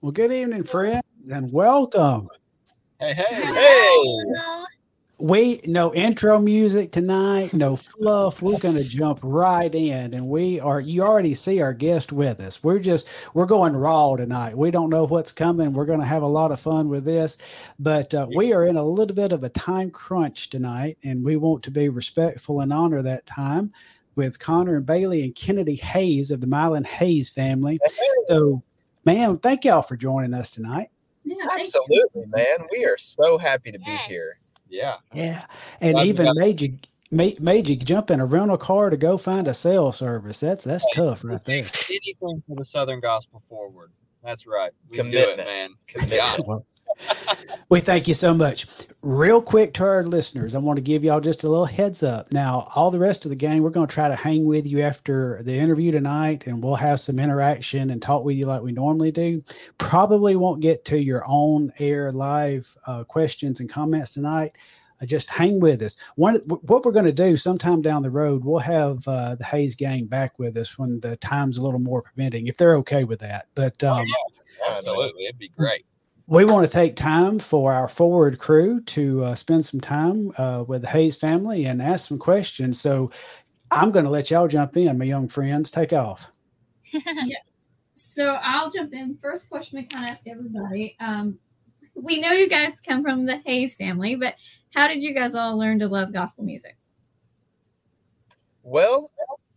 [0.00, 2.28] Well, good evening, friends, and welcome.
[3.00, 4.14] Hey, hey, hey!
[5.18, 8.40] We no intro music tonight, no fluff.
[8.40, 10.78] We're going to jump right in, and we are.
[10.80, 12.62] You already see our guest with us.
[12.62, 14.56] We're just we're going raw tonight.
[14.56, 15.72] We don't know what's coming.
[15.72, 17.36] We're going to have a lot of fun with this,
[17.80, 21.36] but uh, we are in a little bit of a time crunch tonight, and we
[21.36, 23.72] want to be respectful and honor that time
[24.14, 27.80] with Conner and Bailey and Kennedy Hayes of the Mylon Hayes family.
[28.26, 28.62] So,
[29.04, 30.88] man, thank y'all for joining us tonight.
[31.24, 32.58] Yeah, Absolutely, man.
[32.70, 34.32] We are so happy to be here.
[34.68, 34.96] Yeah.
[35.12, 35.44] Yeah,
[35.80, 36.78] and Glad even got- made you
[37.10, 40.40] made, made you jump in a rental car to go find a cell service.
[40.40, 41.56] That's that's tough right there.
[41.56, 43.90] Anything for the Southern Gospel Forward.
[44.22, 44.72] That's right.
[44.90, 45.74] We do it, man.
[45.86, 46.46] Commitment.
[46.46, 46.66] Well,
[47.68, 48.66] we thank you so much.
[49.02, 52.32] Real quick to our listeners, I want to give y'all just a little heads up.
[52.32, 54.80] Now, all the rest of the gang, we're going to try to hang with you
[54.80, 58.72] after the interview tonight, and we'll have some interaction and talk with you like we
[58.72, 59.42] normally do.
[59.78, 64.58] Probably won't get to your own air live uh, questions and comments tonight.
[65.06, 65.96] Just hang with us.
[66.16, 69.74] One, what we're going to do sometime down the road, we'll have uh, the Hayes
[69.74, 73.20] gang back with us when the time's a little more permitting, if they're okay with
[73.20, 73.46] that.
[73.54, 74.06] But um,
[74.68, 75.24] Absolutely.
[75.26, 75.86] It'd be great.
[76.26, 80.64] we want to take time for our forward crew to uh, spend some time uh,
[80.66, 82.80] with the Hayes family and ask some questions.
[82.80, 83.10] So
[83.70, 85.70] I'm going to let y'all jump in, my young friends.
[85.70, 86.30] Take off.
[87.98, 89.18] So I'll jump in.
[89.20, 90.96] First question we kind of ask everybody.
[91.00, 91.36] Um,
[91.94, 94.36] we know you guys come from the Hayes family, but
[94.74, 96.76] how did you guys all learn to love gospel music?
[98.62, 99.10] Well,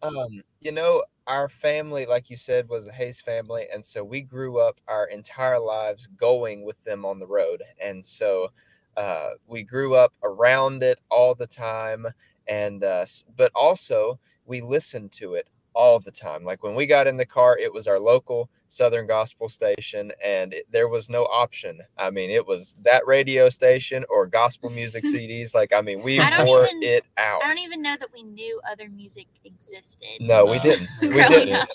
[0.03, 4.21] um, you know, our family, like you said, was a Hayes family, and so we
[4.21, 8.49] grew up our entire lives going with them on the road, and so
[8.97, 12.07] uh, we grew up around it all the time,
[12.47, 13.05] and uh,
[13.37, 16.43] but also we listened to it all the time.
[16.43, 20.53] Like when we got in the car, it was our local Southern Gospel station, and
[20.53, 21.81] it, there was no option.
[21.97, 25.53] I mean, it was that radio station or gospel music CDs.
[25.53, 27.43] Like, I mean, we I don't wore even- it out.
[27.43, 30.07] I don't even know that we knew other music existed.
[30.21, 30.87] No, we didn't.
[31.01, 31.53] We didn't.
[31.53, 31.67] up.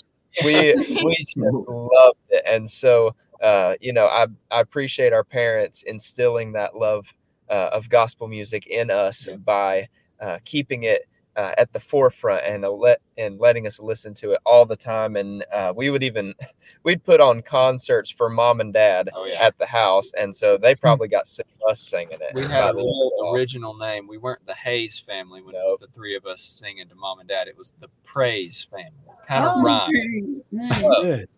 [0.43, 5.83] We we just loved it, and so uh, you know, I I appreciate our parents
[5.83, 7.13] instilling that love
[7.47, 9.87] uh, of gospel music in us by
[10.19, 11.07] uh, keeping it
[11.37, 14.75] uh, at the forefront and uh, let and letting us listen to it all the
[14.75, 15.15] time.
[15.15, 16.33] And uh, we would even
[16.83, 19.45] we'd put on concerts for mom and dad Oh, yeah.
[19.45, 22.33] at the house, and so they probably got sick of us singing it.
[22.33, 24.07] We had a the real original name.
[24.07, 27.19] We weren't the Hayes family when it was the three of us singing to mom
[27.19, 27.47] and dad.
[27.47, 28.91] It was the Praise family.
[29.27, 30.41] Kind of Oh, rhyme.
[30.51, 31.01] That's Oh.
[31.03, 31.29] good.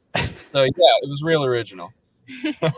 [0.51, 0.69] So yeah,
[1.01, 1.91] it was real original.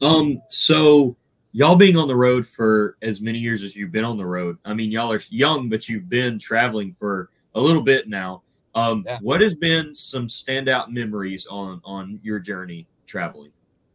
[0.00, 1.16] Um, so
[1.52, 4.58] y'all being on the road for as many years as you've been on the road,
[4.64, 8.42] I mean, y'all are young, but you've been traveling for a little bit now.
[8.74, 9.18] Um, Yeah.
[9.22, 13.50] what has been some standout memories on on your journey traveling?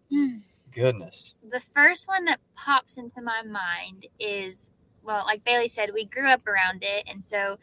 [0.10, 0.38] Hmm.
[0.72, 1.36] Goodness.
[1.52, 4.72] The first one that pops into my mind is
[5.04, 7.08] well, like Bailey said, we grew up around it.
[7.10, 7.58] And so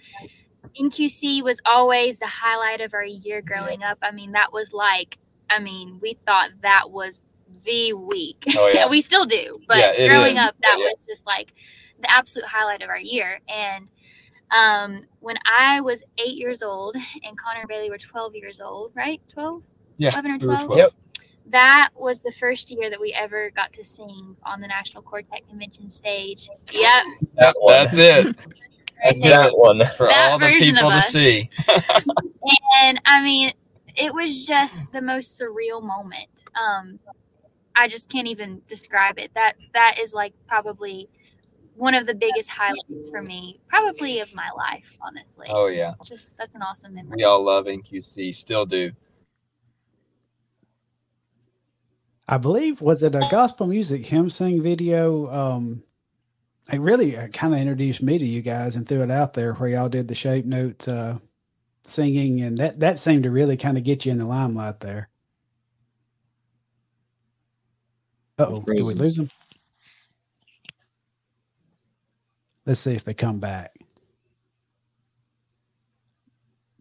[0.79, 3.99] NQC was always the highlight of our year growing up.
[4.03, 5.17] I mean, that was like,
[5.49, 7.21] I mean, we thought that was
[7.65, 8.43] the week.
[8.57, 8.87] Oh, yeah.
[8.91, 9.61] we still do.
[9.69, 10.45] But Yeah, growing is.
[10.45, 10.85] up, that Yeah.
[10.87, 11.53] was just like
[12.01, 13.41] the absolute highlight of our year.
[13.49, 13.89] And
[14.51, 18.93] um, when I was eight years old and Conner and Bailey were 12 years old,
[18.95, 19.21] right?
[19.29, 19.63] 12?
[19.99, 20.65] Yeah, 11 or we 12?
[20.67, 20.79] 12.
[20.79, 20.91] Yep.
[21.47, 25.47] That was the first year that we ever got to sing on the National Quartet
[25.49, 26.49] Convention stage.
[26.73, 27.05] Yep.
[27.35, 27.57] That.
[27.67, 28.37] That's it
[29.03, 29.29] That's it.
[29.29, 29.79] that one.
[29.97, 31.51] for That all the people to see.
[32.83, 33.53] And I mean,
[33.97, 36.45] it was just the most surreal moment.
[36.55, 36.99] Um,
[37.77, 39.31] I just can't even describe it.
[39.35, 41.09] That that is like probably
[41.77, 45.47] one of the biggest highlights for me, probably of my life, honestly.
[45.49, 47.17] Oh yeah, Just that's an awesome memory.
[47.17, 48.91] we all love NQC, still do.
[52.29, 55.33] I believe was it a gospel music hymn sing video?
[55.33, 55.83] Um,
[56.73, 59.71] it really kind of introduced me to you guys and threw it out there where
[59.71, 61.19] y'all did the shape notes uh,
[61.83, 65.09] singing, and that that seemed to really kind of get you in the limelight there.
[68.30, 69.31] Uh oh, did we lose them?
[72.67, 73.73] Let's see if they come back.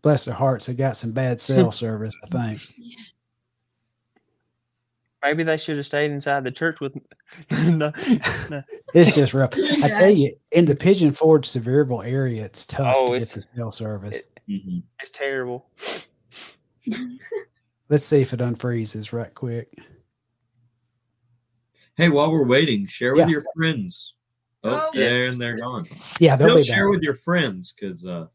[0.02, 2.62] Bless their hearts, they got some bad cell service, I think.
[5.22, 6.96] Maybe they should have stayed inside the church with.
[7.52, 7.92] no,
[8.50, 8.64] no.
[8.94, 9.54] It's just rough.
[9.84, 13.42] I tell you, in the Pigeon Forge Sevierville area, it's tough Oh, to get the
[13.42, 14.24] cell service.
[14.50, 14.84] Mhm.
[15.02, 15.68] It's terrible.
[17.90, 19.68] Let's see if it unfreezes right quick.
[22.00, 23.28] Hey, while we're waiting, share with Yeah.
[23.28, 24.14] your friends.
[24.64, 25.34] Oh, Oh, there yes.
[25.34, 25.84] and they're gone.
[26.22, 26.96] Yeah, they'll Still be share back.
[26.96, 28.28] with your friends because uh,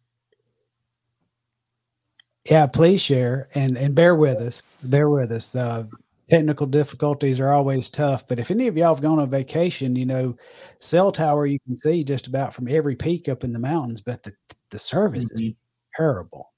[2.51, 4.63] Yeah, please share and and bear with us.
[4.83, 5.49] Bear with us.
[5.49, 5.89] The
[6.29, 10.05] technical difficulties are always tough, but if any of y'all have gone on vacation, you
[10.05, 10.37] know,
[10.79, 14.23] cell tower you can see just about from every peak up in the mountains, but
[14.23, 14.33] the
[14.69, 15.57] the service is Mhm.
[15.97, 16.53] terrible.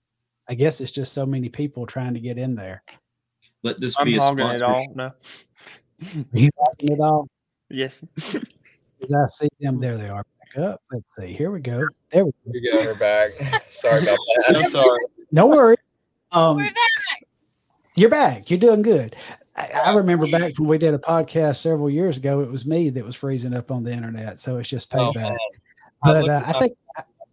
[0.49, 2.83] I guess it's just so many people trying to get in there.
[3.63, 4.89] Let this I'm be a hogging it sponsorship.
[4.89, 4.95] all.
[4.97, 5.13] No.
[6.03, 7.29] Are you watching it all?
[7.69, 8.05] Yes.
[8.17, 10.83] As I see them, there they are back up.
[10.93, 11.33] Let's see.
[11.33, 11.87] Here we go.
[12.11, 12.51] There we go.
[12.53, 12.79] You go.
[12.85, 13.33] We're back.
[13.71, 14.57] Sorry about that.
[14.57, 15.01] I'm sorry.
[15.33, 15.77] No worry.
[16.33, 17.27] Um, We're back.
[17.95, 18.51] You're back.
[18.51, 19.17] You're doing good.
[19.57, 22.41] I, I remember back when we did a podcast several years ago.
[22.41, 25.15] It was me that was freezing up on the internet, so it's just Oh, payback.
[25.15, 25.37] man.
[26.03, 26.79] I but looked uh, I my think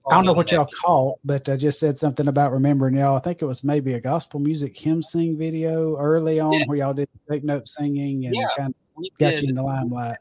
[0.10, 3.16] I don't know what y'all phone caught, but I just said something about remembering y'all.
[3.16, 6.66] I think it was maybe a gospel music hymn sing video early on Yeah.
[6.66, 8.48] where y'all did take note singing and Yeah.
[8.58, 10.18] kind of We got did you in the limelight.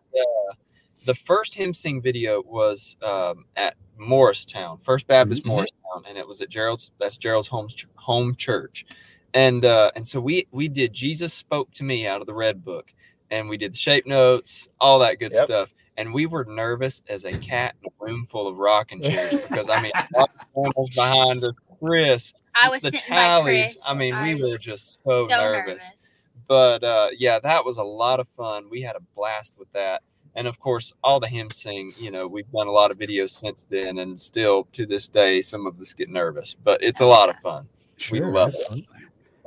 [1.04, 5.46] the first hymn sing video was um, at Morristown, First Baptist Mhm.
[5.46, 6.92] Morristown, and it was at Gerald's.
[7.00, 8.86] That's Gerald's home ch- home church,
[9.34, 12.64] and uh, and so we we did Jesus spoke to me out of the Red
[12.64, 12.94] Book,
[13.32, 15.44] and we did the shape notes, all that good Yep.
[15.44, 15.68] stuff.
[15.96, 19.68] And we were nervous as a cat in a room full of rocking chairs because
[19.68, 23.72] I mean, all the animals behind us, Chris, I was the sitting by Talleys.
[23.74, 23.84] Chris.
[23.86, 26.20] I mean, we were just so, so nervous nervous.
[26.48, 28.70] but uh, yeah, that was a lot of fun.
[28.70, 30.02] We had a blast with that,
[30.34, 31.92] and of course, all the hymn sing.
[31.98, 35.42] You know, we've done a lot of videos since then, and still to this day,
[35.42, 37.68] some of us get nervous, but it's a lot of fun.
[38.10, 38.60] We love it.
[38.60, 38.86] absolutely.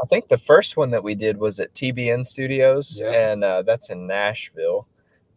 [0.03, 3.31] I think the first one that we did was at TBN Studios, Yeah.
[3.31, 4.87] and uh, that's in Nashville,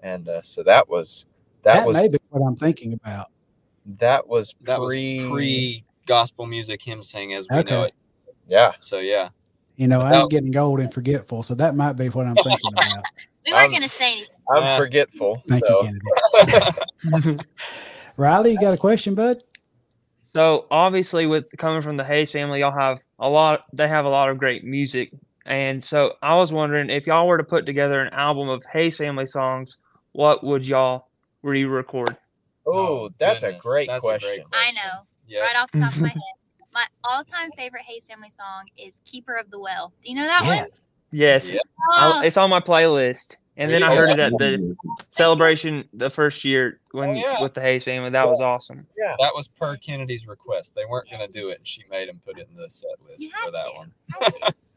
[0.02, 1.26] and uh, so that was
[1.62, 3.28] that, That, was may be what I'm thinking about.
[3.98, 7.94] that was That was pre, pre gospel music hymn sing as we know it.
[8.48, 8.72] yeah.
[8.78, 9.28] So yeah,
[9.76, 12.36] You know, But I'm was- getting old and forgetful, so that might be what I'm
[12.36, 13.04] thinking about.
[13.46, 14.34] We weren't going to say anything.
[14.50, 14.76] I'm Yeah.
[14.78, 15.42] forgetful.
[15.48, 16.00] Thank so you,
[17.12, 17.38] Kennedy.
[18.16, 19.42] Riley, you got a question, bud?
[20.34, 23.64] So obviously, with coming from the Hayes family, y'all have a lot.
[23.72, 25.10] They have a lot of great music,
[25.46, 28.96] and so I was wondering if y'all were to put together an album of Hayes
[28.96, 29.78] family songs,
[30.12, 31.08] what would y'all
[31.42, 32.16] re-record?
[32.66, 34.44] oh, that's a great that's a great question.
[34.52, 35.02] I know.
[35.26, 36.22] Yeah, Right off the top of my head.
[36.74, 40.44] My all-time favorite Hayes family song is "Keeper of the Well." Do you know that
[40.44, 40.66] one?
[41.10, 41.60] Yes, Yeah.
[41.96, 43.36] I- Oh, it's on my playlist.
[43.56, 44.76] And then I heard it at the
[45.10, 47.42] celebration the first year when Oh, yeah.
[47.42, 48.10] with the Hayes family.
[48.10, 48.86] That was awesome.
[48.96, 49.16] Yeah.
[49.18, 50.74] that was per Kennedy's request.
[50.76, 52.90] They weren't going to do it, and she made him put it in the set
[53.08, 53.72] list You for that to.
[53.76, 53.92] one.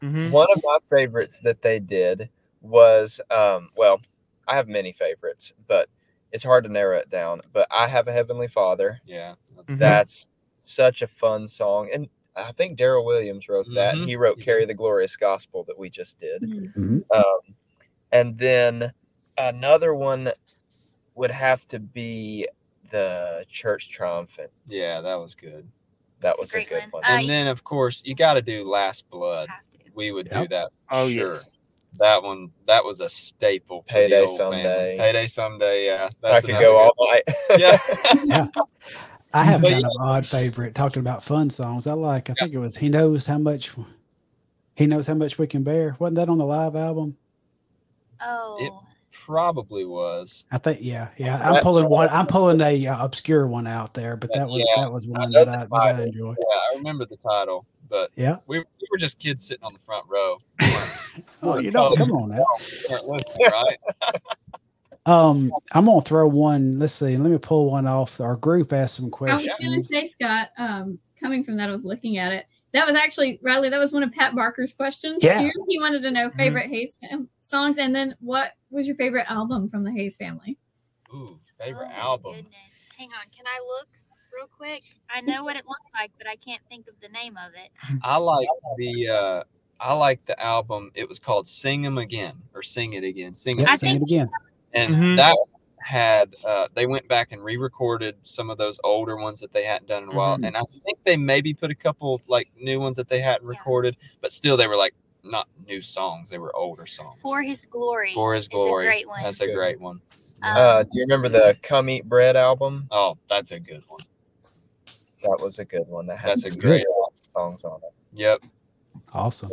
[0.00, 2.28] hmm One of my favorites that they did
[2.60, 4.00] was um well,
[4.48, 5.88] I have many favorites, but
[6.32, 7.40] it's hard to narrow it down.
[7.52, 9.00] But I have a heavenly father.
[9.04, 9.34] Yeah,
[9.66, 9.78] Mhm.
[9.78, 10.26] That's
[10.58, 11.90] such a fun song.
[11.92, 13.94] And I think Daryl Williams wrote that.
[13.94, 14.06] Mhm.
[14.06, 16.42] He wrote He Carry the Glorious Gospel that we just did.
[16.42, 17.04] Mhm.
[17.14, 17.54] Um,
[18.10, 18.92] and then
[19.36, 20.32] another one
[21.14, 22.48] would have to be
[22.90, 24.50] the Church Triumphant.
[24.66, 25.70] yeah, that was good.
[26.20, 26.90] That It's a was a, good one.
[26.90, 27.04] one.
[27.04, 29.48] Uh, And then, of course, you got to do Last Blood.
[29.94, 30.70] We would do that.
[30.90, 31.32] Oh sure.
[31.34, 31.50] yes.
[31.98, 33.84] That one, that was a staple.
[33.88, 34.56] Payday old family.
[34.62, 34.96] Someday.
[34.98, 35.86] Payday someday.
[35.86, 37.22] Yeah, I that's could another go all night.
[37.48, 37.60] one.
[37.60, 38.46] Yeah.
[39.34, 41.86] I have But kind of an odd favorite talking about fun songs.
[41.86, 42.28] I like.
[42.30, 43.72] I think it was "He Knows How Much."
[44.74, 45.96] He knows how much we can bear.
[45.98, 47.16] Wasn't that on the live album?
[48.20, 48.72] Oh, It
[49.12, 50.44] Probably was.
[50.50, 50.78] I think.
[50.82, 51.36] Yeah, yeah.
[51.44, 52.08] I'm That's pulling one.
[52.10, 55.30] I'm pulling a uh, obscure one out there, but that was Yeah, that was one
[55.30, 56.04] know that I, that I title.
[56.06, 56.34] enjoy.
[56.38, 58.38] Yeah, I remember the title, but Yeah.
[58.46, 60.38] we, we were just kids sitting on the front row.
[61.42, 62.44] Oh, you know, come on now.
[62.58, 63.78] We weren't listening, right?
[65.04, 66.78] Um, I'm gonna throw one.
[66.78, 67.16] Let's see.
[67.16, 68.20] Let me pull one off.
[68.20, 69.48] Our group asked some questions.
[69.50, 72.48] I was going to say, Scott, um, coming from that, I was looking at it.
[72.72, 75.40] That was actually, Riley, that was one of Pat Barker's questions Yeah.
[75.40, 75.50] too.
[75.68, 79.68] He wanted to know favorite Hayes um, songs and then what was your favorite album
[79.68, 80.56] from the Hayes family?
[81.12, 82.34] Ooh, favorite oh album.
[82.36, 82.86] Goodness.
[82.96, 83.26] Hang on.
[83.36, 83.88] Can I look
[84.34, 84.82] real quick?
[85.14, 87.70] I know what it looks like, but I can't think of the name of it.
[88.02, 89.42] I like the uh
[89.80, 90.90] I like the album.
[90.94, 93.74] It was called Sing "Sing 'Em Again" or "Sing It Again." Sing it, Yep, I
[93.76, 94.30] sing it again.
[94.74, 95.16] and Mhm.
[95.16, 95.36] that
[95.78, 99.88] had uh they went back and re-recorded some of those older ones that they hadn't
[99.88, 100.46] done in a while, Mhm.
[100.46, 103.50] and I think they maybe put a couple like new ones that they hadn't Yeah.
[103.58, 107.20] recorded, but still they were like not new songs; they were older songs.
[107.20, 108.14] For His Glory.
[108.14, 108.86] For His is Glory.
[108.86, 109.22] a great one.
[109.22, 110.00] That's a great one.
[110.44, 112.86] Um, Uh, do you remember the Come Eat Bread album?
[112.90, 114.00] Oh, that's a good one.
[115.22, 116.06] That was a good one.
[116.06, 116.84] That has That's a some great
[117.32, 117.92] songs on it.
[118.14, 118.42] Yep.
[119.12, 119.50] Awesome.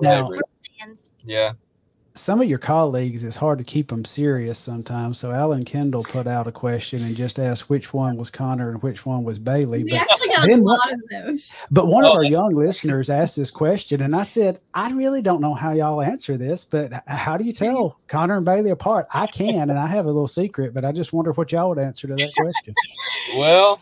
[0.00, 0.30] Now-
[1.24, 1.52] Yeah.
[2.16, 5.18] Some of your colleagues, it's hard to keep them serious sometimes.
[5.18, 8.80] So Alan Kendall put out a question and just asked which one was Conner and
[8.84, 9.82] which one was Bailey.
[9.82, 11.52] We But actually got a then lot of those.
[11.72, 12.30] But one of Oh, our yeah.
[12.30, 16.36] young listeners asked this question, and I said, I really don't know how y'all answer
[16.36, 19.08] this, but how do you tell Conner and Bailey apart?
[19.12, 21.80] I can, and I have a little secret, but I just wonder what y'all would
[21.80, 22.74] answer to that question.
[23.34, 23.80] Well,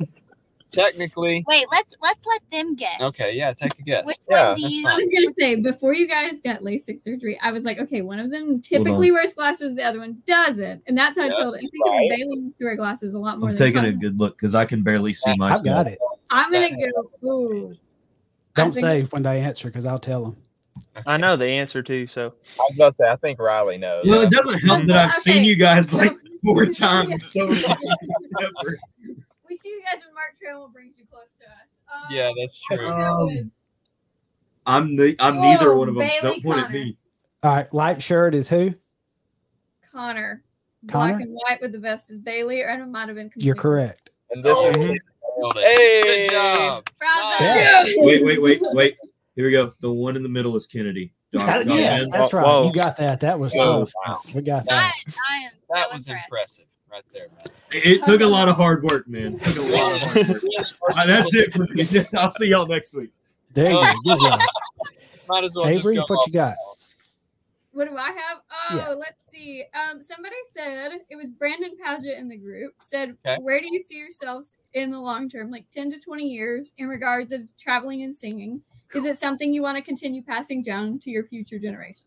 [0.72, 3.00] technically, Wait, let's let's let them guess.
[3.00, 4.04] okay, yeah, take a guess.
[4.04, 4.88] Which Yeah, one do that's you?
[4.88, 8.18] I was gonna say before you guys got LASIK surgery, I was like, okay, one
[8.18, 11.58] of them typically wears glasses, the other one doesn't, and that's how I told it.
[11.58, 13.84] I think it was Bailey used to wear glasses a lot more I'm than taking
[13.84, 15.78] a good look because I can barely see myself.
[15.78, 15.98] I've got it.
[16.30, 17.10] I'm gonna go.
[17.28, 17.76] Ooh.
[18.56, 20.36] I Don't think- say when they answer because I'll tell them.
[21.06, 22.06] I know the answer too.
[22.06, 24.04] So I was about to say, I think Riley knows.
[24.06, 26.12] Well, it doesn't help that I've seen you guys like
[26.42, 26.70] four Yeah.
[26.78, 27.30] times.
[29.52, 29.54] totally.
[29.54, 31.82] We see you guys when Mark Trammell brings you close to us.
[31.92, 32.88] Um, Yeah, that's true.
[32.88, 33.50] Um,
[34.64, 36.08] I'm the, I'm Whoa, neither one of them.
[36.08, 36.96] So Bailey don't point at me.
[37.42, 38.74] All right, light shirt is who?
[39.92, 40.42] Conner.
[40.88, 41.12] Conner?
[41.14, 43.30] Black and white with the vest is Bailey, or it might have been.
[43.36, 44.10] You're correct.
[44.30, 44.98] And this is Nailed.
[45.56, 46.02] Hey!
[46.28, 46.88] Good job.
[46.98, 47.44] Bravo.
[47.44, 47.82] Yeah.
[47.98, 48.96] Wait, wait, wait, wait.
[49.34, 49.74] Here we go.
[49.80, 51.12] The one in the middle is Kennedy.
[51.32, 52.10] Dog- That- yes, man.
[52.10, 52.44] that's right.
[52.46, 52.66] Whoa.
[52.66, 53.20] You got that.
[53.20, 53.86] That was Whoa.
[54.06, 54.34] tough.
[54.34, 54.72] We got that.
[54.74, 56.26] I, I am That was impressed.
[56.28, 57.56] impressive right there, man.
[57.72, 59.34] It took a lot of hard work, man.
[59.34, 60.42] It took a lot of hard work.
[60.94, 61.86] Uh, that's it for me.
[62.18, 63.10] I'll see y'all next week.
[63.54, 63.82] There you go.
[64.04, 64.40] Good job.
[65.28, 66.54] Might as well Avery, just go what you got?
[67.70, 68.40] What do I have?
[68.50, 68.88] Oh, Yeah.
[68.90, 69.64] let's see.
[69.72, 73.40] Um, somebody said it was Brandon Paget in the group said, Okay.
[73.40, 76.88] "Where do you see yourselves in the long term, like ten to twenty years, in
[76.88, 78.62] regards of traveling and singing?
[78.94, 82.04] Is it something you want to continue passing down to your future generations?"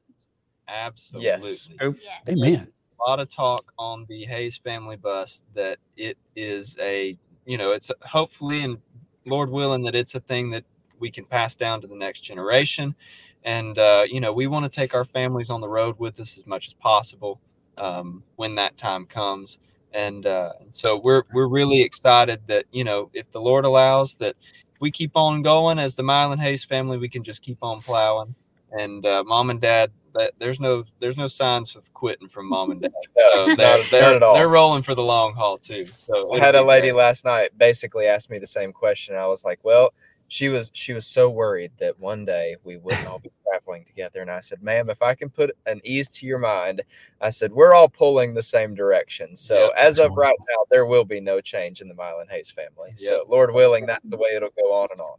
[0.67, 1.25] Absolutely.
[1.27, 1.69] Yes.
[1.81, 1.97] Yeah.
[2.29, 2.67] Amen.
[2.99, 7.71] A lot of talk on the Hayes family bus that it is a, you know,
[7.71, 8.77] it's hopefully and
[9.25, 10.63] Lord willing that it's a thing that
[10.99, 12.95] we can pass down to the next generation.
[13.43, 16.37] And, uh, you know, we want to take our families on the road with us
[16.37, 17.39] as much as possible
[17.77, 19.59] um, when that time comes.
[19.93, 24.35] And, uh, so we're, we're really excited that, you know, if the Lord allows that
[24.79, 28.35] we keep on going as the Mylon Hayes family, we can just keep on plowing.
[28.71, 32.71] And uh, mom and dad, that there's no there's no signs of quitting from mom
[32.71, 32.91] and dad.
[33.17, 34.33] So No, they're, not- they're, not at all.
[34.35, 35.87] they're rolling for the long haul too.
[35.95, 36.95] So I had a lady great.
[36.95, 39.15] last night basically asked me the same question.
[39.15, 39.93] I was like, well,
[40.27, 44.21] she was she was so worried that one day we wouldn't all be traveling together.
[44.21, 46.81] And I said, ma'am, if I can put an ease to your mind,
[47.21, 49.37] I said, we're all pulling the same direction.
[49.37, 52.29] So Yeah, as that's of right now, there will be no change in the Mylon
[52.31, 52.93] Hayes family.
[52.97, 53.09] Yeah.
[53.09, 55.17] So Lord willing, that's the way it'll go on and on.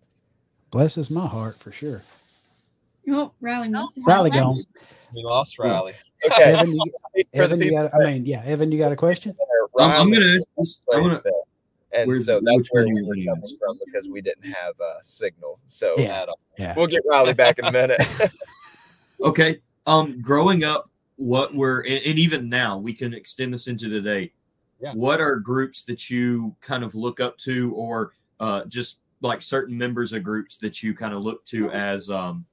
[0.73, 2.03] Blesses my heart for sure.
[3.09, 4.65] Oh, Riley must have Riley gone.
[5.15, 5.95] We lost Riley.
[6.25, 6.43] Okay.
[6.55, 7.95] Evan, you, Evan, you got.
[7.95, 9.35] I mean, yeah, Evan, you got a question?
[9.39, 10.83] that I'm, I'm gonna ask this.
[10.93, 11.23] I'm gonna.
[11.93, 15.61] And Where's- so that's where we were coming from because we didn't have a signal.
[15.67, 16.23] So Yeah.
[16.23, 16.39] At all.
[16.59, 16.75] Yeah.
[16.77, 18.01] we'll get Riley back in a minute.
[19.25, 19.63] Okay.
[19.87, 24.33] Um, growing up, what were and, and even now we can extend this into today.
[24.79, 24.93] Yeah.
[24.93, 29.77] What are groups that you kind of look up to, or uh, just like certain
[29.79, 32.45] members of groups that you kind of look to as um,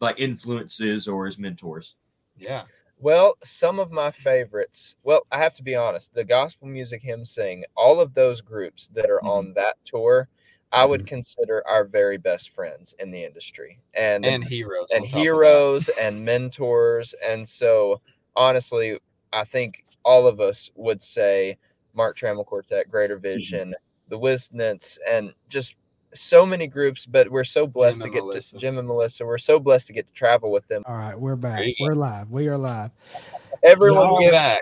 [0.00, 1.96] like influences or as mentors?
[2.36, 2.64] Yeah.
[2.98, 4.96] Well, some of my favorites.
[5.02, 6.14] Well, I have to be honest.
[6.14, 9.28] The gospel music hymn sing, all of those groups that are Mhm.
[9.28, 10.28] on that tour,
[10.72, 14.88] I would consider our very best friends in the industry, and And heroes.
[14.90, 15.20] and on top of that.
[15.20, 17.14] heroes and mentors.
[17.22, 18.00] And so,
[18.34, 18.98] honestly,
[19.32, 21.58] I think all of us would say
[21.94, 23.74] Mark Trammell Quartet, Greater Vision,
[24.08, 25.76] the Wisnetts, and just
[26.16, 27.06] so many groups.
[27.06, 28.54] But we're so blessed Jim to get Melissa.
[28.54, 29.24] to Jim and Melissa.
[29.26, 30.82] We're so blessed to get to travel with them.
[30.86, 31.58] All right, we're back.
[31.60, 31.72] There.
[31.80, 32.30] We're live.
[32.30, 32.90] We are live.
[33.62, 34.60] Everyone gives back.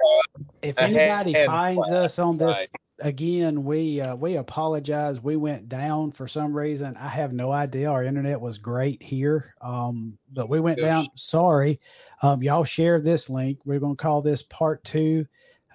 [0.62, 2.04] If A hand anybody finds clap.
[2.04, 2.68] us on this Right.
[3.00, 5.20] again, we uh, we apologize.
[5.20, 6.96] We went down for some reason.
[6.96, 7.90] I have no idea.
[7.90, 10.84] Our internet was great here, um, but we went Yes.
[10.87, 11.06] down.
[11.16, 11.80] Sorry,
[12.23, 13.58] um, y'all share this link.
[13.64, 15.26] We're going to call this part two.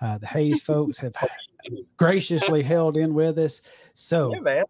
[0.01, 1.13] Uh, the Hayes folks have
[1.97, 3.61] graciously held in with us.
[3.93, 4.63] So yeah, man.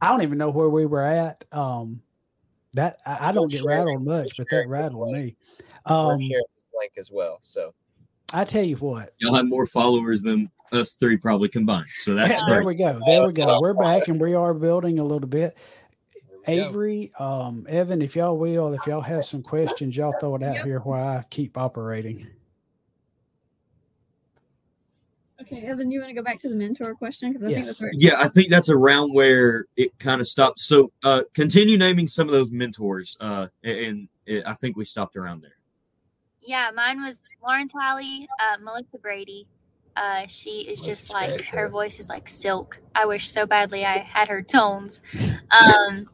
[0.00, 1.44] I don't even know where we were at.
[1.52, 2.02] Um,
[2.74, 5.36] that I, I don't get sharing- rattled much, but that rattled me.
[5.86, 7.38] Um, sharing this link as well.
[7.42, 7.74] So
[8.32, 11.88] I tell you what, You'll have more followers than us three probably combined.
[11.94, 13.00] So that's there we go.
[13.04, 13.58] There we go.
[13.60, 15.56] We're back and we are building a little bit.
[16.14, 16.68] There we go.
[16.68, 20.54] Avery, um, Evan, if y'all will, if y'all have some questions, y'all throw it out
[20.56, 20.66] Yep.
[20.66, 22.26] here while I keep operating.
[25.40, 27.80] Okay, Evan, you want to go back to the mentor question because I think that's
[27.80, 27.90] where.
[27.94, 30.66] Yeah, I think that's around where it kind of stops.
[30.66, 35.16] So uh, continue naming some of those mentors, uh, and, and I think we stopped
[35.16, 35.56] around there.
[36.40, 39.46] Yeah, mine was Lauren Talley, uh, Melissa Brady.
[39.96, 42.80] Uh, she is just Melissa's like great, her voice is like silk.
[42.94, 45.00] I wish so badly I had her tones.
[45.50, 46.08] Um,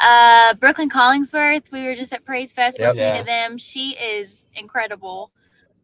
[0.00, 1.70] uh, Brooklyn Collingsworth.
[1.72, 2.88] We were just at Praise Fest Yep.
[2.88, 3.18] listening Yeah.
[3.20, 3.58] to them.
[3.58, 5.30] She is incredible.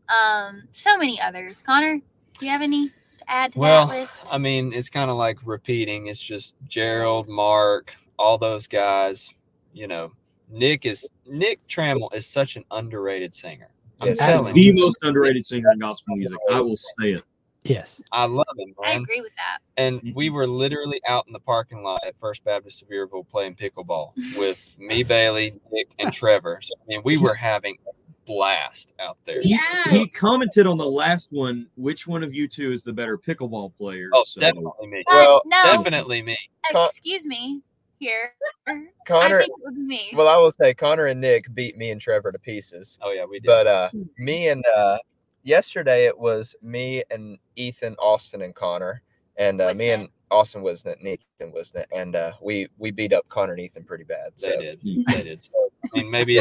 [0.09, 1.63] Um, so many others.
[1.63, 2.01] Conner,
[2.41, 2.95] do you have any to
[3.29, 4.27] add to Well, that list?
[4.33, 6.07] I mean, it's kind of like repeating.
[6.07, 9.33] It's just Gerald, Mark, all those guys.
[9.73, 10.13] You know,
[10.51, 13.69] Nick is Nick Trammell is such an underrated singer.
[14.01, 14.75] I'm Yes, telling the you.
[14.75, 16.39] most underrated singer in gospel music.
[16.51, 17.25] I will say it.
[17.63, 18.01] Yes.
[18.11, 19.59] I love him, I agree with that.
[19.77, 24.13] And we were literally out in the parking lot at First Baptist Sevierville playing pickleball
[24.39, 26.61] with me, Bailey, Nick, and Trevor.
[26.63, 27.91] So I mean, we were having a
[28.27, 29.41] blast out there.
[29.41, 29.59] He,
[29.91, 31.67] he commented on the last one.
[31.77, 34.09] Which one of you two is the better pickleball player?
[34.13, 35.03] Oh, So- definitely me.
[35.07, 36.39] Well, no, Definitely me.
[36.75, 37.63] Excuse me.
[37.99, 38.33] Here,
[38.67, 39.41] I Conner.
[39.41, 40.11] think it would me.
[40.17, 42.99] Well, I will say Conner and Nick beat me and Trevor to pieces.
[43.03, 43.47] Oh yeah, we did.
[43.47, 44.97] But uh, me and uh,
[45.43, 49.03] yesterday it was me and Ethan, Austin, and Conner,
[49.37, 49.95] and uh, me Wisnett.
[49.95, 53.61] and Austin was Wisnett, and Ethan Wisnett, and uh, we we beat up Conner and
[53.61, 54.31] Ethan pretty bad.
[54.39, 54.81] they So did.
[54.83, 55.43] They did.
[55.43, 55.53] So
[55.95, 56.41] I mean, maybe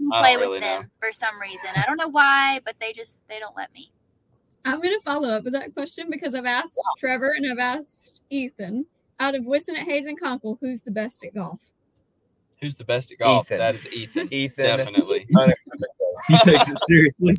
[0.00, 0.80] I'm it's gonna They don't let me I play don't with really know.
[0.80, 1.70] them for some reason.
[1.76, 3.90] I don't know why, but they just they don't let me.
[4.64, 8.86] I'm gonna follow up with that question because I've asked Trevor and I've asked Ethan.
[9.20, 11.72] Out of Wisson Hayes and Conkle, who's the best at golf?
[12.60, 13.46] who's the best at golf.
[13.46, 13.58] Ethan.
[13.58, 14.28] That is Ethan.
[14.32, 15.26] Ethan, Definitely.
[16.28, 17.36] he takes it seriously.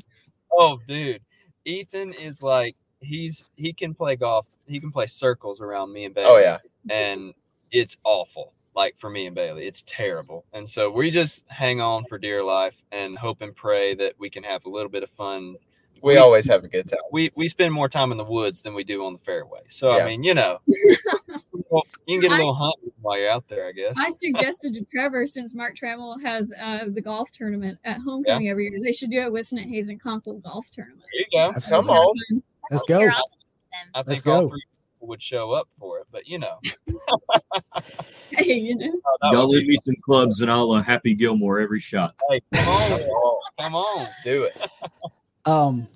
[0.52, 1.22] Oh, dude,
[1.66, 4.46] Ethan is like he's he can play golf.
[4.68, 6.30] He can play circles around me and Bailey.
[6.30, 6.58] oh yeah,
[6.90, 7.34] and
[7.72, 8.54] it's awful.
[8.76, 10.46] Like for me and Bailey, it's terrible.
[10.54, 14.30] And so we just hang on for dear life and hope and pray that we
[14.30, 15.56] can have a little bit of fun.
[16.02, 17.00] we always have a good time.
[17.12, 19.62] We we spend more time in the woods than we do on the fairway.
[19.68, 20.04] So Yeah.
[20.04, 20.60] I mean, you know,
[21.70, 23.96] well, you can get a little hunting while you're out there, I guess.
[23.98, 28.70] I suggested to Trevor since Mark Trammell has uh, the golf tournament at homecoming every
[28.70, 31.04] year, they should do a Wisson Hayes and Conkle golf tournament.
[31.12, 31.48] There you go.
[31.48, 31.92] Come Absolutely.
[31.92, 33.02] on, Let's go.
[33.02, 34.04] on them.
[34.08, 34.56] Let's all go.
[35.00, 36.60] Three people would show up for it, but you know,
[38.32, 41.60] Hey, you know, oh, Y'all leave be me some clubs and I'll uh, happy Gilmore
[41.60, 42.16] every shot.
[42.30, 44.08] Hey, come on, come on.
[44.24, 44.58] do it.
[45.46, 45.88] Um,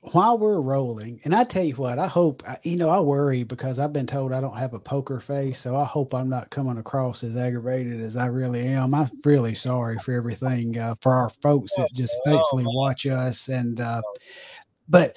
[0.00, 3.78] while we're rolling, and I tell you what, I hope you know I worry because
[3.78, 6.76] I've been told I don't have a poker face, so I hope I'm not coming
[6.76, 8.92] across as aggravated as I really am.
[8.92, 13.80] I'm really sorry for everything uh, for our folks that just faithfully watch us, and
[13.80, 14.02] uh,
[14.88, 15.16] but.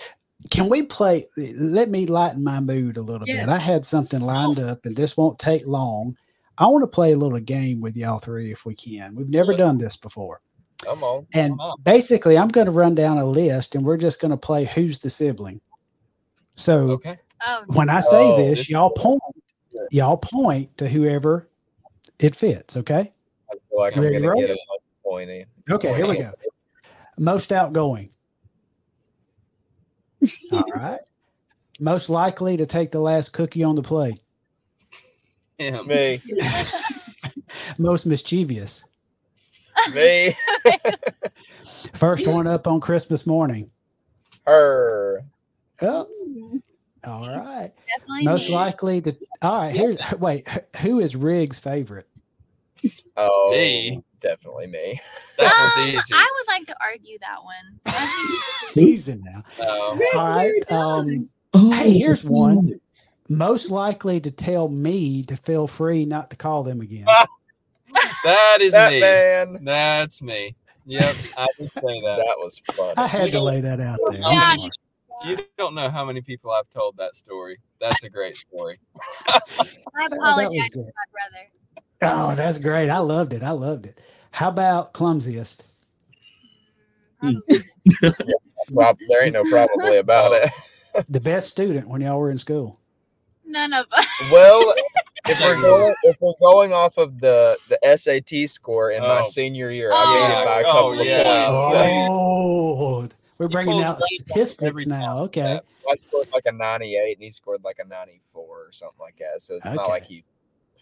[0.49, 1.25] Can we play?
[1.37, 3.45] Let me lighten my mood a little Yeah.
[3.45, 3.49] bit.
[3.49, 4.67] I had something lined oh.
[4.67, 6.17] up, and this won't take long.
[6.57, 9.15] I want to play a little game with y'all three if we can.
[9.15, 10.41] We've never done this before.
[10.83, 11.25] Come on.
[11.33, 11.81] And Come on.
[11.81, 14.99] basically, I'm going to run down a list and we're just going to play who's
[14.99, 15.61] the sibling.
[16.55, 17.17] So Okay.
[17.45, 19.21] Oh, when I say Oh, this, this- y'all point,
[19.71, 19.87] Good.
[19.91, 21.49] y'all point to whoever
[22.19, 22.77] it fits.
[22.77, 23.11] Okay.
[23.51, 24.57] I feel like I'm gonna get a
[25.03, 25.45] pointy.
[25.69, 25.95] Okay.
[25.95, 26.31] Here we go.
[27.17, 28.11] Most outgoing.
[30.51, 30.99] All right.
[31.79, 34.19] Most likely to take the last cookie on the plate.
[35.57, 35.87] Him.
[35.87, 36.19] Me,
[37.79, 38.83] Most mischievous.
[39.93, 40.35] me,
[41.93, 43.69] First one up on Christmas morning.
[44.45, 45.23] her.
[45.81, 46.57] Oh, mm-hmm.
[47.09, 47.71] all right.
[47.87, 48.55] definitely Most me.
[48.55, 49.15] likely to.
[49.41, 49.75] All right.
[49.75, 49.97] Here.
[50.19, 50.47] Wait.
[50.81, 52.07] Who is Riggs' favorite?
[53.15, 54.01] Oh, Me.
[54.19, 54.99] definitely me.
[55.37, 56.13] That Um, one's easy.
[56.13, 57.79] I would like to argue that one.
[57.87, 59.43] I think Easy now.
[59.59, 60.71] Um, All right.
[60.71, 61.29] Um,
[61.73, 62.79] Hey, here's one.
[63.29, 67.05] Most likely to tell me to feel free not to call them again.
[68.23, 68.99] that is That me.
[68.99, 69.63] man.
[69.63, 70.55] That's me.
[70.85, 72.17] Yep, I would say that.
[72.17, 72.93] That was fun.
[72.97, 74.19] I had to lay that out there.
[74.19, 74.55] Yeah.
[75.25, 77.57] You don't know how many people I've told that story.
[77.79, 78.79] That's a great story.
[79.29, 79.39] I
[79.95, 81.49] Oh, apologize to my brother.
[82.03, 82.89] Oh, that's great.
[82.89, 83.43] I loved it.
[83.43, 83.99] I loved it.
[84.31, 85.63] How about clumsiest?
[87.23, 87.63] Mm, probably.
[88.71, 90.49] Well, there ain't no probably about it.
[91.09, 92.79] The best student when y'all were in school.
[93.45, 94.07] None of us.
[94.31, 94.73] Well,
[95.27, 99.29] if we're going, if we're going off of the the SAT score in my Oh.
[99.29, 101.23] senior year, I beat it by a Oh, couple of yeah.
[101.49, 102.09] points.
[102.09, 105.19] Oh, we're bringing out statistics now.
[105.25, 105.41] Okay.
[105.41, 105.59] Yeah,
[105.91, 109.41] I scored like a 98 and he scored like a 94 or something like that.
[109.41, 110.23] So it's not like he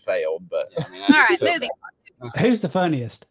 [0.05, 1.69] failed, but Yeah, I mean, I All did right,
[2.33, 2.39] so.
[2.41, 3.25] Who's the funniest?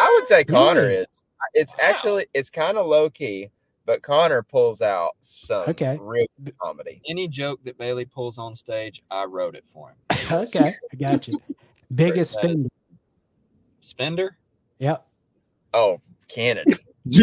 [0.00, 0.94] I would say Conner Really?
[0.96, 1.24] is.
[1.54, 1.78] It's Wow.
[1.82, 3.50] actually it's kind of low key,
[3.86, 5.98] but Conner pulls out some Okay.
[6.00, 6.26] real
[6.60, 7.00] comedy.
[7.08, 9.96] Any joke that Bailey pulls on stage, I wrote it for him.
[10.30, 10.74] Okay.
[10.92, 11.40] I got you.
[11.94, 12.68] Biggest spender.
[13.80, 14.38] Spender?
[14.78, 15.06] Yep.
[15.74, 16.74] Oh, Kennedy.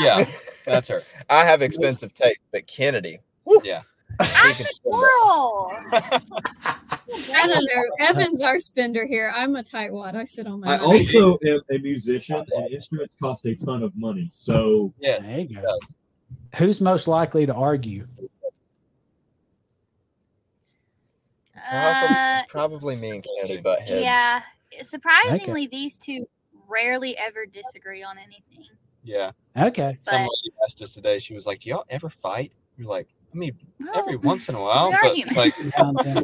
[0.00, 0.26] Yeah,
[0.64, 1.02] that's her.
[1.28, 3.18] I have expensive taste, but Kennedy.
[3.64, 3.82] Yeah.
[4.20, 5.72] I'm a spend girl.
[7.34, 7.84] I don't know.
[8.00, 9.32] Evan's our spender here.
[9.34, 10.14] I'm a tightwad.
[10.14, 10.74] I sit on my.
[10.74, 10.86] I butt.
[10.86, 14.28] also am a musician, and instruments cost a ton of money.
[14.30, 15.22] So Yes.
[15.26, 15.62] There you go.
[15.62, 15.94] does.
[16.56, 18.06] Who's most likely to argue?
[21.70, 24.02] Uh, Probably me and Kennedy butt heads.
[24.02, 24.42] yeah.
[24.82, 26.26] Surprisingly, these two
[26.68, 28.64] rarely ever disagree on anything.
[29.02, 29.32] Yeah.
[29.56, 29.98] Okay.
[30.04, 30.30] But Somebody
[30.64, 32.52] asked us today, she was like, Do y'all ever fight?
[32.78, 33.56] We're like, I mean,
[33.94, 35.34] every once in a while, but human.
[35.34, 36.22] like Something.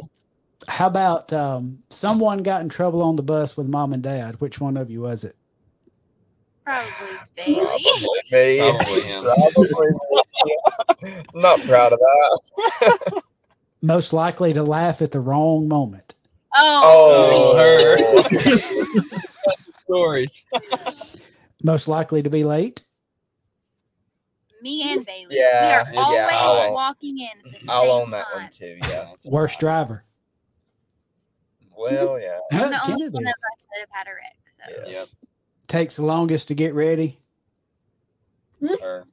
[0.67, 4.39] How about um, someone got in trouble on the bus with mom and dad?
[4.41, 5.35] Which one of you was it?
[6.65, 6.91] Probably
[7.35, 7.59] Bailey.
[8.31, 8.57] Me.
[8.59, 9.23] Probably him.
[9.23, 9.87] Probably
[11.03, 11.23] me.
[11.35, 13.21] Not proud of that.
[13.81, 16.15] Most likely to laugh at the wrong moment.
[16.55, 17.97] Oh, Oh, her.
[19.83, 20.43] Stories.
[21.63, 22.81] Most likely to be late.
[24.65, 25.27] Me and Bailey.
[25.37, 28.41] Yeah, we are always I'll- walking in at the I'll same own that time.
[28.43, 28.77] one too.
[28.89, 29.13] Yeah.
[29.25, 30.03] Worst driver.
[31.77, 32.39] Well, yeah.
[32.51, 33.09] I'm the only Kennedy.
[33.13, 34.37] one of us that have had a wreck.
[34.47, 35.15] So Yes.
[35.67, 37.19] Takes the longest to get ready.
[38.63, 39.03] I feel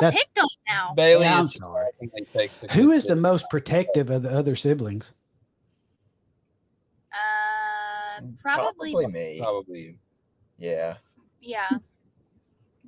[0.00, 0.92] That's- picked on now.
[0.94, 1.86] Bailey Yeah, I'm is sorry.
[1.86, 5.14] I think he takes a Who good is the most protective of the other siblings?
[7.12, 9.38] Uh, probably, me.
[9.40, 9.96] Probably.
[10.58, 10.96] Yeah.
[11.40, 11.68] yeah.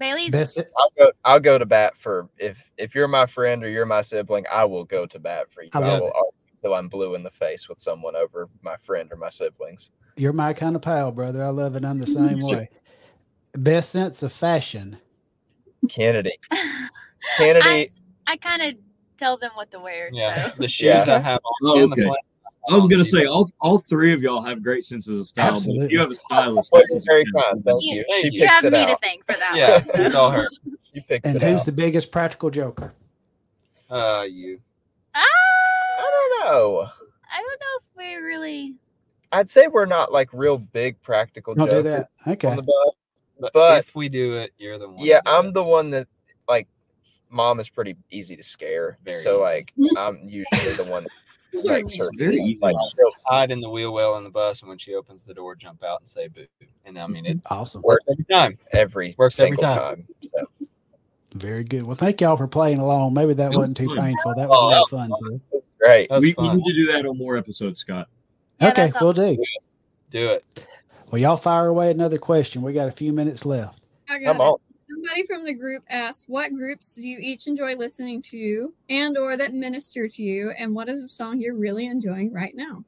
[0.00, 1.12] Bailey's Best, I'll go.
[1.24, 4.44] I'll go to bat for if if you're my friend or you're my sibling.
[4.50, 5.68] I will go to bat for you.
[5.74, 6.12] I I will it.
[6.16, 9.90] argue until I'm blue in the face with someone over my friend or my siblings.
[10.16, 11.44] you're my kind of pal, brother.
[11.44, 11.84] I love it.
[11.84, 12.68] I'm the same way.
[13.52, 14.98] Best sense of fashion.
[15.88, 16.32] Kennedy.
[17.36, 17.92] Kennedy.
[18.26, 18.74] I kind of
[19.18, 20.08] tell them what to wear.
[20.12, 20.56] Yeah, So.
[20.58, 21.16] the shoes Yeah.
[21.16, 21.54] I have on.
[21.64, 22.14] Oh, and the okay.
[22.66, 25.50] Flannel I was gonna say all, all three of y'all have great senses of style.
[25.50, 25.86] Absolutely.
[25.86, 27.64] if you have a stylist, Well, that you're very kind of.
[27.64, 28.04] Thank You- you.
[28.08, 28.32] Thank She you.
[28.32, 29.84] You picks have it me to thank for that Yeah, one.
[29.84, 29.92] So.
[30.02, 30.48] it's all her.
[30.94, 31.66] She picks And it who's out.
[31.66, 32.92] the biggest practical joker?
[33.90, 34.60] Uh, you.
[35.14, 36.10] Ah, I
[36.42, 36.80] don't know.
[37.32, 38.74] I don't know if we really.
[39.32, 42.08] I'd say we're not like real big practical Don't do jokers that.
[42.26, 42.56] on Okay.
[42.56, 42.94] the bus.
[43.38, 45.04] But, But- if we do it, you're the one.
[45.04, 45.54] Yeah, I'm it.
[45.54, 46.08] the one that
[46.48, 46.66] like
[47.30, 48.98] mom is pretty easy to scare.
[49.04, 49.40] Very so easy.
[49.42, 51.06] like I'm usually the one
[51.52, 52.60] that makes her Very easy.
[52.62, 55.34] like she'll hide in the wheel well in the bus, and when she opens the
[55.34, 56.46] door, jump out and say boo.
[56.84, 57.52] And I mean, it mm-hmm.
[57.54, 57.82] Awesome.
[57.82, 58.58] works every time.
[58.72, 59.76] every Works every time.
[59.78, 60.06] time.
[60.22, 60.46] So,
[61.34, 61.82] Very good.
[61.84, 63.14] Well, thank y'all for playing along.
[63.14, 64.04] Maybe that It was wasn't too fun.
[64.04, 64.34] painful.
[64.34, 65.10] That was Oh, a lot of that fun.
[65.10, 65.62] was too.
[65.78, 66.08] great.
[66.08, 68.08] That was we, we need to do that on more episodes, Scott.
[68.60, 69.36] Yeah, okay, we'll do.
[70.10, 70.66] Do it.
[71.10, 72.62] Well, y'all fire away another question.
[72.62, 73.80] We got a few minutes left.
[74.08, 74.44] I got Come it.
[74.44, 74.58] on.
[75.10, 79.52] Somebody from the group asks, "What groups do you each enjoy listening to, and/or that
[79.52, 82.84] minister to you, and what is a song you're really enjoying right now?"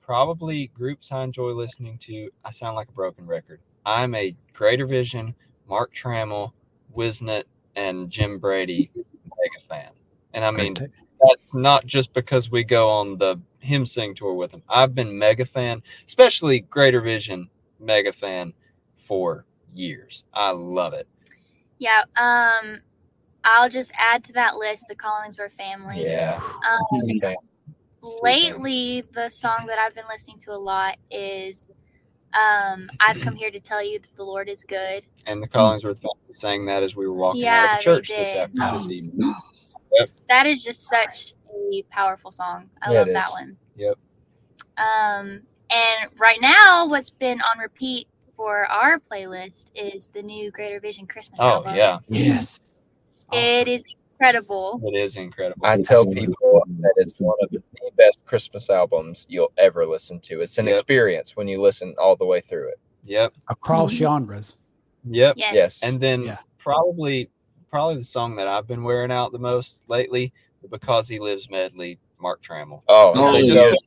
[0.00, 2.30] Probably groups I enjoy listening to.
[2.42, 3.60] I sound like a broken record.
[3.84, 5.34] I'm a Greater Vision,
[5.68, 6.52] Mark Trammell,
[6.96, 7.44] Wisnett,
[7.76, 9.90] and Jim Brady mega fan.
[10.32, 14.52] And I mean, that's not just because we go on the hymn sing tour with
[14.52, 14.62] them.
[14.70, 18.54] I've been mega fan, especially Greater Vision mega fan
[18.96, 20.24] for years.
[20.32, 21.06] I love it.
[21.78, 22.02] Yeah.
[22.16, 22.80] Um,
[23.44, 26.04] I'll just add to that list the Collingsworth family.
[26.04, 26.40] Yeah.
[26.68, 27.36] Um, Same thing.
[28.22, 31.76] lately, the song that I've been listening to a lot is
[32.34, 36.00] um, "I've Come Here to Tell You That the Lord Is Good." And the Collingsworth
[36.00, 38.40] family sang that as we were walking out of the church this did.
[38.40, 38.72] afternoon.
[38.74, 39.34] This evening.
[40.28, 42.70] That is just such a powerful song.
[42.80, 43.56] I Yeah, love that one.
[43.76, 43.98] Yep.
[44.78, 48.08] Um, and right now, what's been on repeat
[48.42, 51.74] for our playlist is the new Greater Vision Christmas album.
[51.76, 52.04] Oh album.
[52.08, 52.60] yeah, Yes.
[53.32, 53.84] It is
[54.18, 54.80] incredible.
[54.84, 55.64] it is incredible.
[55.64, 57.62] I tell people that it's one of the
[57.96, 60.40] best Christmas albums you'll ever listen to.
[60.40, 60.74] It's an Yep.
[60.74, 62.80] experience when you listen all the way through it.
[63.04, 63.98] Yep, Across mm-hmm.
[64.04, 64.56] genres.
[65.08, 65.36] yep.
[65.36, 65.54] Yes.
[65.54, 65.82] Yes.
[65.84, 66.38] And then Yeah.
[66.58, 67.30] probably
[67.70, 71.48] probably the song that I've been wearing out the most lately, the because he lives
[71.48, 72.82] medley, Mark Trammell.
[72.88, 73.70] Oh, Oh, so yeah.
[73.70, 73.78] put,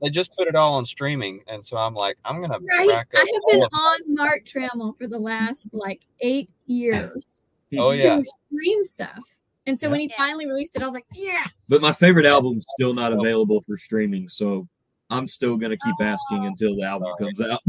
[0.00, 2.88] they just put it all on streaming, and so I'm like, I'm gonna Right.
[2.88, 8.16] rack I have been on Mark Trammell for the last like eight years Oh yeah,
[8.16, 11.82] to stream stuff, and so when he finally released it, I was like, "Yes!" But
[11.82, 13.20] my favorite album's still not oh.
[13.20, 14.66] available for streaming, so
[15.10, 16.46] I'm still gonna keep asking oh.
[16.46, 17.34] until the album Sorry.
[17.34, 17.60] comes out.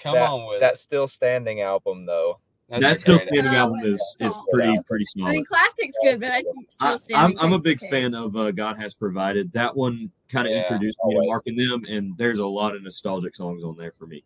[0.00, 0.78] come that, on with that it.
[0.78, 2.40] still standing album though.
[2.80, 3.78] That's that still standing album.
[3.78, 5.32] album is is Oh, pretty pretty I solid.
[5.32, 7.38] mean, classic's good, but I think still I, I'm, standing.
[7.40, 7.90] I'm a big the cake.
[7.90, 9.52] fan of uh, God Has Provided.
[9.52, 11.26] That one kind of Yeah, introduced me to.
[11.26, 14.24] Mark and them, and there's a lot of nostalgic songs on there for me.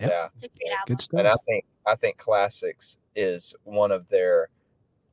[0.00, 0.10] Yep.
[0.10, 0.28] Yeah.
[0.42, 0.96] It's a great album.
[0.96, 1.44] Good And I stuff.
[1.46, 4.48] think I think classics is one of their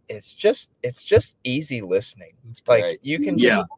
[0.09, 2.31] it's just it's just easy listening.
[2.49, 2.99] It's Like great.
[3.03, 3.57] you can Yeah.
[3.57, 3.69] just,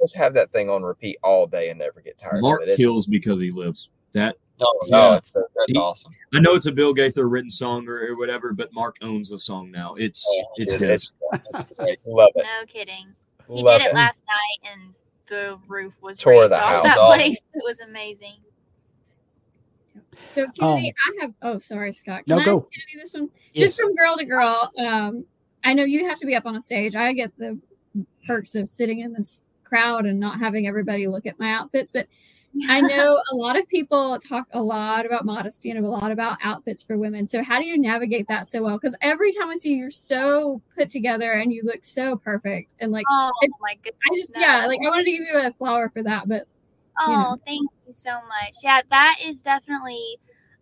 [0.00, 2.76] just have that thing on repeat all day and never get tired Mark of it.
[2.76, 3.88] Kills because he lives.
[4.12, 5.16] That Oh, no, Yeah.
[5.16, 6.12] it's that's He- awesome.
[6.34, 9.38] I know it's a Bill Gaither written song or, or whatever, but Mark owns the
[9.38, 9.94] song now.
[9.94, 11.12] It's Oh, it's it- his.
[11.32, 12.44] It's love it.
[12.44, 13.14] No kidding.
[13.48, 13.94] He Love did it it.
[13.94, 14.94] last night, and
[15.28, 17.14] the roof was Tore the off house that off.
[17.14, 17.42] place.
[17.54, 18.36] It was amazing.
[20.26, 21.34] So, Kennedy, I have.
[21.42, 22.22] Oh, sorry, Scott.
[22.26, 22.54] No, Can I go.
[22.56, 23.30] ask Kennedy this one?
[23.52, 23.68] Yes.
[23.70, 24.72] Just from girl to girl.
[24.78, 25.24] Um,
[25.64, 26.94] I know you have to be up on a stage.
[26.94, 27.58] I get the
[28.26, 32.06] perks of sitting in this crowd and not having everybody look at my outfits, but
[32.68, 36.38] I know a lot of people talk a lot about modesty and a lot about
[36.42, 37.28] outfits for women.
[37.28, 38.76] So, how do you navigate that so well?
[38.76, 42.74] Because every time I see you, you're so put together and you look so perfect.
[42.80, 43.30] And like, Oh
[43.60, 43.94] my goodness.
[44.10, 44.40] I just, no.
[44.40, 46.46] yeah, like I wanted to give you a flower for that, but
[47.00, 47.38] Oh, you know.
[47.46, 48.54] thank you so much.
[48.62, 50.18] Yeah, that is definitely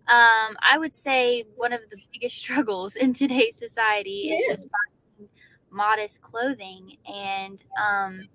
[0.08, 4.68] Um, I would say one of the biggest struggles in today's society is just
[5.70, 8.28] modest clothing and um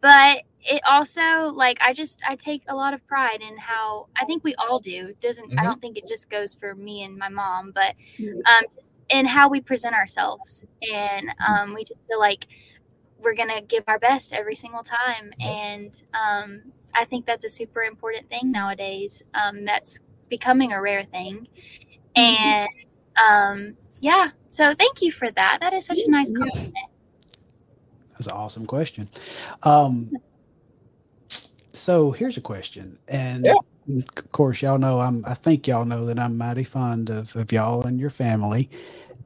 [0.00, 4.24] but it also like I just I take a lot of pride in how I
[4.24, 5.08] think we all do.
[5.10, 5.64] It doesn't I Mhm.
[5.64, 8.40] don't think it just goes for me and my mom, but Mhm.
[8.46, 12.46] um just in how we present ourselves and um we just feel like
[13.18, 16.62] we're gonna give our best every single time and um
[16.94, 19.22] I think that's a super important thing nowadays.
[19.34, 21.48] Um that's becoming a rare thing.
[22.16, 22.68] And
[23.22, 25.58] um yeah, so thank you for that.
[25.60, 26.74] That is such a nice compliment.
[28.16, 29.08] That's an awesome question.
[29.62, 30.10] Um,
[31.72, 33.54] so here's a question, and Yeah.
[33.98, 35.24] of course, y'all know I'm.
[35.26, 38.70] I think y'all know that I'm mighty fond of of y'all and your family,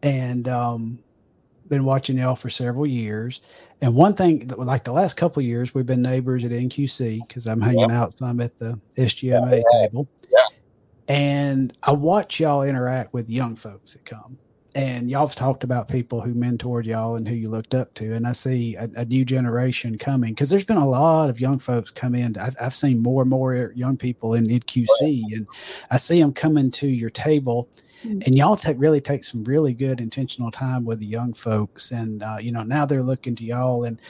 [0.03, 0.99] and um,
[1.69, 3.41] been watching y'all for several years.
[3.81, 7.47] And one thing, like the last couple of years, we've been neighbors at NQC because
[7.47, 10.09] I'm hanging out some at the SGMA table.
[10.29, 10.47] Yeah.
[11.09, 14.39] And I watch y'all interact with young folks that come
[14.75, 18.13] and y'all have talked about people who mentored y'all and who you looked up to
[18.13, 21.59] and i see a, a new generation coming because there's been a lot of young
[21.59, 25.47] folks come in I've, I've seen more and more young people NQC and
[25.91, 27.69] i see them coming to your table
[28.05, 28.27] Mm.
[28.27, 32.23] and y'all take really take some really good intentional time with the young folks and
[32.23, 34.01] uh, you know now they're looking to y'all and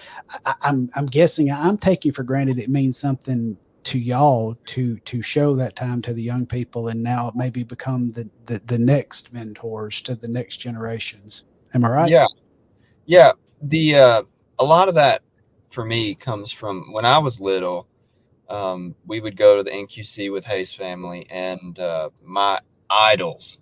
[0.46, 5.22] I, i'm i'm guessing i'm taking for granted it means something to y'all to to
[5.22, 9.32] show that time to the young people and now maybe become the the, the next
[9.32, 12.26] mentors to the next generations am i right Yeah.
[13.06, 13.32] Yeah.
[13.62, 14.22] The uh
[14.58, 15.22] a lot of that
[15.70, 17.86] for me comes from when I was little,
[18.48, 23.58] um, we would go to the NQC with Hayes family and uh my idols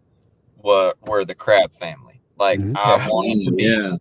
[0.57, 2.20] were were the Crabb family.
[2.38, 2.76] Like Mhm.
[2.76, 3.96] I wanted to be yeah.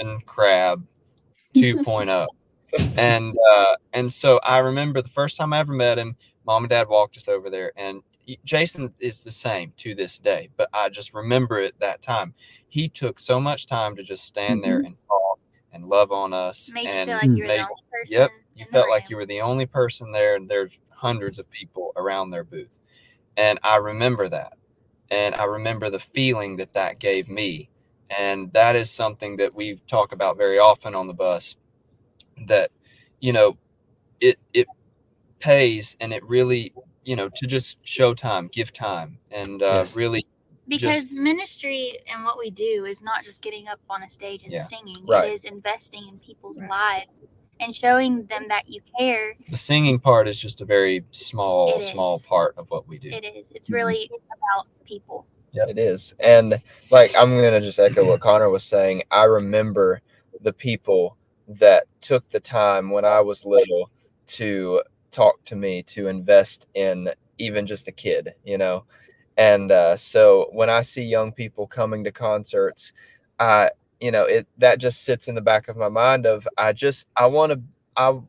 [0.00, 0.84] and Crabb
[1.54, 2.26] 2.0
[2.96, 6.70] and uh and so i remember the first time i ever met him mom and
[6.70, 8.02] dad walked us over there and
[8.44, 12.32] jason is the same to this day but i just remember it that time
[12.68, 15.38] he took so much time to just stand there and talk
[15.72, 18.20] and love on us Made you and feel like you were made- the only person.
[18.20, 18.30] Yep.
[18.56, 22.30] You felt like you were the only person there, and there's hundreds of people around
[22.30, 22.78] their booth.
[23.36, 24.52] And I remember that.
[25.10, 27.68] And I remember the feeling that that gave me.
[28.10, 31.56] And that is something that we talk about very often on the bus
[32.46, 32.70] that,
[33.20, 33.56] you know,
[34.20, 34.66] it, it
[35.40, 36.72] pays and it really,
[37.04, 39.96] you know, to just show time, give time, and uh, Yes.
[39.96, 40.26] really,
[40.68, 44.52] because ministry and what we do is not just getting up on a stage and
[44.52, 44.62] Yeah.
[44.62, 45.28] singing Right.
[45.28, 46.70] it is investing in people's Right.
[46.70, 47.20] lives
[47.60, 51.82] and showing them that you care the singing part is just a very small, It
[51.82, 52.26] small is.
[52.26, 53.10] part of what we do.
[53.10, 53.74] it is it's Mhm.
[53.74, 56.12] really about people Yeah, It is.
[56.18, 59.04] And like I'm gonna just echo what Conner was saying.
[59.10, 60.00] I remember
[60.40, 61.16] the people
[61.48, 63.90] that took the time when I was little
[64.26, 68.84] to talk to me, to invest in even just a kid, you know.
[69.36, 72.92] And uh, so when I see young people coming to concerts,
[73.38, 76.72] I you know, it that just sits in the back of my mind of I
[76.72, 77.60] just I want to
[77.96, 78.20] I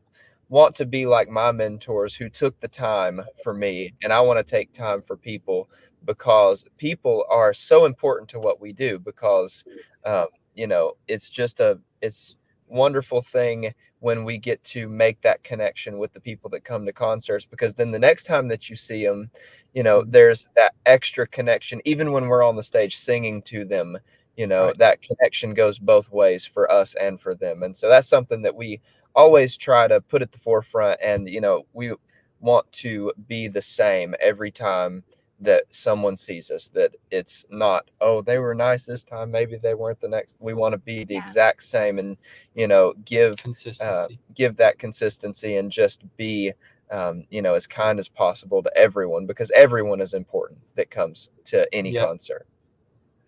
[0.48, 4.38] want to be like my mentors who took the time for me and I want
[4.38, 5.68] to take time for people
[6.04, 9.64] because people are so important to what we do because
[10.04, 12.36] um, you know it's just a it's
[12.68, 16.92] wonderful thing when we get to make that connection with the people that come to
[16.92, 19.30] concerts because then the next time that you see them
[19.74, 20.10] you know mm-hmm.
[20.10, 23.96] there's that extra connection even when we're on the stage singing to them
[24.36, 24.78] you know Right.
[24.78, 28.54] that connection goes both ways for us and for them and so that's something that
[28.54, 28.80] we
[29.14, 31.94] always try to put at the forefront and you know we
[32.40, 35.02] want to be the same every time
[35.40, 39.74] that someone sees us that it's not oh they were nice this time maybe they
[39.74, 41.20] weren't the next we want to be the Yeah.
[41.20, 42.16] exact same and
[42.54, 44.18] you know give Consistency.
[44.34, 46.52] give that consistency and just be
[46.90, 51.28] um, you know as kind as possible to everyone because everyone is important that comes
[51.46, 52.06] to any Yep.
[52.06, 52.46] concert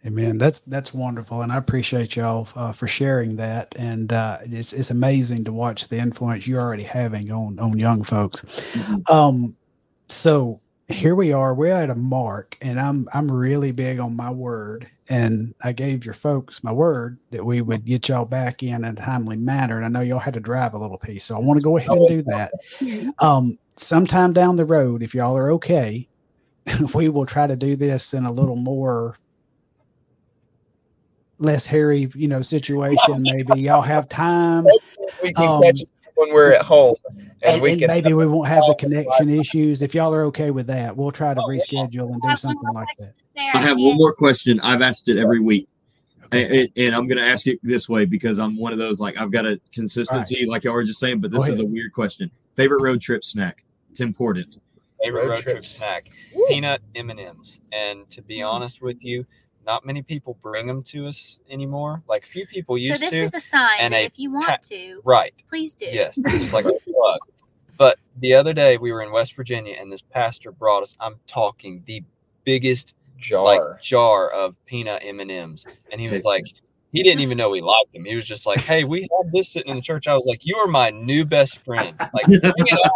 [0.06, 0.38] Amen.
[0.38, 3.74] That's that's wonderful, and I appreciate y'all uh, for sharing that.
[3.76, 8.04] And uh, it's it's amazing to watch the influence you're already having on on young
[8.04, 8.44] folks.
[9.10, 9.56] Um,
[10.06, 11.54] so here we are.
[11.54, 14.88] We're at a mark, and I'm I'm really big on my word.
[15.10, 18.94] And I gave your folks my word that we would get y'all back in a
[18.94, 19.76] timely manner.
[19.76, 21.76] And I know y'all had to drive a little piece, so I want to go
[21.78, 22.52] ahead and do that.
[23.20, 26.08] Um, sometime down the road, if y'all are okay,
[26.94, 29.18] we will try to do this in a little more
[31.38, 33.22] less hairy, you know, situation.
[33.22, 34.66] Maybe y'all have time,
[35.22, 35.62] we can Um,
[36.18, 38.82] when we're at home and, and, we and can maybe we won't have the talk
[38.82, 39.82] and connection issues.
[39.82, 41.60] If y'all are okay with that, we'll try to Oh, yeah.
[41.60, 43.14] reschedule and do something like that.
[43.54, 44.58] I have one more question.
[44.60, 45.68] I've asked it every week.
[46.24, 46.62] Okay.
[46.62, 49.16] And, and I'm going to ask it this way because I'm one of those like
[49.16, 51.20] I've got a consistency, like y'all were just saying.
[51.20, 52.30] But this is a weird question.
[52.56, 53.64] Favorite road trip snack?
[53.90, 54.58] It's important.
[55.02, 55.68] favorite Road road, trip trips.
[55.68, 56.10] snack,
[56.48, 57.60] peanut M and M's.
[57.72, 58.48] And to be mm-hmm.
[58.48, 59.24] honest with you,
[59.68, 62.02] not many people bring them to us anymore.
[62.08, 62.98] Like a few people used to.
[62.98, 63.38] So used this to.
[63.38, 65.32] is a sign and that a if you want pa- to, right.
[65.46, 65.84] please do.
[65.86, 67.18] Yes, this is like a plug.
[67.76, 70.96] But the other day we were in West Virginia and this pastor brought us.
[70.98, 72.02] I'm talking the
[72.44, 73.44] biggest Jar.
[73.44, 76.44] like jar of peanut M and M's, and he was like,
[76.92, 78.04] he didn't even know we liked them.
[78.06, 80.46] He was just like, "Hey, we have this sitting in the church." I was like,
[80.46, 82.90] "You are my new best friend." Like, bring it on.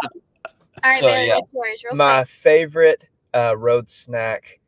[0.83, 1.39] All right, So, Bailey, yeah.
[1.51, 1.83] what's?
[1.83, 2.27] Real my quick.
[2.29, 4.59] favorite uh, road snack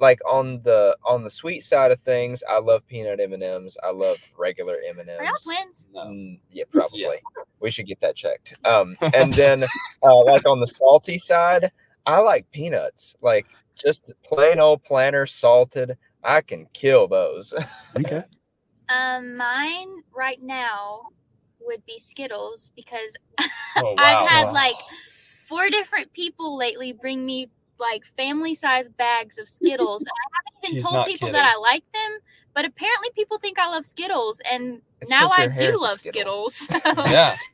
[0.00, 4.18] like on the on the sweet side of things i love peanut m&ms i love
[4.36, 5.86] regular m&ms Are y'all twins?
[5.96, 7.16] Mm, yeah probably
[7.60, 9.64] we should get that checked um and then
[10.02, 11.70] uh, like on the salty side
[12.06, 17.52] i like peanuts like just plain old planter salted i can kill those
[17.96, 18.24] Okay.
[18.88, 21.02] Um, mine right now
[21.60, 23.16] would be Skittles because
[23.76, 23.96] Oh, wow.
[23.98, 24.52] I've had Wow.
[24.52, 24.76] like
[25.46, 30.02] four different people lately bring me like family size bags of Skittles.
[30.02, 31.32] and I haven't even She's told people kidding.
[31.34, 32.18] that I like them,
[32.54, 36.48] but apparently people think I love Skittles, and It's now 'cause I do love Skittle.
[36.50, 36.68] Skittles.
[37.06, 37.36] So yeah.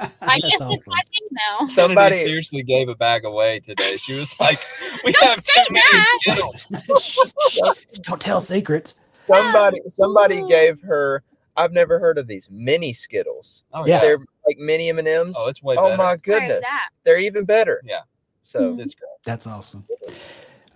[0.00, 0.06] I
[0.40, 0.92] That's guess it's awesome.
[0.92, 1.56] my thing now.
[1.58, 3.96] Kennedy somebody seriously gave a bag away today.
[3.98, 4.58] She was like,
[5.04, 6.04] "We Don't have say too many.
[6.22, 8.94] Skittles." Don't tell secrets.
[9.32, 9.34] Ah.
[9.36, 11.22] somebody somebody gave her
[11.56, 13.96] i've never heard of these mini skittles Oh Yeah.
[13.96, 14.00] yeah.
[14.00, 15.96] they're like mini m&ms Oh, it's way oh better.
[15.98, 16.62] my Where is goodness
[17.04, 18.00] they're even better Yeah.
[18.42, 18.80] So Mhm.
[18.80, 19.08] It's great.
[19.24, 19.84] That's awesome.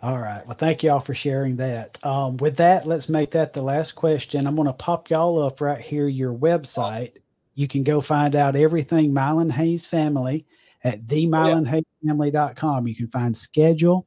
[0.03, 0.46] All right.
[0.46, 1.98] Well, thank y'all for sharing that.
[2.05, 4.46] Um, with that, let's make that the last question.
[4.46, 7.16] I'm going to pop y'all up right here, your website.
[7.55, 10.44] You can go find out everything Mylon Hayes family
[10.83, 12.87] at themylonhayesfamily.com.
[12.87, 14.07] You can find schedule.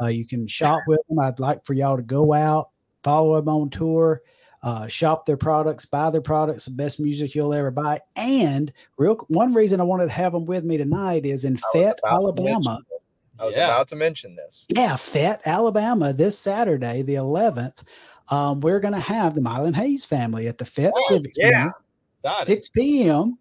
[0.00, 1.18] Uh, you can shop with them.
[1.18, 2.68] I'd like for y'all to go out,
[3.02, 4.20] follow them on tour,
[4.62, 8.00] uh, shop their products, buy their products, the best music you'll ever buy.
[8.16, 11.56] And real one reason I wanted to have them with me tonight is in I
[11.56, 12.78] was Fayette, mention Alabama.
[12.90, 12.97] this.
[13.38, 13.66] I was Yeah.
[13.66, 14.66] about to mention this.
[14.68, 17.82] Yeah, Fayette, Alabama, this Saturday, the 11th.
[18.30, 21.70] Um, we're going to have the Mylon Hayes family at the Fayette Oh, Civic yeah.
[22.24, 23.38] Center, 6 p.m.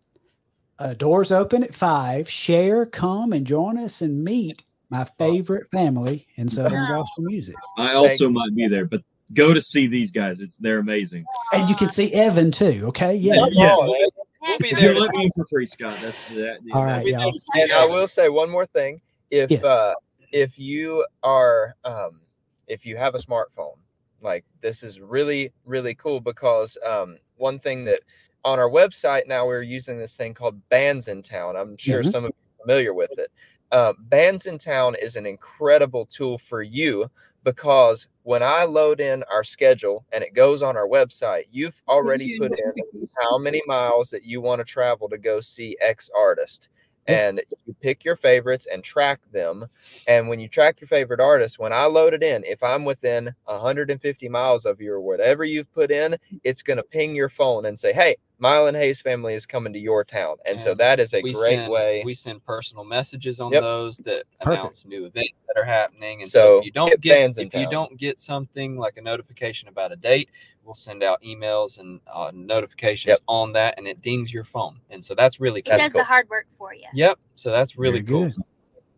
[0.79, 2.29] Uh, doors open at 5.
[2.29, 7.01] Share, come, and join us and meet my favorite family in Southern Wow.
[7.01, 7.55] gospel music.
[7.77, 9.01] I also might be there, but
[9.33, 10.39] go to see these guys.
[10.39, 11.25] It's they're amazing.
[11.51, 13.15] And you can see Evan too, okay?
[13.15, 13.36] Yeah.
[13.36, 13.47] Yeah.
[13.51, 13.75] Yeah.
[13.75, 14.93] We'll be there.
[14.93, 15.97] You let me in for free, Scott.
[16.01, 16.60] That's that.
[16.73, 17.33] All right, We y'all.
[17.55, 19.01] And I will say one more thing.
[19.31, 19.63] If Yes.
[19.63, 19.93] uh
[20.31, 22.21] if you are um
[22.67, 23.77] if you have a smartphone,
[24.21, 28.01] like this is really, really cool because um one thing that
[28.43, 31.55] on our website now we're using this thing called Bands in Town.
[31.55, 32.11] I'm sure Mhm.
[32.11, 33.31] some of you are familiar with it.
[33.71, 37.09] Uh, Bands in Town is an incredible tool for you
[37.43, 42.29] because when I load in our schedule and it goes on our website, you've already
[42.29, 42.71] put in
[43.17, 46.69] how many miles that you want to travel to go see X artist.
[47.07, 47.29] Yeah.
[47.29, 49.65] And you pick your favorites and track them.
[50.07, 53.33] And when you track your favorite artist, when I load it in, if I'm within
[53.45, 57.65] 150 miles of you or whatever you've put in, it's going to ping your phone
[57.65, 60.37] and say, Hey, Mylon Hayes family is coming to your town.
[60.47, 62.01] And so that is a great send, way.
[62.05, 63.61] We send personal messages on Yep.
[63.61, 64.61] those that Perfect.
[64.63, 66.21] announce new events that are happening.
[66.21, 67.71] And so, So, if you don't get get, if you town.
[67.71, 70.29] don't get something like a notification about a date,
[70.67, 73.19] we'll send out emails and uh, notifications Yep.
[73.27, 74.80] on that, and it dings your phone.
[74.89, 75.77] And so that's really It cool.
[75.77, 76.01] does cool.
[76.01, 76.84] the hard work for you.
[76.93, 77.17] Yep.
[77.36, 78.23] So that's really Very cool.
[78.25, 78.34] good.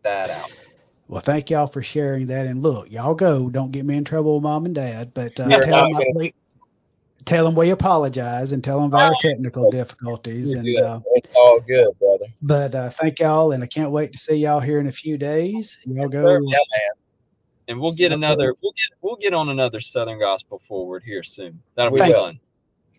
[0.02, 0.50] That out.
[1.08, 2.46] Well, thank y'all for sharing that.
[2.46, 3.50] And look, y'all go.
[3.50, 6.32] Don't get me in trouble with mom and dad, but uh, tell, them we,
[7.24, 10.54] tell them we apologize and tell them about our technical difficulties.
[10.54, 12.26] And uh, it's all good, brother.
[12.42, 15.18] but uh, thank y'all, and I can't wait to see y'all here in a few
[15.18, 15.78] days.
[15.86, 16.20] Y'all go.
[16.22, 16.58] Yeah, man.
[17.70, 18.54] And we'll get another.
[18.62, 18.98] We'll get.
[19.00, 21.62] We'll get on another Southern Gospel forward here soon.
[21.76, 22.24] That'll be We will.
[22.24, 22.40] fun.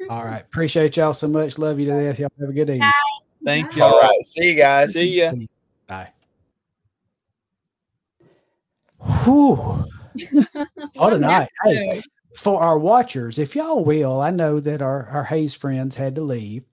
[0.10, 1.58] All right, appreciate y'all so much.
[1.60, 2.18] Love you to death.
[2.20, 2.90] Y'all have a good evening.
[3.44, 3.84] Thank you.
[3.84, 4.26] All right.
[4.26, 4.94] See you guys.
[4.94, 5.34] See ya.
[5.88, 6.10] Bye.
[9.24, 9.86] Whew.
[10.96, 11.50] What a night.
[11.64, 12.02] Hey,
[12.36, 16.22] for our watchers, if y'all will, I know that our, our Hayes friends had to
[16.22, 16.64] leave,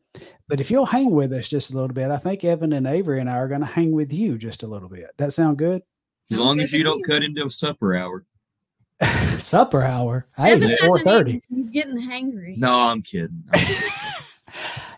[0.49, 3.21] but if you'll hang with us just a little bit, I think Evan and Avery
[3.21, 5.11] and I are going to hang with you just a little bit.
[5.19, 5.83] That sound good?
[6.31, 7.03] As Sounds long as you don't me.
[7.05, 8.25] cut into supper hour.
[9.38, 10.27] Supper hour.
[10.37, 11.41] Hey, Evan hasn't four thirty.
[11.49, 12.57] He's getting hangry.
[12.59, 13.45] No, I'm kidding.
[13.53, 13.91] I'm kidding.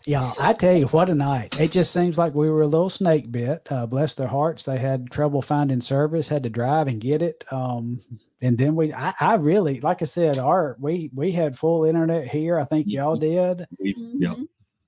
[0.07, 1.61] Yeah, I tell you what a night.
[1.61, 3.69] It just seems like we were a little snake bit.
[3.71, 4.65] Uh, bless their hearts.
[4.65, 7.45] They had trouble finding service, had to drive and get it.
[7.53, 8.01] Um,
[8.41, 12.27] and then we, I, I really, like I said, our, we, we had full internet
[12.27, 12.59] here.
[12.59, 13.67] I think y'all did.
[13.79, 14.35] We- yeah.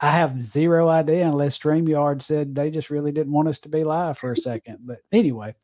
[0.03, 3.84] I have zero idea unless StreamYard said they just really didn't want us to be
[3.84, 4.78] live for a second.
[4.82, 5.55] But anyway,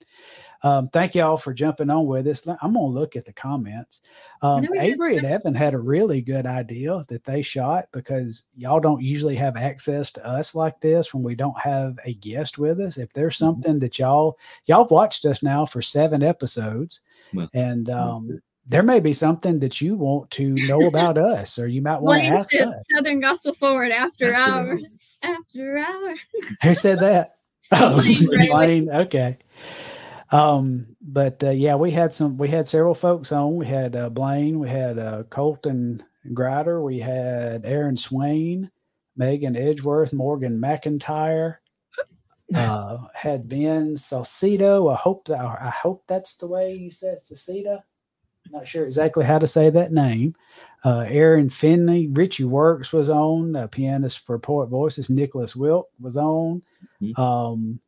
[0.63, 2.47] Um, thank y'all for jumping on with us.
[2.47, 4.01] I'm gonna look at the comments.
[4.43, 9.03] Um, Avery and Evan had a really good idea that they shot because y'all don't
[9.03, 12.99] usually have access to us like this when we don't have a guest with us.
[12.99, 13.39] If there's Mhm.
[13.39, 18.83] something that y'all y'all have watched us now for seven episodes, Well, and um, there
[18.83, 22.29] may be something that you want to know about us, or you might want to
[22.29, 22.87] ask us.
[22.91, 24.81] Southern Gospel Forward after, After hours.
[24.83, 25.19] hours.
[25.23, 26.21] After hours.
[26.63, 27.35] Who said that?
[27.71, 28.49] Oh, Blaine, right?
[28.49, 28.91] Blaine.
[28.91, 29.37] Okay.
[30.33, 32.39] Um, but uh, yeah, we had some.
[32.39, 33.57] We had several folks on.
[33.57, 34.59] We had uh, Blaine.
[34.59, 36.03] We had uh, Colton
[36.33, 36.83] Grider.
[36.83, 38.71] We had Aaron Swain,
[39.19, 41.57] Megan Edgeworth, Morgan McIntyre.
[42.55, 44.91] Uh, had Ben Salcido.
[44.91, 47.83] I hope that I hope that's the way you said Salcido.
[48.51, 50.35] Not sure exactly how to say that name.
[50.85, 55.11] Uh, Aaron Finley, Richie Works was on, uh, pianist for Poet Voices.
[55.11, 56.63] Nicholas Wilk was on.
[57.03, 57.19] Mhm.
[57.19, 57.81] Um,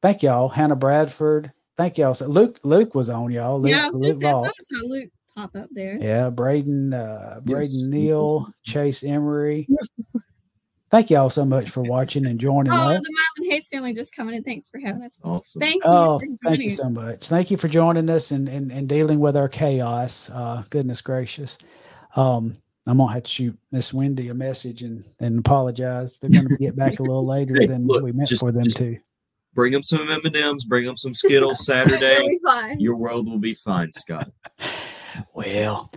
[0.00, 1.52] thank y'all, Hannah Bradford.
[1.76, 2.14] Thank y'all.
[2.14, 3.60] So Luke, Luke was on y'all.
[3.60, 4.44] Luke, yeah, I was gonna Luke say, I Vaught.
[4.46, 5.98] thought I saw Luke pop up there.
[6.00, 7.82] Yeah, Braden, uh, Braden Yes.
[7.82, 9.68] Neal, Chase Emery.
[10.92, 13.02] Thank y'all so much for watching and joining Oh, us.
[13.02, 14.44] the Mylon Hayes family just coming in.
[14.44, 15.18] Thanks for having us.
[15.24, 15.58] Awesome.
[15.60, 15.90] Thank you.
[15.90, 17.28] Oh, for thank you so much.
[17.28, 20.28] Thank you for joining us and and, and dealing with our chaos.
[20.30, 21.56] Uh, goodness gracious.
[22.14, 26.18] Um, I'm gonna have to shoot Miss Wendy a message and, and apologize.
[26.18, 28.64] They're gonna get back a little later Hey, than look, we meant just- for them
[28.64, 28.98] just- to.
[29.54, 30.64] Bring them some M and M's.
[30.64, 32.26] Bring them some Skittles Saturday.
[32.26, 32.80] be fine.
[32.80, 34.30] Your world will be fine, Scott.
[35.34, 35.90] Well,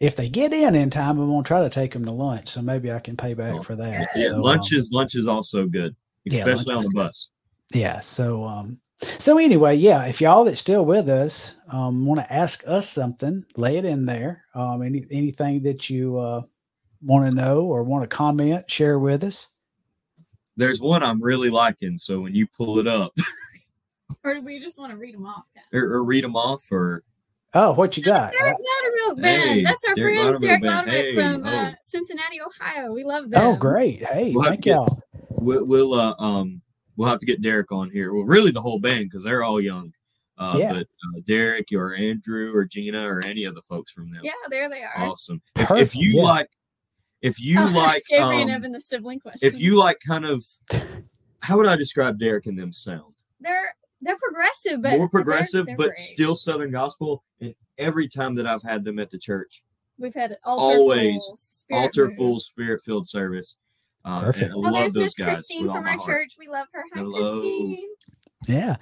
[0.00, 2.62] if they get in in time, I'm gonna try to take them to lunch, so
[2.62, 4.08] maybe I can pay back Oh, for that.
[4.16, 5.94] Yeah, So, lunch um, is lunch is also good,
[6.26, 6.94] especially lunch on the good.
[7.04, 7.28] bus.
[7.72, 8.78] yeah so um
[9.18, 13.44] so anyway yeah if y'all that's still with us um want to ask us something
[13.56, 16.42] lay it in there um any anything that you uh
[17.02, 19.48] want to know or want to comment share with us
[20.56, 23.12] There's one I'm really liking, so when you pull it up
[24.22, 25.44] Or do we just want to read them off?
[25.54, 25.64] Kat?
[25.72, 27.02] or, or read them off, or
[27.54, 29.50] oh what you got Derek Loudermilk Band.
[29.50, 30.86] Hey, That's our Derek friends, Loudermilk Derek Band.
[30.86, 31.48] Loudermilk Hey, from oh.
[31.48, 32.92] uh, Cincinnati, Ohio.
[32.92, 33.42] We love them.
[33.46, 35.00] oh great hey We'll have thank to get- y'all
[35.30, 36.60] we'll, we'll uh, um
[36.96, 38.14] we'll have to get Derek on here.
[38.14, 39.92] Well, really the whole band because they're all young.
[40.38, 40.72] Uh, Yeah.
[40.72, 44.32] But uh, Derek or Andrew or Gina or any of the folks from them, Yeah,
[44.50, 44.92] there they are.
[44.96, 45.40] awesome.
[45.56, 46.22] If, if you yeah.
[46.22, 46.48] like,
[47.22, 49.46] if you Oh, like, ask and um, Evan the sibling question.
[49.46, 50.44] if you like, kind of,
[51.40, 53.14] how would I describe Derek and them sound?
[53.40, 53.74] they're
[54.04, 55.98] they're progressive, but More they're- progressive, they're but great.
[55.98, 57.24] still Southern gospel.
[57.40, 59.62] And every time that I've had them at the church,
[59.98, 62.16] we've had altar always full, spirit altar moved.
[62.16, 63.56] full, spirit filled service.
[64.04, 64.54] Uh, Perfect.
[64.54, 66.06] And I Oh, love those Miss guys Christine with all from our heart.
[66.06, 66.34] church.
[66.38, 66.82] We love her.
[66.94, 67.40] Hi, Hello.
[67.40, 67.88] Christine.
[68.46, 68.76] yeah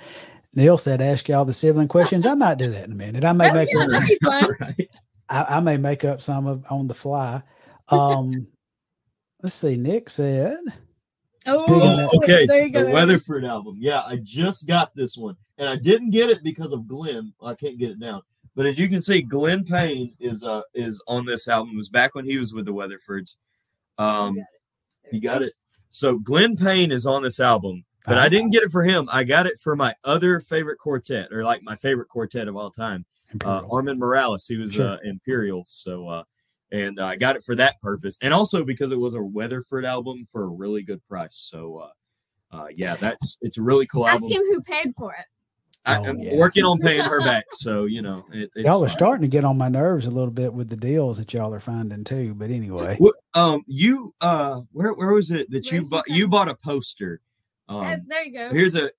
[0.54, 3.32] neil said ask y'all the sibling questions i might do that in a minute i
[3.32, 4.50] may Oh, make yeah, up that'd be fun.
[4.60, 4.90] right.
[5.30, 7.42] I, I may make up some of on the fly
[7.88, 8.48] um
[9.42, 10.58] let's see nick said
[11.46, 12.46] Oh, Oh, okay.
[12.46, 12.90] The.
[12.92, 13.76] Weatherford album.
[13.80, 17.32] Yeah, I just got this one, and I didn't get it because of Glenn.
[17.42, 18.22] I can't get it down.
[18.54, 21.74] But as you can see, Glenn Payne is uh is on this album.
[21.74, 23.36] It was back when he was with the Weatherfords.
[23.98, 24.36] Um,
[25.10, 25.52] you got it.
[25.90, 29.08] So Glenn Payne is on this album, but I didn't get it for him.
[29.12, 32.70] I got it for my other favorite quartet, or like my favorite quartet of all
[32.70, 33.04] time,
[33.44, 34.46] uh, Armond Morales.
[34.46, 34.86] He was Sure.
[34.86, 35.64] uh, Imperial.
[35.66, 36.22] So, uh,
[36.72, 40.24] and I got it for that purpose, and also because it was a Weatherford album
[40.24, 41.36] for a really good price.
[41.36, 44.38] So, uh, uh, yeah, that's it's a really cool Ask album.
[44.38, 45.26] him who paid for it.
[45.84, 46.36] I, Oh, am yeah.
[46.36, 48.96] working on paying her back, so you know it, it's y'all are fine.
[48.96, 51.58] starting to get on my nerves a little bit with the deals that y'all are
[51.58, 55.84] finding too but anyway What, um, you uh, where where was it that you Where'd
[55.84, 56.08] you bought?
[56.08, 57.20] You bought a poster.
[57.68, 58.50] Uh, Um, there you go.
[58.52, 58.92] here's a.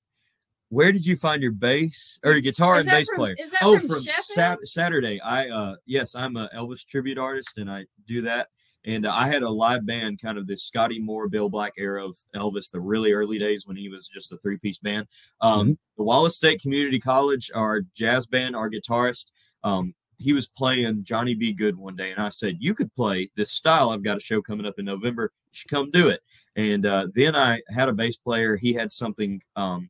[0.74, 3.36] Where did you find your bass or your guitar Is and bass from- player?
[3.38, 4.24] is that oh, from from Sheffield?
[4.24, 5.22] Sat- Saturday.
[5.22, 8.48] I uh yes, I'm a Elvis tribute artist and I do that.
[8.86, 12.06] And uh, I had a live band, kind of this Scotty Moore, Bill Black era
[12.06, 15.08] of Elvis, the really early days when he was just a three piece band.
[15.40, 19.32] Um, The Wallace State Community College, our jazz band, our guitarist,
[19.64, 21.54] um, he was playing Johnny B.
[21.54, 23.90] Goode one day, and I said, "You could play this style.
[23.90, 25.32] I've got a show coming up in November.
[25.52, 26.22] You should come do it."
[26.56, 28.56] And uh, then I had a bass player.
[28.58, 29.42] He had something.
[29.56, 29.90] Um,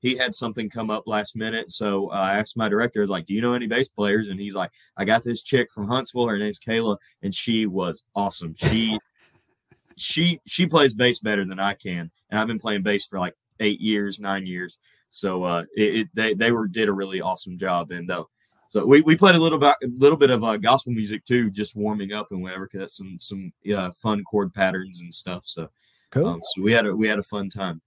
[0.00, 3.10] he had something come up last minute, so uh, I asked my director, "I was
[3.10, 5.88] like, do you know any bass players?" And he's like, "I got this chick from
[5.88, 6.28] Huntsville.
[6.28, 8.54] Her name's Kayla, and she was awesome.
[8.56, 8.98] She
[9.96, 13.34] she she plays bass better than I can, and I've been playing bass for like
[13.60, 14.78] eight years, nine years.
[15.10, 18.24] So uh, it, it they they were did a really awesome job, and uh,
[18.68, 21.50] so we, we played a little bit a little bit of uh, gospel music too,
[21.50, 22.68] just warming up and whatever.
[22.68, 25.42] Cause that's some some yeah fun chord patterns and stuff.
[25.46, 25.68] So
[26.10, 27.82] cool um, so we had a we had a fun time.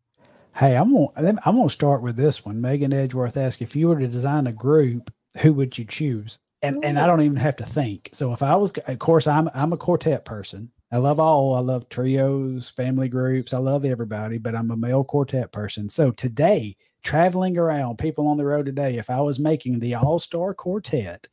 [0.55, 2.61] Hey, I'm gonna I'm gonna start with this one.
[2.61, 6.37] Megan Edgeworth asked if you were to design a group, who would you choose?
[6.61, 8.09] And and I don't even have to think.
[8.13, 10.71] So if I was, of course, I'm I'm a quartet person.
[10.91, 11.55] I love all.
[11.55, 13.51] I love trios, family groups.
[13.51, 15.89] I love everybody, but I'm a male quartet person.
[15.89, 20.19] So today, traveling around, people on the road today, if I was making the all
[20.19, 21.27] star quartet,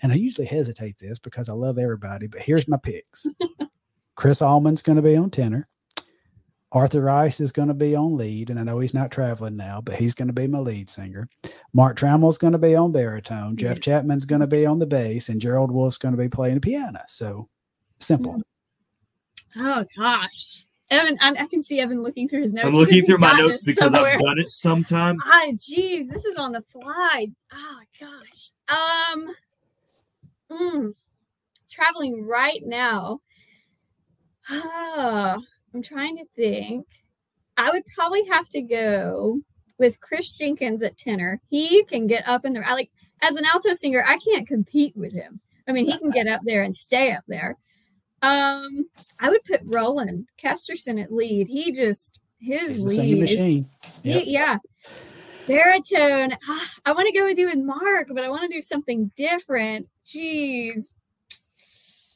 [0.00, 3.26] and I usually hesitate this because I love everybody, but here's my picks
[4.16, 5.68] Chris Allman's going to be on tenor.
[6.74, 9.80] Arthur Rice is going to be on lead, and I know he's not traveling now,
[9.80, 11.28] but he's going to be my lead singer.
[11.72, 13.56] Mark Trammell's going to be on baritone.
[13.56, 16.56] Jeff Chapman's going to be on the bass, and Gerald Wolfe's going to be playing
[16.56, 17.00] the piano.
[17.06, 17.48] So
[18.00, 18.42] simple.
[19.60, 20.64] Oh gosh.
[20.90, 22.66] Evan, I, I can see Evan looking through his notes.
[22.66, 24.14] I'm looking through my notes because somewhere.
[24.14, 25.16] I've done it sometime.
[25.24, 27.28] Ah, jeez, this is on the fly.
[27.52, 28.50] Oh gosh.
[28.68, 29.28] Um,
[30.50, 30.92] mm,
[31.70, 33.20] traveling right now.
[34.50, 35.38] Ah,
[35.74, 36.86] I'm trying to think.
[37.56, 39.40] I would probably have to go
[39.78, 41.40] with Chris Jenkins at tenor.
[41.50, 42.90] He can get up in the I like
[43.22, 44.04] as an alto singer.
[44.06, 45.40] I can't compete with him.
[45.68, 47.56] I mean, he can get up there and stay up there.
[48.22, 48.86] Um,
[49.20, 51.48] I would put Roland Kesterson at lead.
[51.48, 53.68] He just his He's lead machine.
[54.02, 54.58] he- yeah.
[55.46, 56.36] Baritone.
[56.48, 59.10] ah, I want to go with you with Mark, but I want to do something
[59.16, 59.88] different.
[60.06, 60.94] Jeez.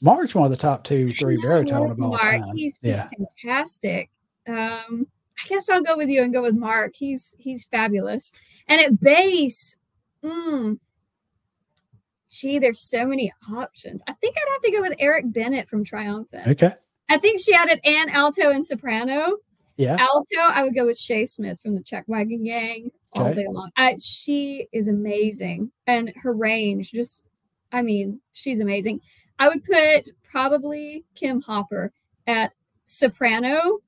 [0.01, 2.23] Mark's one of the top two, three baritone of all Mark.
[2.23, 2.57] time.
[2.57, 3.27] He's just Yeah.
[3.45, 4.11] fantastic.
[4.47, 5.07] Um,
[5.45, 6.95] I guess I'll go with you and go with Mark.
[6.97, 8.33] He's he's fabulous.
[8.69, 9.81] And at bass,
[10.23, 10.79] mm,
[12.31, 14.03] gee, there's so many options.
[14.09, 16.47] I think I'd have to go with Eric Bennett from Triumphant.
[16.47, 16.75] Okay.
[17.11, 19.37] I think she added an alto and soprano.
[19.77, 19.97] Yeah.
[19.99, 23.43] Alto, I would go with Shaye Smith from the Chuck Wagon Gang all Okay.
[23.43, 23.71] day long.
[23.77, 27.29] I, she is amazing, and her range just,
[27.71, 29.01] I mean, she's amazing.
[29.39, 31.93] I would put probably Kim Hopper
[32.27, 32.53] at
[32.87, 33.81] soprano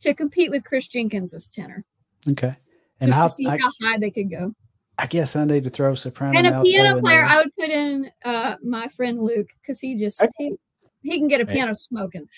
[0.00, 1.84] to compete with Chris Jenkins as tenor,
[2.30, 2.56] Okay.
[3.00, 4.54] And just I, to see I, how high they could go.
[4.98, 7.24] I guess I need to throw soprano and a piano player.
[7.24, 10.32] I would put in uh, my friend Luke because he just Okay.
[10.38, 10.58] he,
[11.02, 12.28] he can get a piano smoking.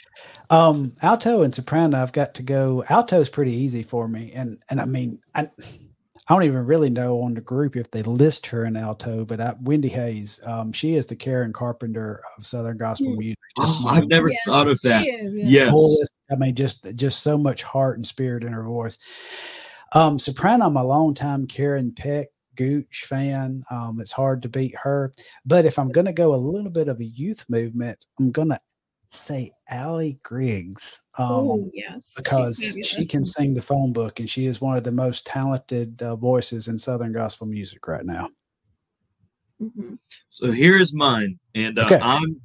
[0.50, 2.84] Um, alto and soprano, I've got to go.
[2.90, 5.48] Alto is pretty easy for me, and and I mean, I,
[6.30, 9.40] I don't even really know on the group if they list her in alto, but
[9.40, 13.18] I, Wendy Hayes, um, she is the Karen Carpenter of Southern Gospel Hmm.
[13.18, 13.38] music.
[13.60, 15.04] Just Oh, I've never Yes, thought of she that.
[15.08, 15.46] is, yeah.
[15.48, 15.70] Yes.
[15.72, 18.96] fullest- I mean, just just so much heart and spirit in her voice.
[19.92, 23.64] Um, soprano, I'm a longtime Karen Peck Gooch fan.
[23.68, 25.10] Um, it's hard to beat her.
[25.44, 28.50] But if I'm going to go a little bit of a youth movement, I'm going
[28.50, 28.60] to
[29.10, 31.02] say Allie Griggs.
[31.18, 34.84] Um, oh yes, because she can sing the phone book and she is one of
[34.84, 38.28] the most talented uh, voices in Southern gospel music right now.
[39.60, 39.98] Mhm.
[40.28, 41.98] So here is mine, and uh, Okay.
[42.00, 42.40] I'm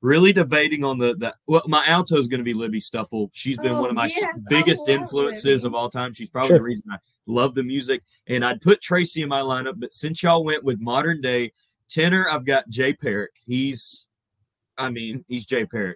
[0.00, 1.34] really debating on the the.
[1.46, 3.30] Well, my alto is going to be Libbi Stuffle.
[3.32, 5.66] She's been Oh, one of my yes, biggest influences Libby.
[5.66, 6.12] of all time.
[6.12, 6.58] She's probably Sure.
[6.58, 8.02] the reason I love the music.
[8.26, 11.52] And I'd put Tracy in my lineup, but since y'all went with modern day
[11.88, 13.28] tenor, I've got Jay Parrack.
[13.46, 14.06] He's,
[14.78, 15.94] I mean, he's Jay Parrack.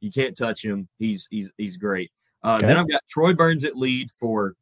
[0.00, 0.88] You can't touch him.
[0.98, 2.10] He's he's he's great.
[2.42, 4.54] Uh, Then I've got Troy Burns at lead for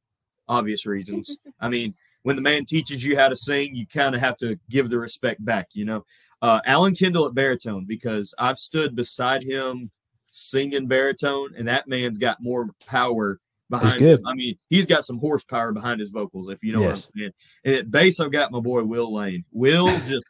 [0.48, 1.38] obvious reasons.
[1.60, 4.58] I mean, when the man teaches you how to sing, you kind of have to
[4.70, 6.04] give the respect back, you know.
[6.40, 9.90] Uh, Alan Kendall at baritone because I've stood beside him
[10.30, 13.40] singing baritone, and that man's got more power
[13.70, 13.98] behind.
[13.98, 14.18] good.
[14.20, 14.26] Him.
[14.26, 17.06] I mean, he's got some horsepower behind his vocals, if you know Yes.
[17.06, 17.32] what I'm saying.
[17.64, 19.44] And at bass, I've got my boy Will Lane.
[19.52, 20.26] Will just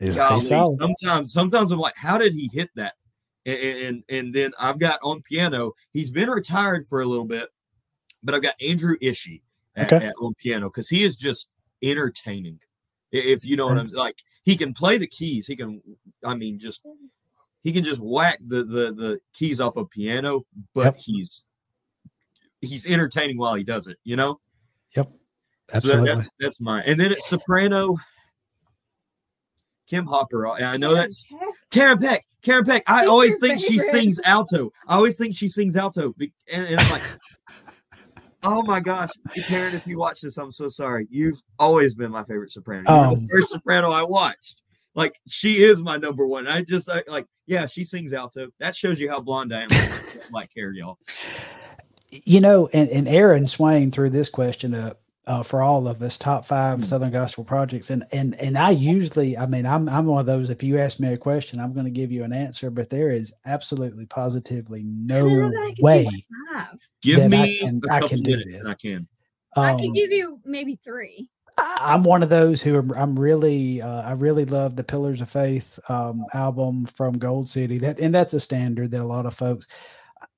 [0.00, 0.78] Is golly, solid.
[0.78, 2.94] sometimes sometimes I'm like, how did he hit that?
[3.46, 5.72] And, and and then I've got on piano.
[5.92, 7.48] He's been retired for a little bit,
[8.22, 9.42] but I've got Andrew Ishee
[9.76, 10.06] at, Okay.
[10.06, 12.60] at on piano because he is just entertaining.
[13.10, 15.46] If you know what I'm like, he can play the keys.
[15.46, 15.80] He can,
[16.24, 16.86] I mean, just
[17.64, 20.44] he can just whack the the the keys off a piano,
[20.74, 20.96] but Yep.
[20.98, 21.46] he's
[22.60, 23.98] he's entertaining while he does it.
[24.04, 24.40] You know.
[24.94, 25.06] Yep.
[25.06, 26.14] So that- Absolutely.
[26.14, 26.82] that's that's mine.
[26.86, 27.96] And then at soprano,
[29.88, 30.46] Kim Hopper.
[30.46, 31.28] I I know that's
[31.70, 32.24] Karen Peck.
[32.42, 32.82] Karen Peck.
[32.86, 34.70] I She's always your think she sings alto.
[34.86, 36.14] I always think she sings alto.
[36.20, 37.02] And, and I'm like,
[38.42, 39.10] oh my gosh,
[39.46, 41.06] Karen, if you watch this, I'm so sorry.
[41.10, 42.90] You've always been my favorite soprano.
[42.90, 44.62] You were Um, the first soprano I watched.
[44.94, 46.46] Like she is my number one.
[46.46, 48.48] I just I, like, yeah, she sings alto.
[48.60, 49.68] That shows you how blonde I am.
[50.32, 50.98] like hair, y'all.
[52.10, 56.18] you know, and, and Aaron Swain threw this question up uh, for all of us,
[56.18, 60.18] top five Southern Gospel projects, and and and I usually, I mean, I'm I'm one
[60.20, 60.50] of those.
[60.50, 63.10] If you ask me a question, I'm going to give you an answer, but there
[63.10, 66.08] is absolutely, positively I don't know no I way.
[66.52, 66.88] five.
[67.02, 68.60] Give me I can- a I can do minutes this.
[68.60, 69.08] and I can.
[69.56, 71.28] I Um, can give you maybe three.
[71.58, 75.20] I- I'm one of those who am, I'm really uh, I really love the Pillars
[75.20, 77.78] of Faith um, album from Gold City.
[77.78, 79.68] That and that's a standard that a lot of folks.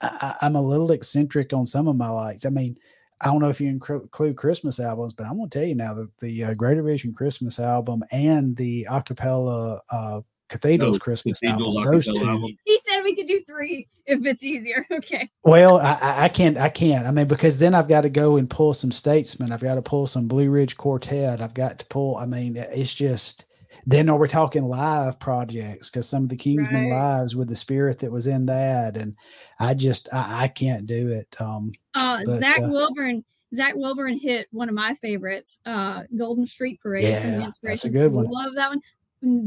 [0.01, 0.09] I,
[0.41, 2.45] I- I'm a little eccentric on some of my likes.
[2.45, 2.77] I mean,
[3.21, 5.95] I don't know if you include Christmas albums, but I'm going to tell you now
[5.95, 11.77] that the uh, Greater Vision Christmas album and the acapella uh, Cathedral's Oh, Christmas Cathedral's
[11.77, 11.93] album.
[11.93, 12.27] Those two.
[12.27, 12.57] album.
[12.65, 14.87] He said we could do three if it's easier.
[14.93, 15.29] Okay.
[15.45, 16.57] Well, I, I- I can't.
[16.59, 17.07] I can't.
[17.07, 19.53] I mean, because then I've got to go and pull some Statesmen.
[19.53, 21.41] I've got to pull some Blue Ridge Quartet.
[21.41, 22.17] I've got to pull.
[22.17, 23.45] I mean, it's just.
[23.87, 26.91] Then are we're talking live projects because some of the Kingsmen Right.
[26.91, 29.17] lives with the spirit that was in that, and
[29.59, 31.41] I just I, I can't do it.
[31.41, 33.25] Um, Uh, But, Zach uh, Wilburn.
[33.53, 37.85] Zach Wilburn hit one of my favorites, uh, Golden Street Parade from Yeah, the that's
[37.85, 38.27] a good one.
[38.27, 38.81] Love that one.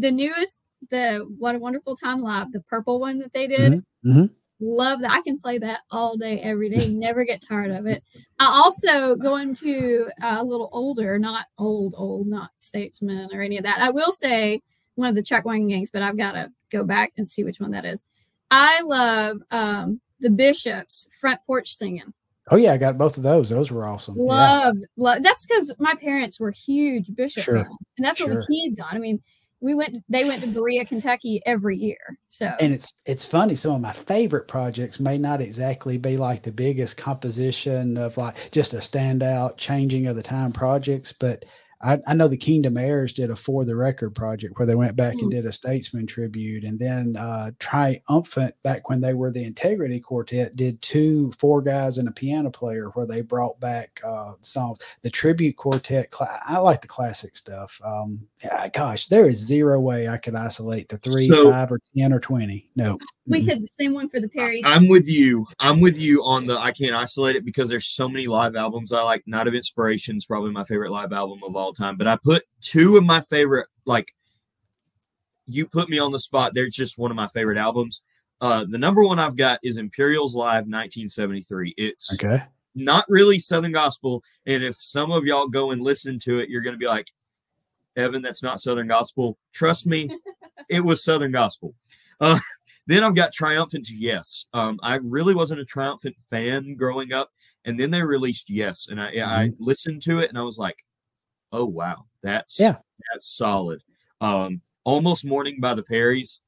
[0.01, 3.73] The newest, the What a Wonderful Time Live, the purple one that they did.
[3.73, 4.29] Mhm, mhm.
[4.65, 5.11] Love that.
[5.11, 6.87] I can play that all day, every day.
[6.87, 8.01] Never get tired of it.
[8.39, 13.57] I also going to uh, a little older, not old, old, not Statesmen or any
[13.57, 13.79] of that.
[13.79, 14.61] I will say
[14.95, 17.59] one of the Chuck Wagon gangs, but I've got to go back and see which
[17.59, 18.09] one that is.
[18.51, 22.13] I love um, the Bishops front porch singing.
[22.49, 23.49] Oh yeah, I got both of those.
[23.49, 24.15] Those were awesome.
[24.17, 24.23] Yeah.
[24.23, 25.23] Love, love.
[25.23, 28.39] That's because my parents were huge Bishop Sure, fans, and that's what sure.
[28.49, 28.95] we teased on.
[28.95, 29.21] I mean,
[29.63, 30.03] we went.
[30.09, 32.19] They went to Berea, Kentucky every year.
[32.27, 36.43] So and it's it's funny some of my favorite projects may not exactly be like
[36.43, 41.45] the biggest composition of like just a standout changing of the time projects but
[41.83, 44.95] I, I know the Kingdom Heirs did a for the record project where they went
[44.95, 45.31] back and Mm.
[45.31, 50.55] did a statesmen tribute, and then uh, Triumphant back when they were the Integrity Quartet
[50.55, 54.79] did two four guys and a piano player where they brought back uh, songs.
[55.01, 57.79] The tribute quartet, cla- I like the classic stuff.
[57.83, 58.21] Um,
[58.73, 62.19] gosh, there is zero way I could isolate the three, So- five, or ten or
[62.19, 62.69] twenty.
[62.75, 63.47] No, we Mhm.
[63.47, 64.61] had the same one for the Perrys.
[64.65, 65.47] I'm with you.
[65.59, 68.91] I'm with you on the I can't isolate it because there's so many live albums
[68.91, 69.23] I like.
[69.27, 71.95] Night of Inspiration is probably my favorite live album of all time.
[71.97, 74.13] But I put two of my favorite like
[75.47, 76.53] you put me on the spot.
[76.53, 78.03] They're just one of my favorite albums.
[78.41, 81.73] Uh, the number one I've got is Imperials Live 1973.
[81.77, 82.43] It's okay.
[82.75, 84.23] not really Southern Gospel.
[84.45, 87.09] And if some of y'all go and listen to it, you're going to be like,
[87.95, 89.37] Evan, that's not Southern Gospel.
[89.53, 90.09] Trust me,
[90.69, 91.73] it was Southern Gospel.
[92.19, 92.39] Uh,
[92.87, 94.47] then I've got Triumphant Yes.
[94.53, 97.29] Um, I really wasn't a Triumphant fan growing up.
[97.65, 98.87] And then they released Yes.
[98.89, 100.83] And I, I listened to it and I was like,
[101.51, 102.75] oh, wow, that's, Yeah.
[103.13, 103.81] that's solid.
[104.21, 106.39] Um, Almost Morning by the Perrys.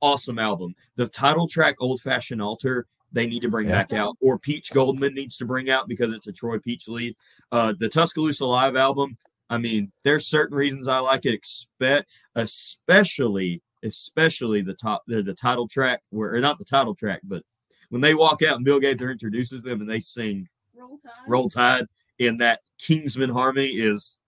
[0.00, 0.74] Awesome album.
[0.96, 3.74] The title track, Old Fashioned Altar, they need to bring Yeah.
[3.82, 7.14] back out, or Peach Goldman needs to bring out because it's a Troy Peach lead.
[7.50, 9.16] Uh, the Tuscaloosa Live album,
[9.50, 15.34] I mean, there's certain reasons I like it, expect, especially, especially the top, the, the
[15.34, 17.42] title track, where, or not the title track, but
[17.90, 21.12] when they walk out and Bill Gaither introduces them and they sing Roll Tide.
[21.28, 21.86] Roll Tide
[22.18, 24.18] in that Kingsmen harmony is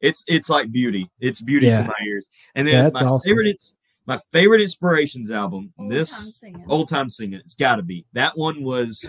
[0.00, 1.10] it's it's like beauty.
[1.20, 1.82] It's beauty Yeah.
[1.82, 2.28] to my ears.
[2.54, 3.30] And then that's my awesome.
[3.30, 3.62] favorite
[4.06, 5.72] my favorite inspirations album.
[5.78, 6.64] Old this time singing.
[6.68, 7.40] old time singing.
[7.40, 9.08] It's got to be that one was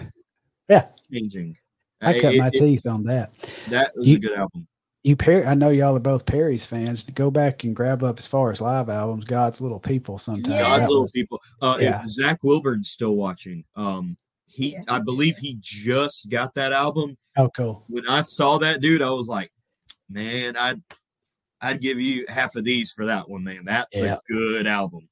[0.70, 0.88] Yeah.
[1.12, 1.58] changing.
[2.02, 3.32] I cut it- my it- teeth on that.
[3.70, 4.68] That was You- a good album.
[5.04, 7.04] You Perry, I know y'all are both Perry's fans.
[7.04, 10.18] Go back and grab up as far as live albums, God's Little People.
[10.18, 10.62] Sometimes Yeah.
[10.62, 11.42] God's That little was- people.
[11.62, 12.02] Uh, yeah.
[12.02, 17.18] If Zach Wilburn's still watching, um, he Yeah, I believe he just got that album.
[17.36, 17.84] oh, cool.
[17.88, 19.52] when I saw that dude, I was like,
[20.10, 20.82] man, I'd
[21.60, 23.64] I'd give you half of these for that one, man.
[23.66, 24.16] That's Yeah.
[24.16, 25.08] a good album.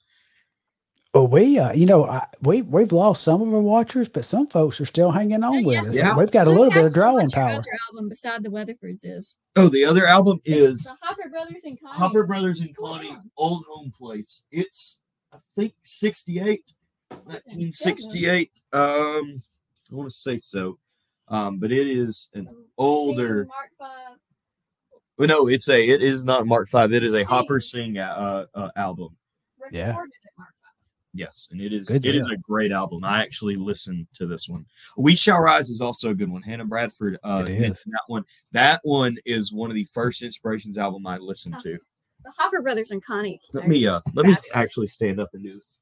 [1.14, 4.48] Well, we, uh, you know, I, we we've lost some of our watchers, but some
[4.48, 5.90] folks are still hanging on Yeah, with yeah.
[5.90, 5.96] us.
[5.98, 6.18] Yeah.
[6.18, 7.50] We've got a little bit of to drawing watch power.
[7.52, 11.66] Other album beside the Weatherfords is Oh, the other album It's is the Hopper Brothers
[11.66, 11.98] and Connie.
[11.98, 12.88] Hopper Brothers and Cool.
[12.88, 14.46] Connie, Old Home Place.
[14.52, 15.00] It's
[15.34, 16.64] I think 68,
[17.10, 18.52] 1968.
[18.72, 19.42] Um,
[19.92, 20.78] I want to say so.
[21.28, 24.18] Um, but it is an Some older- Mark Five.
[25.18, 26.94] well, no, it's a it is not Mark Five.
[26.94, 27.28] It is a Sing.
[27.28, 29.10] Hopper Sing uh, uh album.
[29.72, 29.90] Yeah.
[29.90, 30.21] recorded at Mark Five.
[31.14, 32.36] Yes, and it is Good it is deal.
[32.36, 33.04] a great album.
[33.04, 34.66] I actually listened to this one.
[34.96, 36.42] We Shall Rise is also a good one.
[36.42, 38.24] Hannah Bradford uh mentioned that one.
[38.54, 41.78] That one is one of the first inspirations album I listened to.
[42.24, 43.42] The Hopper Brothers and Connie.
[43.52, 45.80] Let me uh just let me actually stand up and do this.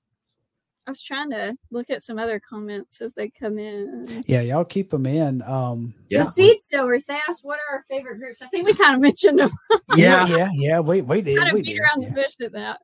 [0.88, 4.24] I was trying to look at some other comments as they come in.
[4.26, 5.44] Yeah, y'all keep them in.
[5.44, 6.20] Um, Yeah.
[6.20, 8.42] The Seed Sowers, they asked what are our favorite groups.
[8.42, 9.52] I think we kind of mentioned them.
[9.96, 10.80] yeah, yeah, yeah.
[10.80, 11.38] We we did.
[11.38, 11.82] kind We of beat did.
[11.82, 12.10] around Yeah.
[12.10, 12.80] the bush at that.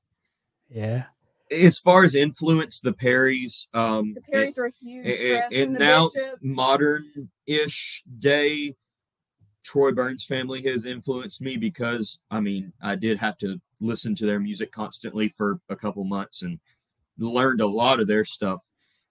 [0.69, 1.05] yeah.
[1.51, 6.03] As far as influence, the Perrys, um The Perrys were huge and- and now
[6.41, 8.75] modern ish day
[9.63, 14.25] Troy Burns family has influenced me because I mean I did have to listen to
[14.25, 16.59] their music constantly for a couple months and
[17.17, 18.63] learned a lot of their stuff.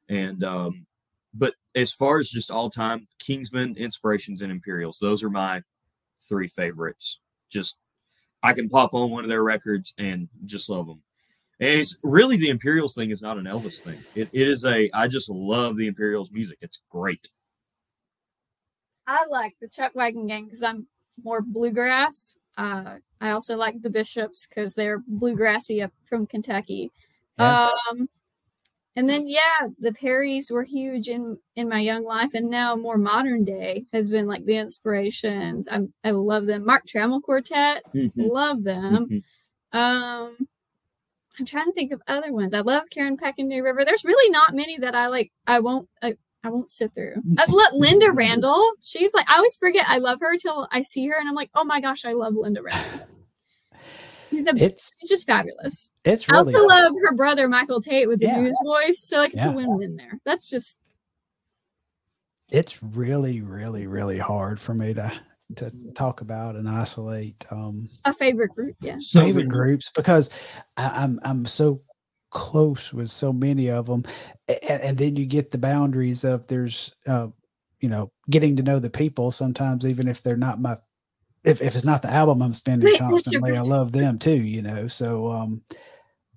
[0.09, 0.87] And um
[1.33, 5.63] but as far as just all time Kingsmen inspirations and Imperials those are my
[6.21, 7.21] three favorites.
[7.49, 7.81] Just
[8.43, 11.03] I can pop on one of their records and just love them
[11.61, 14.91] and it's really the Imperials thing is not an Elvis thing it, it is a
[14.93, 17.29] I just love the Imperials music it's great
[19.07, 20.87] I like the Chuck Wagon Gang because I'm
[21.23, 26.91] more bluegrass, Uh, I also like the Bishops because they're bluegrassy up from Kentucky.
[27.39, 27.69] Yeah.
[27.91, 28.09] Um,
[28.97, 32.97] and then yeah, the Perrys were huge in in my young life, and now more
[32.97, 35.69] modern day has been like the inspirations.
[35.69, 36.65] I I love them.
[36.65, 39.07] Mark Trammell Quartet, Mhm, love them.
[39.73, 39.79] mhm.
[39.79, 40.49] Um,
[41.39, 42.55] I'm trying to think of other ones.
[42.55, 43.85] I love Karen Peck and New River.
[43.85, 45.33] There's really not many that I like.
[45.47, 45.89] I won't.
[46.03, 47.17] I, I won't sit through.
[47.39, 48.73] I Linda Randle.
[48.81, 51.51] She's like I always forget I love her till I see her, and I'm like,
[51.55, 53.09] oh my gosh, I love Linda Randle.
[54.31, 55.93] She's a It's she's just fabulous.
[56.05, 58.41] it's I really also love her brother Michael Tate with the Yeah.
[58.41, 59.53] news voice, so like it's Yeah.
[59.53, 60.19] a win-win there.
[60.25, 60.81] That's just
[62.51, 65.13] it's really really really hard for me to
[65.55, 68.77] to talk about and isolate um a favorite group.
[68.81, 68.97] Yeah.
[68.99, 70.31] So favorite groups because
[70.77, 71.83] I, I'm I'm so
[72.31, 74.05] close with so many of them,
[74.49, 77.29] and, and then you get the boundaries of there's uh,
[77.81, 80.77] you know getting to know the people sometimes even if they're not my
[81.45, 84.19] if if it's not the album I'm spending Right, that's your constantly I love them
[84.19, 85.63] too you know so um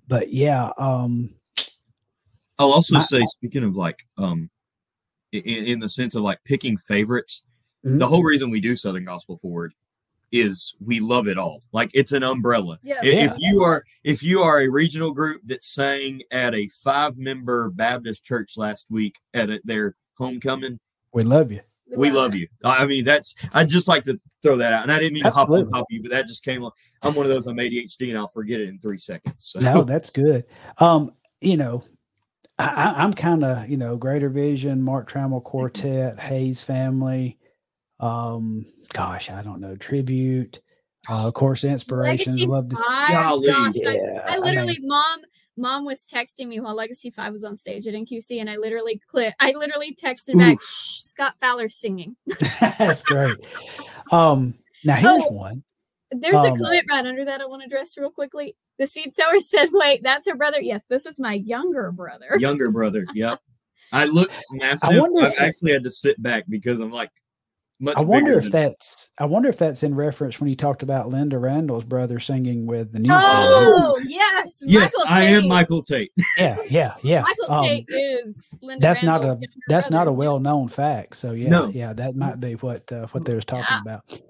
[0.06, 1.34] but yeah um
[2.58, 4.50] I'll also My- say, speaking of like, um,
[5.32, 7.46] in, in the sense of like picking favorites,
[7.84, 7.98] Mhm.
[7.98, 9.72] the whole reason we do Southern Gospel Forward
[10.30, 11.62] is we love it all.
[11.72, 12.78] Like it's an umbrella.
[12.82, 12.96] Yeah.
[13.02, 13.24] I- Yeah.
[13.24, 17.70] If you are if you are a regional group that sang at a five member
[17.70, 20.78] Baptist church last week at a, their homecoming,
[21.14, 21.60] we love you
[21.96, 22.46] we love you.
[22.62, 25.22] I I mean, that's I just like to throw that out, and I didn't mean
[25.24, 26.62] to hop on top of you, but that just came.
[26.62, 26.70] on.
[27.00, 27.46] I'm one of those.
[27.46, 29.36] I'm ADHD, and I'll forget it in three seconds.
[29.38, 29.60] So.
[29.60, 30.44] no that's good
[30.78, 31.84] um you know
[32.58, 37.38] I, I- I'm kind of, you know, Greater Vision, Mark Trammell Quartet, Hayes Family.
[38.00, 40.60] Um, gosh, I don't know, Tribute,
[41.10, 42.28] uh, of course, Inspirations.
[42.40, 42.84] Legacy Love to see.
[43.08, 43.46] Golly.
[43.48, 45.20] Gosh, I, Yeah, I I literally, mean- mom,
[45.56, 49.00] mom was texting me while Legacy Five was on stage at NQC, and I literally
[49.08, 49.34] click.
[49.40, 50.62] I literally texted back Oof.
[50.62, 52.14] "Shh, Scott Fowler singing.
[52.60, 53.36] That's great.
[54.12, 55.32] Um, now here's Oh.
[55.32, 55.64] one.
[56.10, 58.56] There's a Um, comment right under that I want to address real quickly.
[58.78, 62.36] The seed sower said, "Wait, that's her brother." Yes, this is my younger brother.
[62.38, 63.04] younger brother.
[63.12, 63.40] Yep.
[63.92, 65.00] I look massive.
[65.00, 67.10] wonder I if- actually had to sit back because I'm like
[67.80, 67.96] much.
[67.96, 71.08] I wonder if than- that's I wonder if that's in reference when he talked about
[71.08, 76.12] Linda Randle's brother singing with the new Oh yes, Yes, Michael I am Michael Tate.
[76.36, 77.22] Yeah, yeah, yeah.
[77.22, 78.82] Michael Um, Tate is Linda.
[78.82, 81.16] that's not a Randle's younger that's not a well known fact.
[81.16, 81.68] So yeah, No.
[81.68, 83.98] yeah, that might be what uh, what they was talking Yeah.
[83.98, 84.22] about.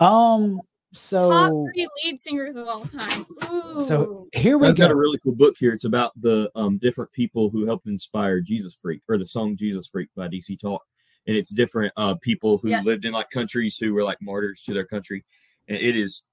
[0.00, 0.60] Um,
[0.92, 3.24] so top three lead singers of all time.
[3.50, 3.80] Ooh.
[3.80, 5.72] so here we I've got a really cool book here.
[5.72, 9.86] It's about the um, different people who helped inspire Jesus Freak or the song Jesus
[9.86, 10.82] Freak by DC Talk.
[11.26, 12.82] And it's different uh, people who Yeah.
[12.82, 15.24] lived in like countries who were like martyrs to their country.
[15.68, 16.26] And it is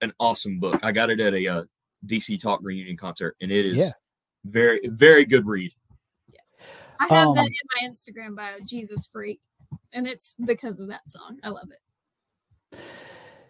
[0.00, 0.80] an awesome book.
[0.82, 1.64] I got it at a uh,
[2.06, 3.90] DC Talk reunion concert, and it is Yeah.
[4.44, 5.72] very, very good read.
[6.32, 6.40] Yeah.
[6.98, 7.52] I have that Um, in
[7.82, 9.40] my Instagram bio, Jesus Freak,
[9.92, 11.38] and it's because of that song.
[11.42, 12.78] I love it.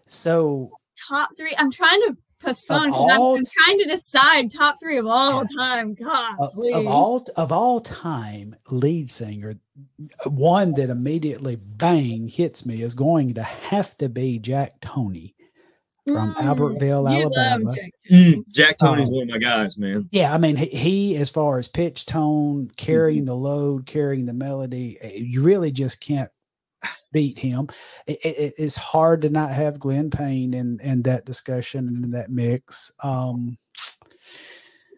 [0.07, 0.70] So
[1.09, 1.55] Top three.
[1.59, 5.57] I'm trying to postpone because I'm, I'm trying to decide top three of all Yeah.
[5.57, 5.95] time.
[5.95, 6.74] God, of, please.
[6.74, 9.55] of all of all time lead singer,
[10.26, 15.34] one that immediately bang hits me is going to have to be Jack Toney
[16.07, 16.80] from Mm, Albertville,
[17.18, 17.74] you love Alabama.
[17.74, 18.45] Jack Mm, Toney.
[18.51, 20.09] Jack Toney's Um, one of my guys, man.
[20.11, 24.32] Yeah, I mean, he, he as far as pitch, tone, carrying the load, carrying the
[24.32, 26.30] melody, eh, you really just can't
[27.12, 27.68] beat him.
[28.07, 32.11] It, it, it's hard to not have Glenn Payne in in that discussion and in
[32.12, 32.91] that mix.
[33.03, 33.59] Um,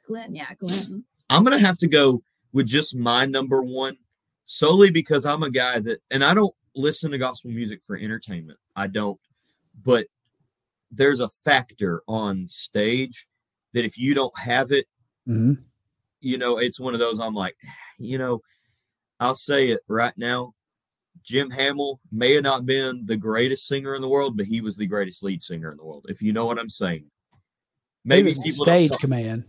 [0.07, 1.05] Glenn, yeah, Glenn.
[1.31, 2.23] I'm gonna have to go
[2.53, 3.97] with just my number one
[4.45, 8.59] solely because I'm a guy that and I don't listen to gospel music for entertainment.
[8.77, 9.19] I don't,
[9.83, 10.07] but
[10.91, 13.27] there's a factor on stage
[13.73, 14.87] that if you don't have it,
[15.29, 15.59] mhm.
[16.21, 17.57] you know, it's one of those I'm like,
[17.99, 18.41] you know,
[19.21, 20.55] I'll say it right now.
[21.23, 24.77] Jim Hamill may have not been the greatest singer in the world, but he was
[24.77, 26.07] the greatest lead singer in the world.
[26.09, 27.07] If you know what I'm saying.
[28.05, 29.45] Maybe Maybe people stage talk- command.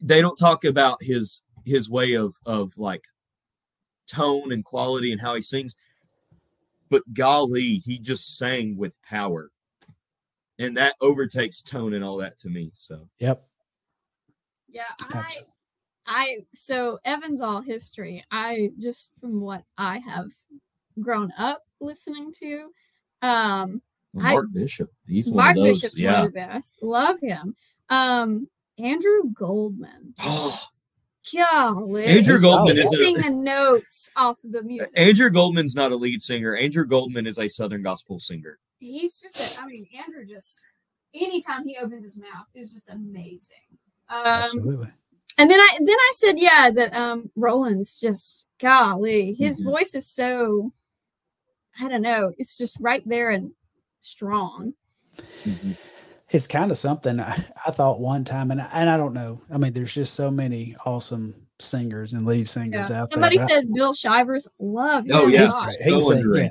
[0.00, 3.04] they don't talk about his his way of of like
[4.08, 5.76] tone and quality and how he sings
[6.88, 9.52] but golly he just sang with power
[10.58, 13.46] and that overtakes tone and all that to me so Yep.
[14.68, 15.52] Yeah, I, Absolutely.
[16.06, 18.24] I so Evans all history.
[18.32, 20.30] I just from what I have
[21.00, 22.70] grown up listening to,
[23.22, 23.80] um,
[24.20, 26.82] I- mark bishop he's Mark one of those Bishop's yeah one of the best.
[26.82, 27.54] Love him.
[27.90, 28.48] Um,
[28.78, 30.14] Andrew Goldman.
[31.34, 34.88] Golly, andrew He's goldman is missing a, the notes off the music.
[34.96, 39.38] andrew goldman's not a lead singer andrew goldman is a southern gospel singer He's just
[39.38, 40.58] a, I mean, Andrew just
[41.14, 43.58] anytime he opens his mouth is just amazing.
[44.08, 44.88] Um, Absolutely.
[45.36, 49.64] and then I then I said, yeah, that um Roland's just golly, his Mhm.
[49.66, 50.72] voice is so
[51.78, 53.52] I don't know, it's just right there and
[54.00, 54.72] strong.
[55.44, 55.76] Mhm.
[56.30, 59.42] it's kind of something I, I thought one time, and I, and I don't know.
[59.52, 63.02] I mean, there's just so many awesome singers and lead singers Yeah.
[63.02, 63.46] out Somebody there.
[63.46, 64.48] but I- said Bill Shivers.
[64.58, 65.12] Love him.
[65.16, 65.76] Oh yeah, He's great.
[65.82, 66.48] He's so a- yeah.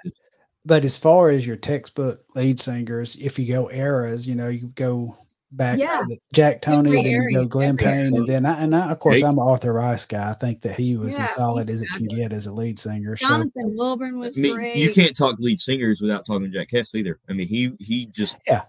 [0.65, 4.67] but as far as your textbook lead singers, if you go eras, you know, you
[4.75, 5.17] go
[5.51, 5.99] back Yeah.
[6.01, 8.75] to the Jack Toney, Every then you go Glenn every Payne, and then I, and
[8.75, 9.23] I, of course Hey.
[9.25, 10.29] I'm an Arthur Rice guy.
[10.29, 12.17] I think that he was Yeah, as solid as it can fabulous.
[12.19, 13.15] get as a lead singer.
[13.17, 14.75] So Wilburn was I mean, great.
[14.75, 17.19] you can't talk lead singers without talking Jake Hess either.
[17.29, 18.63] I mean, he he just Yeah.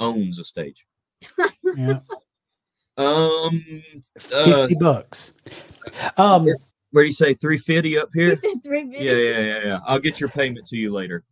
[0.00, 0.86] owns a stage.
[1.76, 2.00] yeah,
[2.96, 3.62] Um,
[4.18, 5.34] fifty bucks.
[6.16, 6.46] Um,
[6.90, 8.34] where do you say three fifty up He here?
[8.36, 9.00] said three videos.
[9.00, 9.78] Yeah, yeah, yeah, yeah.
[9.86, 11.24] I'll get your payment to you later.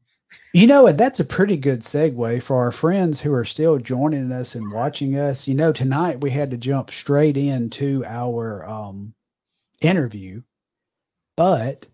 [0.52, 4.32] You know, and that's a pretty good segue for our friends who are still joining
[4.32, 5.46] us and watching us.
[5.46, 9.14] You know, tonight we had to jump straight into our um,
[9.80, 10.42] interview,
[11.36, 11.86] but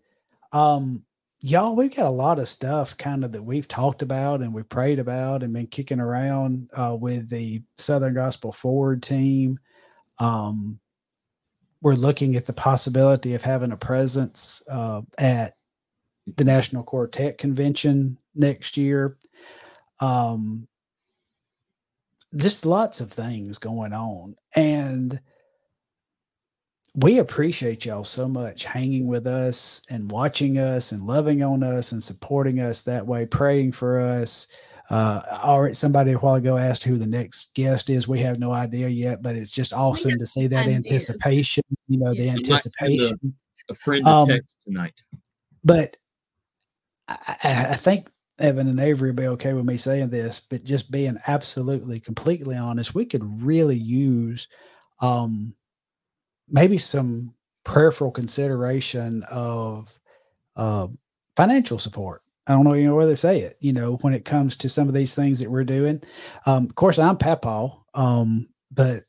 [0.53, 1.05] um,
[1.43, 4.63] y'all, we've got a lot of stuff kind of that we've talked about and we
[4.63, 9.59] prayed about and been kicking around uh, with the Southern Gospel Forward team.
[10.19, 10.79] Um,
[11.83, 15.55] we're looking at the possibility of having a presence uh, at
[16.37, 19.17] the National Quartet Convention next year.
[20.01, 20.69] Um,
[22.35, 24.37] just lots of things going on.
[24.55, 25.19] And
[26.95, 31.93] we appreciate y'all so much hanging with us and watching us and loving on us
[31.93, 34.49] and supporting us that way, praying for us.
[34.89, 38.07] Uh, or somebody a while ago asked who the next guest is.
[38.07, 42.15] We have no idea yet, but it's just awesome to see that anticipation, you know,
[42.15, 42.35] the Yeah.
[42.35, 43.37] might send a- anticipation
[43.69, 44.95] A friend to Um, text tonight.
[45.65, 45.97] but
[47.09, 48.09] I, I think
[48.39, 52.57] Evan and Avery will be okay with me saying this, but just being absolutely, completely
[52.57, 54.49] honest, we could really use
[55.01, 55.55] um,
[56.49, 57.35] maybe some
[57.65, 59.93] prayerful consideration of
[60.57, 60.89] uh,
[61.37, 62.23] financial support.
[62.47, 64.69] I don't know, you know where they say it, you know, when it comes to
[64.69, 66.03] some of these things that we're doing.
[66.45, 69.05] Um, of course, I'm Papaw, um, but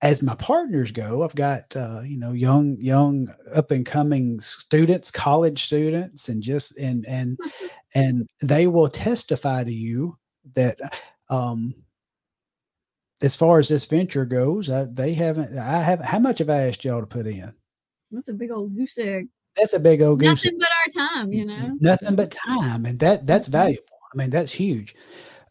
[0.00, 5.10] as my partners go, I've got uh, you know young young up and coming students,
[5.10, 7.38] college students, and just and and
[7.94, 10.16] and they will testify to you
[10.54, 10.78] that
[11.30, 11.74] um,
[13.22, 15.56] as far as this venture goes, uh, they haven't.
[15.58, 16.06] I haven't.
[16.06, 17.52] How much have I asked y'all to put in?
[18.10, 19.28] That's a big old goose egg.
[19.56, 20.44] That's a big old goose.
[20.44, 21.76] Nothing but our time, you know.
[21.80, 23.52] Nothing but time, and that that's Mhm.
[23.52, 23.84] valuable.
[24.14, 24.94] I mean, that's huge.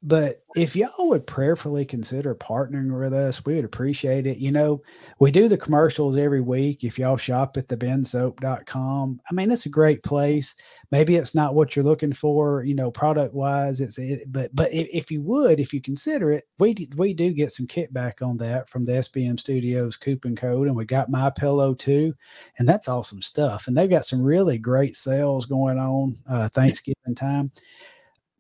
[0.04, 4.38] But if y'all would prayerfully consider partnering with us, we would appreciate it.
[4.38, 4.82] You know,
[5.20, 6.84] we do the commercials every week.
[6.84, 10.56] If y'all shop at the bensoap.com, I mean, it's a great place.
[10.92, 13.82] Maybe it's not what you're looking for, you know, product wise.
[13.82, 17.34] It's it, but but if, if you would, if you consider it, we we do
[17.34, 21.30] get some kickback on that from the SBM Studios coupon code, and we got my
[21.30, 22.14] pillow too,
[22.58, 23.68] and that's awesome stuff.
[23.68, 27.52] And they've got some really great sales going on uh, Thanksgiving time.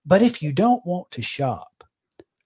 [0.08, 1.84] But if you don't want to shop,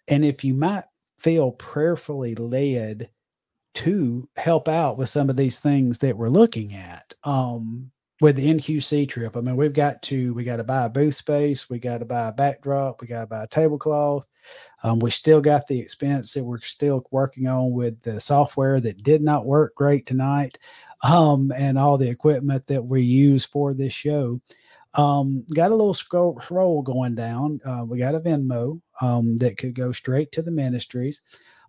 [0.07, 0.85] and if you might
[1.19, 3.11] feel prayerfully led
[3.75, 8.51] to help out with some of these things that we're looking at, um, with the
[8.51, 11.77] NQC trip, I mean, we've got to we got to buy a booth space, we
[11.77, 14.27] got to buy a backdrop, we got to buy a tablecloth.
[14.83, 19.03] Um, we still got the expense that we're still working on with the software that
[19.03, 20.57] did not work great tonight,
[21.03, 24.41] um, and all the equipment that we use for this show
[24.93, 27.61] um, got a little scroll, scroll going down.
[27.63, 31.21] Uh, we got a Venmo um, that could go straight to the ministries.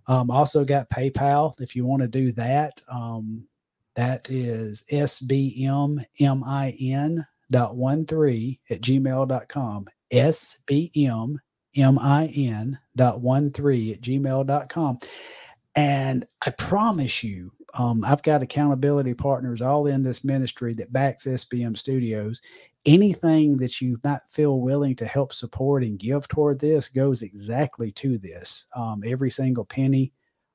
[0.09, 2.81] Um, also got PayPal if you want to do that.
[2.91, 3.47] Um,
[3.95, 6.07] that is sbmmin
[7.51, 9.87] dot one three at gmail.com.
[10.13, 11.39] sbmmin
[12.97, 14.99] dot one three at gmail.com.
[15.75, 21.25] And I promise you, um, I've got accountability partners all in this ministry that backs
[21.27, 22.41] SBM Studios
[22.85, 27.93] anything that you might feel willing to help support and give toward this goes exactly
[27.93, 28.67] to this.
[28.75, 30.13] Um, every single penny.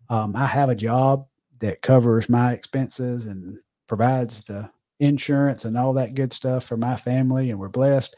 [0.09, 1.25] Um, I have a job
[1.59, 3.57] that covers my expenses and
[3.87, 4.69] provides the
[4.99, 8.15] insurance and all that good stuff for my family, and we're blessed.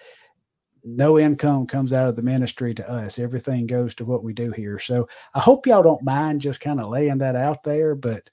[0.83, 3.19] No income comes out of the ministry to us.
[3.19, 4.79] Everything goes to what we do here.
[4.79, 7.95] So I hope y'all don't mind just kind of laying that out there.
[7.95, 8.29] But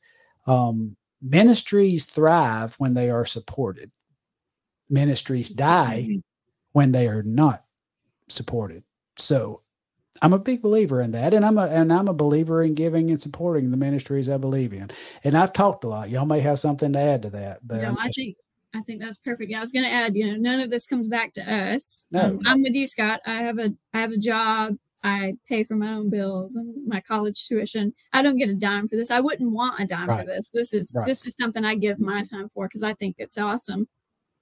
[0.46, 3.90] um, ministries thrive when they are supported
[4.88, 6.22] ministries die Mhm.
[6.72, 7.64] when they are not
[8.28, 8.84] supported.
[9.16, 9.62] So
[10.22, 11.34] I'm a big believer in that.
[11.34, 14.72] And I'm a and I'm a believer in giving and supporting the ministries I believe
[14.72, 14.90] in.
[15.24, 16.08] And I've talked a lot.
[16.10, 17.66] Y'all may have something to add to that.
[17.66, 18.36] But no, I'm I think
[18.74, 19.50] I think that's perfect.
[19.50, 22.06] Yeah, I was going to add, you know, none of this comes back to us.
[22.10, 22.20] No.
[22.20, 23.20] Um, I'm with you, Scott.
[23.26, 24.76] I have a I have a job.
[25.02, 27.94] I pay for my own bills and my college tuition.
[28.12, 29.10] I don't get a dime for this.
[29.10, 30.20] I wouldn't want a dime Right.
[30.20, 30.50] for this.
[30.52, 31.06] This is Right.
[31.06, 33.86] this is something I give my time for because I think it's awesome.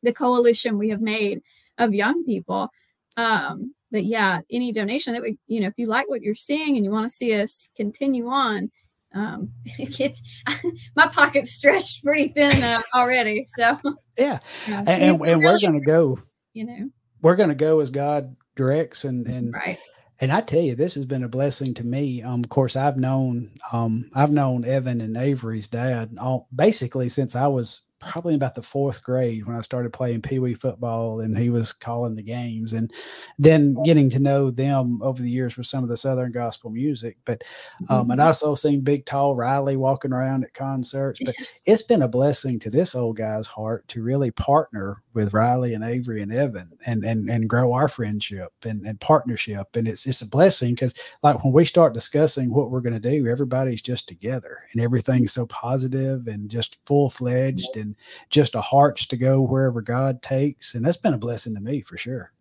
[0.05, 1.43] The coalition we have made
[1.79, 2.71] of young people
[3.17, 6.77] um, but yeah, any donation that we, you know, if you like what you're seeing
[6.77, 8.71] and you want to see us continue on,
[9.15, 10.21] um, it's
[10.97, 13.45] my pocket's stretched pretty thin uh, already.
[13.45, 13.79] So
[14.19, 16.19] yeah, and, and, and we're to go.
[16.53, 16.91] You know,
[17.23, 19.79] we're to go as God directs, and and right.
[20.21, 22.23] And I tell you, this has been a blessing to me.
[22.23, 27.37] Um, of course, I've known um, I've known Evan and Avery's dad all basically since
[27.37, 31.37] I was probably about the fourth grade when I started playing Pee Wee football and
[31.37, 32.93] he was calling the games and
[33.39, 37.17] then getting to know them over the years with some of the Southern gospel music.
[37.25, 37.43] But,
[37.89, 38.11] um, mm-hmm.
[38.13, 41.21] and I also seen big, tall Riley walking around at concerts.
[41.25, 41.35] But
[41.67, 45.85] it's been a blessing to this old guy's heart to really partner with Riley and
[45.85, 49.75] Avery and Evan and, and, and grow our friendship and, and partnership.
[49.75, 53.01] And it's, it's a blessing because like when we start discussing what we're going to
[53.01, 57.94] do, everybody's just together and everything's so positive and just full fledged and
[58.31, 60.75] just a hearts to go wherever God takes.
[60.75, 62.33] And that's been a blessing to me for sure.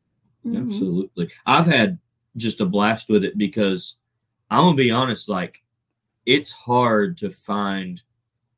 [0.46, 0.68] Mm-hmm.
[0.68, 1.30] Absolutely.
[1.46, 2.00] I've had
[2.36, 3.98] just a blast with it because
[4.50, 5.64] I'm gonna be honest, like
[6.26, 8.02] it's hard to find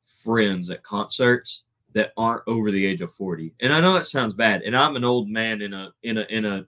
[0.04, 3.54] friends at concerts that aren't over the age of 40.
[3.60, 4.62] And I know that sounds bad.
[4.62, 6.66] And I'm an old man in a in a in a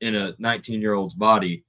[0.00, 1.64] in a 19 year old's body.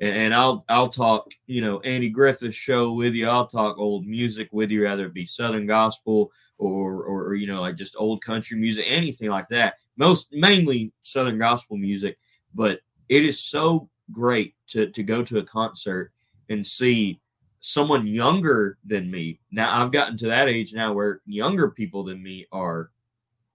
[0.00, 3.28] And I'll I'll talk, you know, Andy Griffith show with you.
[3.28, 7.46] I'll talk old music with you, rather it be Southern gospel or, or, or you
[7.46, 9.76] know like just old country music, anything like that.
[9.96, 12.18] Most mainly Southern gospel music,
[12.54, 16.12] but it is so great to to go to a concert
[16.48, 17.20] and see
[17.60, 19.40] someone younger than me.
[19.50, 22.90] Now I've gotten to that age now where younger people than me are,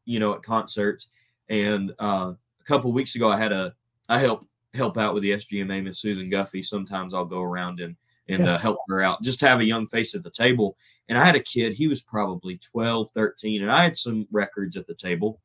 [0.06, 1.10] you know, at concerts.
[1.50, 3.74] And uh, a couple weeks ago, I had a
[4.10, 6.64] I help help out with the SGMA Miss Susan Guffey.
[6.64, 7.96] Sometimes I'll go around and
[8.28, 8.54] and yeah.
[8.54, 10.78] uh, help her out, just to have a young face at the table.
[11.08, 14.76] And I had a kid, he was probably 12, 13, and I had some records
[14.78, 15.40] at the table.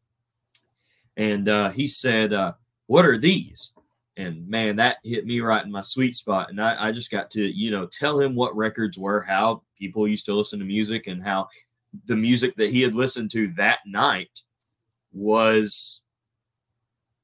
[1.17, 2.55] And uh, he said, uh,
[2.87, 3.75] What are these?
[4.17, 6.51] And man, that hit me right in my sweet spot.
[6.51, 10.07] And I, I just got to, you know, tell him what records were, how people
[10.09, 11.49] used to listen to music, and how
[12.07, 14.43] the music that he had listened to that night
[15.13, 16.01] was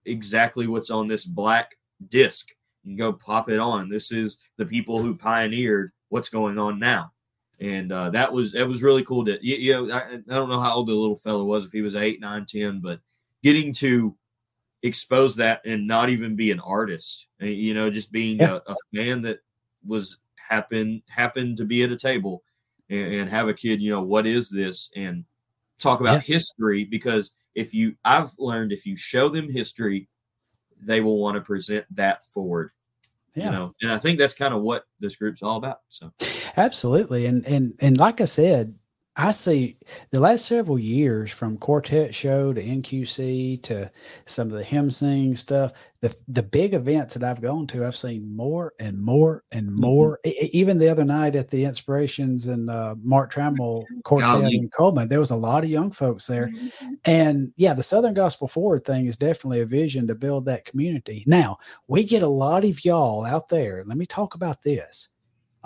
[0.04, 1.76] exactly what's on this black
[2.08, 2.55] disc.
[2.86, 3.88] You go pop it on.
[3.88, 7.12] This is the people who pioneered what's going on now
[7.60, 10.48] and uh, that was that was really cool to you, you know I, I, don't
[10.48, 13.00] know how old the little fellow was if he was eight nine ten but
[13.42, 14.16] getting to
[14.82, 18.58] expose that and not even be an artist eh, you know just being yeah.
[18.66, 19.38] a, a, fan that
[19.86, 22.42] was happen happened to be at a table
[22.90, 25.24] and, and, have a kid you know what is this and
[25.78, 26.34] talk about yeah.
[26.34, 30.08] history because if you i've learned if you show them history
[30.80, 32.70] they will want to present that forward
[33.36, 33.44] yeah.
[33.46, 36.12] you know and i think that's kind of what this group's all about so
[36.56, 38.74] absolutely and and and like i said
[39.18, 39.78] I see
[40.10, 43.90] the last several years from quartet show to NQC to
[44.26, 45.72] some of the hymn sing stuff,
[46.06, 49.80] the the big events that I've gone to, I've seen more and more and mm-hmm.
[49.80, 50.20] more.
[50.24, 50.46] Mm-hmm.
[50.52, 55.18] Even the other night at the Inspirations and uh, Mark Trammell quartet in Cullman, there
[55.18, 56.48] was a lot of young folks there.
[56.48, 56.94] Mm-hmm.
[57.04, 61.24] And yeah, the Southern Gospel Forward thing is definitely a vision to build that community.
[61.26, 63.82] Now we get a lot of y'all out there.
[63.84, 65.08] Let me talk about this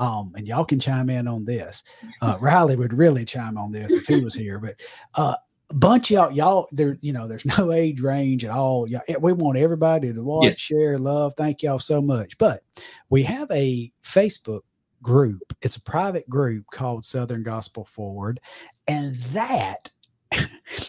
[0.01, 1.84] um, and y'all can chime in on this.
[2.22, 4.82] Uh, Riley would really chime on this if he was here, but
[5.14, 5.34] uh,
[5.73, 8.87] bunch of y'all, y'all, there, you know, there's no age range at all.
[8.87, 10.55] Y'all, eh, we want everybody to watch, yeah.
[10.55, 11.35] share, love.
[11.37, 12.39] Thank y'all so much.
[12.39, 12.62] But
[13.09, 14.62] we have a Facebook
[15.03, 15.57] group.
[15.62, 18.41] It's a private group called Southern Gospel Forward,
[18.87, 19.91] and that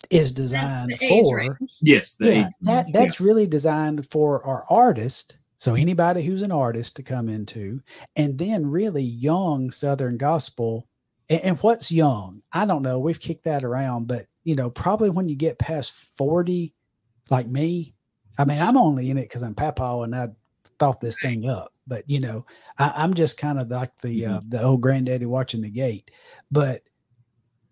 [0.09, 3.25] is designed for yes, yeah, that that's yeah.
[3.25, 7.81] really designed for our artists so anybody who's an artist to come into,
[8.15, 10.87] and then really young Southern gospel.
[11.29, 12.41] And, and, what's young?
[12.51, 12.99] I don't know.
[12.99, 16.73] We've kicked that around, but you know, probably when you get past 40,
[17.29, 17.93] like me,
[18.37, 20.29] I mean, I'm only in it because I'm Papa and I
[20.79, 21.73] thought this thing up.
[21.87, 22.45] But you know,
[22.77, 24.33] I, am just kind of like the mm-hmm.
[24.33, 26.09] uh, the old granddaddy watching the gate.
[26.51, 26.81] But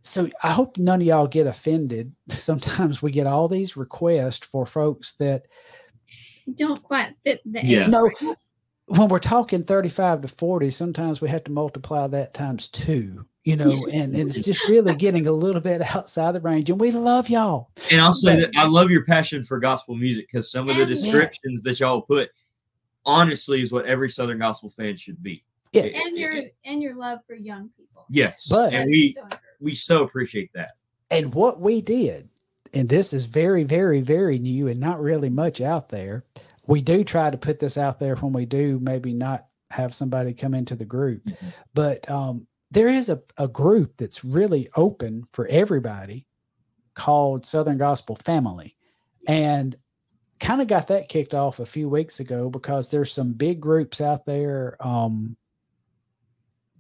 [0.02, 2.14] so I hope none of y'all get offended.
[2.30, 5.48] Sometimes we get all these requests for folks that
[6.56, 7.86] don't quite fit the yeah.
[7.86, 7.92] age.
[7.92, 8.12] No,
[8.88, 13.56] when we're talking 35 to 40, sometimes we have to multiply that times two, you
[13.56, 13.96] know, yes.
[13.96, 16.70] and, and, it's just really getting a little bit outside the range.
[16.70, 17.72] And we love y'all.
[17.92, 20.78] And I'll say but, that I love your passion for gospel music because some of
[20.78, 21.72] the descriptions yeah.
[21.72, 22.30] that y'all put
[23.06, 25.44] honestly is what every Southern gospel fan should be.
[25.72, 25.94] Yes.
[25.96, 28.06] And your and your love for young people.
[28.10, 28.48] Yes.
[28.50, 29.28] But and we so
[29.60, 30.72] we so appreciate that.
[31.12, 32.30] And what we did
[32.74, 36.24] and this is very, very, very new and not really much out there.
[36.68, 40.34] We do try to put this out there when we do maybe not have somebody
[40.34, 41.48] come into the group, mm-hmm.
[41.74, 46.26] but um, there is a, a group that's really open for everybody
[46.94, 48.76] called Southern Gospel Family.
[49.28, 49.76] And
[50.40, 54.02] kind of got that kicked off a few weeks ago because there's some big groups
[54.02, 55.36] out there um,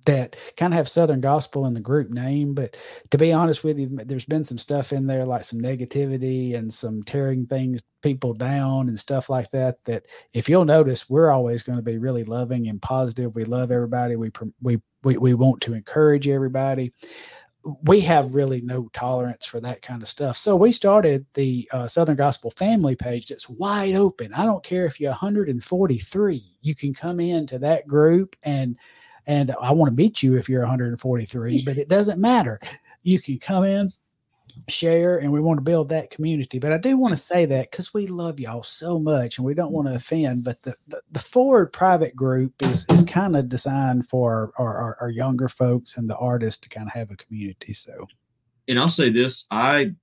[0.05, 2.53] that kind of have Southern gospel in the group name.
[2.53, 2.77] But
[3.11, 6.73] to be honest with you, there's been some stuff in there like some negativity and
[6.73, 9.83] some tearing things people down and stuff like that.
[9.85, 13.35] That if you'll notice, we're always going to be really loving and positive.
[13.35, 14.15] We love everybody.
[14.15, 14.31] We
[14.61, 16.93] we we we want to encourage everybody.
[17.83, 20.37] We have really no tolerance for that kind of stuff.
[20.37, 24.33] So we started the uh, Southern Gospel Family page that's wide open.
[24.33, 28.77] I don't care if you're 143, you can come into that group and
[29.29, 32.59] and I want to meet you if you're 143, but it doesn't matter.
[33.03, 33.91] You can come in,
[34.67, 36.57] share, and we want to build that community.
[36.57, 39.53] But I do want to say that because we love y'all so much and we
[39.53, 40.43] don't want to offend.
[40.43, 44.97] But the, the, the forward private group is, is kind of designed for our, our,
[44.99, 47.73] our younger folks and the artists to kind of have a community.
[47.73, 48.07] So,
[48.67, 49.93] and I'll say this I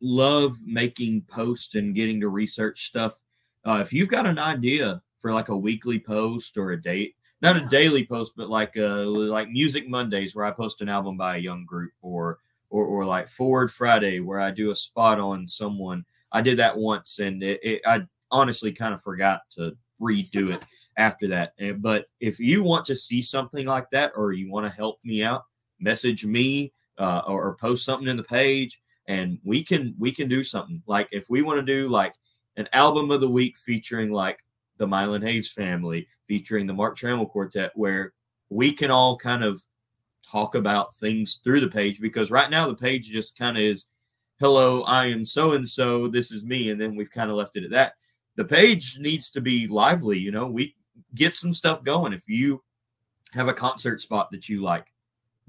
[0.00, 3.16] love making posts and getting to research stuff.
[3.64, 7.56] Uh, if you've got an idea for like a weekly post or a date, not
[7.56, 11.36] a daily post, but like uh like Music Mondays where I post an album by
[11.36, 12.38] a young group, or
[12.70, 16.04] or or like Forward Friday where I do a spot on someone.
[16.30, 20.64] I did that once, and it, it, I honestly kind of forgot to redo it
[20.96, 21.52] after that.
[21.58, 24.98] And, but if you want to see something like that, or you want to help
[25.04, 25.44] me out,
[25.78, 30.28] message me uh, or, or post something in the page, and we can we can
[30.28, 30.82] do something.
[30.86, 32.14] Like if we want to do like
[32.56, 34.42] an album of the week featuring like
[34.82, 38.12] the Mylon Hayes family, featuring the Mark Trammell Quartet, where
[38.50, 39.62] we can all kind of
[40.28, 43.90] talk about things through the page because right now the page just kind of is,
[44.40, 46.70] hello, I am so and so, this is me.
[46.70, 47.94] And then we've kind of left it at that.
[48.34, 50.74] The page needs to be lively, you know, we
[51.14, 52.12] get some stuff going.
[52.12, 52.60] If you
[53.34, 54.92] have a concert spot that you like,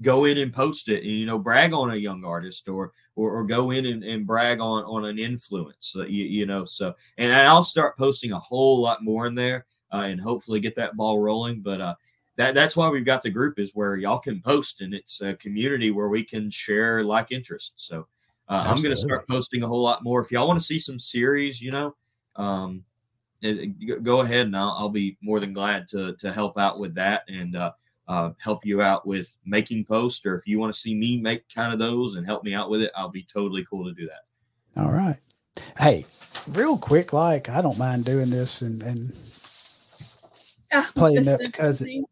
[0.02, 3.30] go in and post it and you know brag on a young artist or or,
[3.30, 6.94] or go in and, and brag on on an influence uh, you, you know so
[7.18, 10.96] and i'll start posting a whole lot more in there uh, and hopefully get that
[10.96, 11.94] ball rolling but uh
[12.36, 15.34] that that's why we've got the group is where y'all can post and it's a
[15.34, 18.06] community where we can share like interests so
[18.48, 20.20] uh, i'm going to start posting a whole lot more.
[20.20, 21.94] If y'all want to see some series you know
[22.34, 22.82] um
[23.40, 26.94] it, go ahead and I'll, I'll be more than glad to to help out with
[26.96, 27.72] that and uh
[28.08, 31.48] uh, help you out with making posts, or if you want to see me make
[31.54, 34.06] kind of those and help me out with it, I'll be totally cool to do
[34.08, 34.80] that.
[34.80, 35.16] All right.
[35.78, 36.04] Hey,
[36.48, 39.12] real quick, like I don't mind doing this and and
[40.72, 42.04] Oh, playing the up cousin sympathy.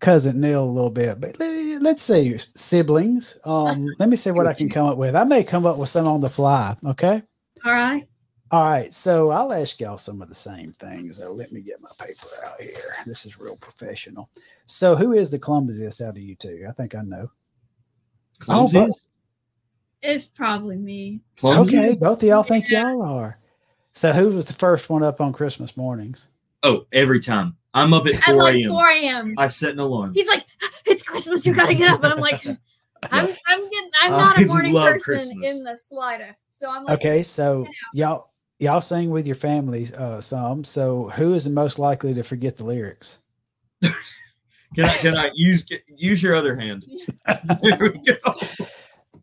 [0.00, 3.38] cousin Neil a little bit, but let's say siblings.
[3.44, 5.14] Um, let me see what I can come up with.
[5.14, 6.76] I may come up with some on the fly.
[6.84, 7.22] Okay.
[7.64, 8.06] All right.
[8.52, 11.18] All right, so I'll ask y'all some of the same things.
[11.18, 12.94] So let me get my paper out here.
[13.06, 14.28] This is real professional.
[14.66, 16.66] So, who is the clumsiest out of you two?
[16.68, 17.30] I think I know.
[18.40, 18.78] Clumsy?
[18.78, 18.90] Oh,
[20.02, 21.20] It's probably me.
[21.36, 21.76] Clumsy?
[21.78, 22.82] okay, both of y'all think Yeah.
[22.82, 23.38] y'all are.
[23.92, 26.26] So, who was the first one up on Christmas mornings?
[26.64, 27.56] Oh, every time.
[27.72, 28.68] I'm up at At 4 like a.m.
[28.70, 29.34] 4 a.m.
[29.38, 30.12] I set an alarm.
[30.12, 30.44] He's like,
[30.86, 31.46] it's Christmas.
[31.46, 32.02] You got to get up.
[32.02, 32.44] And I'm like,
[33.12, 35.50] I'm, I'm getting, I'm I not a morning person Christmas.
[35.56, 36.58] in the slightest.
[36.58, 38.29] So I'm like, Okay, so y'all
[38.60, 40.62] y'all sing with your families uh, some.
[40.62, 43.18] So, who is the most likely to forget the lyrics?
[44.76, 46.86] Can I can I use use your other hand?
[47.60, 48.34] there we go.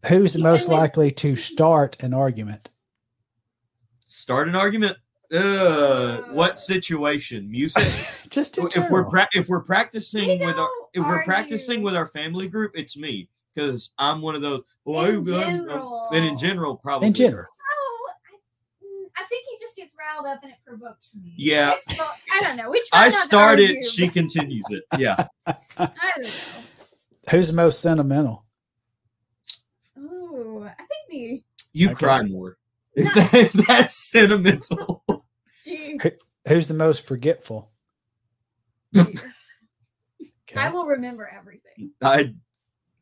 [0.07, 2.69] Who's the most likely to start an argument?
[4.07, 4.97] Start an argument.
[5.31, 7.49] Uh, what situation?
[7.49, 7.87] Music.
[8.29, 11.75] Just in if we're pra- if we're practicing We with our don't if we're practicing
[11.75, 11.85] argue.
[11.85, 14.63] with our family group, it's me because I'm one of those.
[14.83, 17.45] Well, In I'm- I'm- I'm- and in general, probably in general.
[19.17, 21.33] Oh, I, think he just gets riled up and it provokes me.
[21.37, 21.73] Yeah.
[21.73, 22.69] It's, well, I don't know.
[22.69, 24.83] We try I started, argue, she but continues it.
[24.97, 25.27] Yeah.
[25.45, 25.57] I
[26.15, 26.63] don't know.
[27.29, 28.45] Who's most sentimental?
[29.97, 31.43] Ooh, I think the
[31.73, 31.95] You Okay.
[31.95, 32.57] cry more.
[32.95, 35.03] If, that, if that's sentimental.
[35.63, 35.99] gee,
[36.47, 37.71] Who's the most forgetful?
[40.55, 41.91] I will remember everything.
[42.01, 42.33] I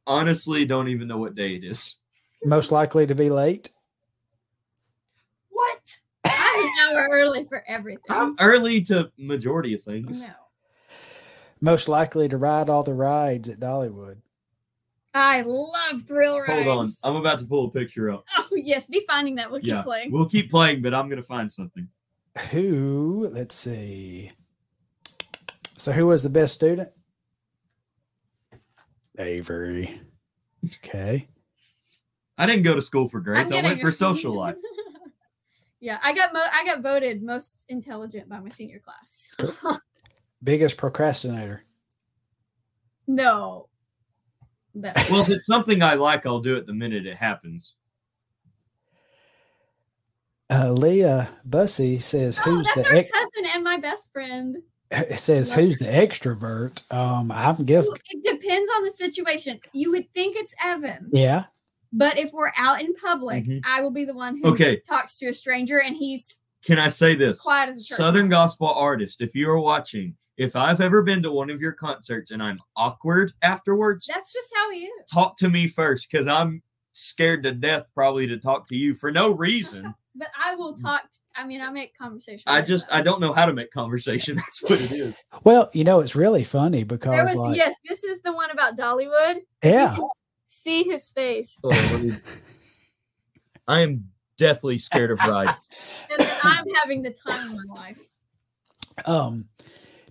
[0.08, 2.02] honestly don't even know what day it is.
[2.44, 3.72] Most likely to be late?
[5.50, 6.00] What?
[6.82, 8.04] I'm hour early for everything.
[8.10, 10.22] I'm early to majority of things.
[10.22, 10.30] no.
[11.62, 14.18] Most likely to ride all the rides at Dollywood?
[15.14, 16.66] I love thrill rides.
[16.66, 16.90] Hold on.
[17.04, 18.26] I'm about to pull a picture up.
[18.38, 19.50] Oh yes, be finding that.
[19.50, 19.82] We'll keep yeah.
[19.82, 20.12] playing.
[20.12, 21.88] We'll keep playing, but I'm gonna find something.
[22.52, 24.32] Who, let's see.
[25.74, 26.90] So, who was the best student?
[29.18, 30.02] Avery.
[30.84, 31.28] Okay.
[32.40, 33.52] I didn't go to school for grades.
[33.52, 34.56] I went for social life.
[35.86, 39.30] Yeah, I got mo- I got voted most intelligent by my senior class.
[40.44, 41.62] Biggest procrastinator?
[43.08, 43.70] no.
[44.74, 44.92] No.
[45.12, 47.76] Well, if it's something I like, I'll do it the minute it happens.
[50.50, 54.58] Uh, Leah Bussy says, Oh, "Who's that's the our ex- cousin and my best friend.
[54.92, 57.88] it says Love who's the extrovert?" Um, I'm guess.
[57.88, 59.60] Ooh, It depends on the situation.
[59.72, 61.46] You would think it's Evan, Yeah.
[61.96, 63.62] But if we're out in public, Mhm.
[63.66, 64.80] I will be the one who Okay.
[64.88, 67.40] talks to a stranger, and he's Can I say this?
[67.40, 68.52] quiet as a church Southern mouse.
[68.52, 72.32] gospel artist, if you are watching, if I've ever been to one of your concerts
[72.32, 75.06] and I'm awkward afterwards, That's just how he is.
[75.12, 76.62] talk to me first because I'm
[76.92, 79.94] scared to death probably to talk to you for no reason.
[80.18, 81.04] But I will talk.
[81.36, 82.44] I mean, I make conversation.
[82.48, 82.88] I just.
[82.90, 84.36] I don't know how to make conversation.
[84.38, 85.14] That's what it is.
[85.44, 87.76] Well, you know, it's really funny because There was like, yes.
[87.90, 89.42] This is the one about Dollywood.
[89.62, 89.98] yeah,
[90.46, 92.18] See his face, Oh, me-
[93.68, 94.08] I am
[94.38, 95.60] deathly scared of rides.
[96.20, 98.02] and I'm having the time of my life.
[99.06, 99.48] um,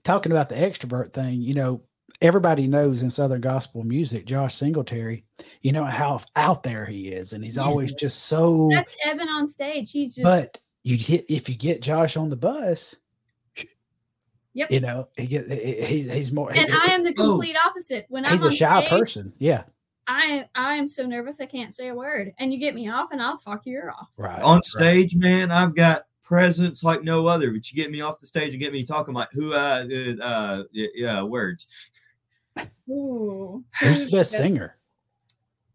[0.02, 1.82] talking about the extrovert thing, you know,
[2.20, 5.24] everybody knows in Southern gospel music, Josh Singletary,
[5.62, 7.62] you know how out there he is, and he's Yeah.
[7.62, 8.69] always just so.
[8.73, 9.93] That's Evan on stage.
[9.93, 10.24] He's just.
[10.24, 12.97] but you get if you get Josh on the bus,
[14.52, 14.70] Yep.
[14.70, 16.51] you know, he get he- he's he's more.
[16.51, 17.31] and he- I am the Oh.
[17.31, 18.06] complete opposite.
[18.09, 19.32] When I'm he's a on shy stage, person.
[19.39, 19.65] Yeah,
[20.06, 22.32] I I am so nervous I can't say a word.
[22.39, 24.09] And you get me off, and I'll talk your off.
[24.16, 24.43] right.
[24.43, 24.64] On right.
[24.64, 27.51] stage, man, I've got presence like no other.
[27.51, 30.22] But you get me off the stage and get me talking like who uh uh,
[30.22, 31.68] uh yeah, yeah words.
[32.89, 33.64] Ooh.
[33.81, 34.76] Who's the best singer?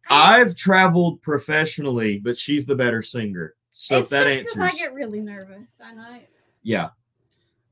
[0.10, 3.56] I've traveled professionally, but she's the better singer.
[3.72, 5.80] So it's if that just because I get really nervous.
[5.84, 6.27] And I
[6.64, 6.89] yeah,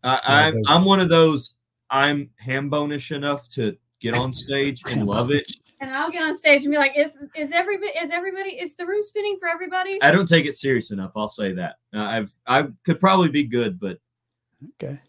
[0.03, 1.55] I, Yeah, I'm I'm one of those.
[1.89, 5.49] I'm ham bonish enough to get on stage and love it.
[5.79, 8.85] And I'll get on stage and be like, "Is is everybody is everybody is the
[8.85, 11.11] room spinning for everybody?" I don't take it serious enough.
[11.15, 11.75] I'll say that.
[11.93, 13.99] Uh, I've I could probably be good, but
[14.81, 14.99] Okay.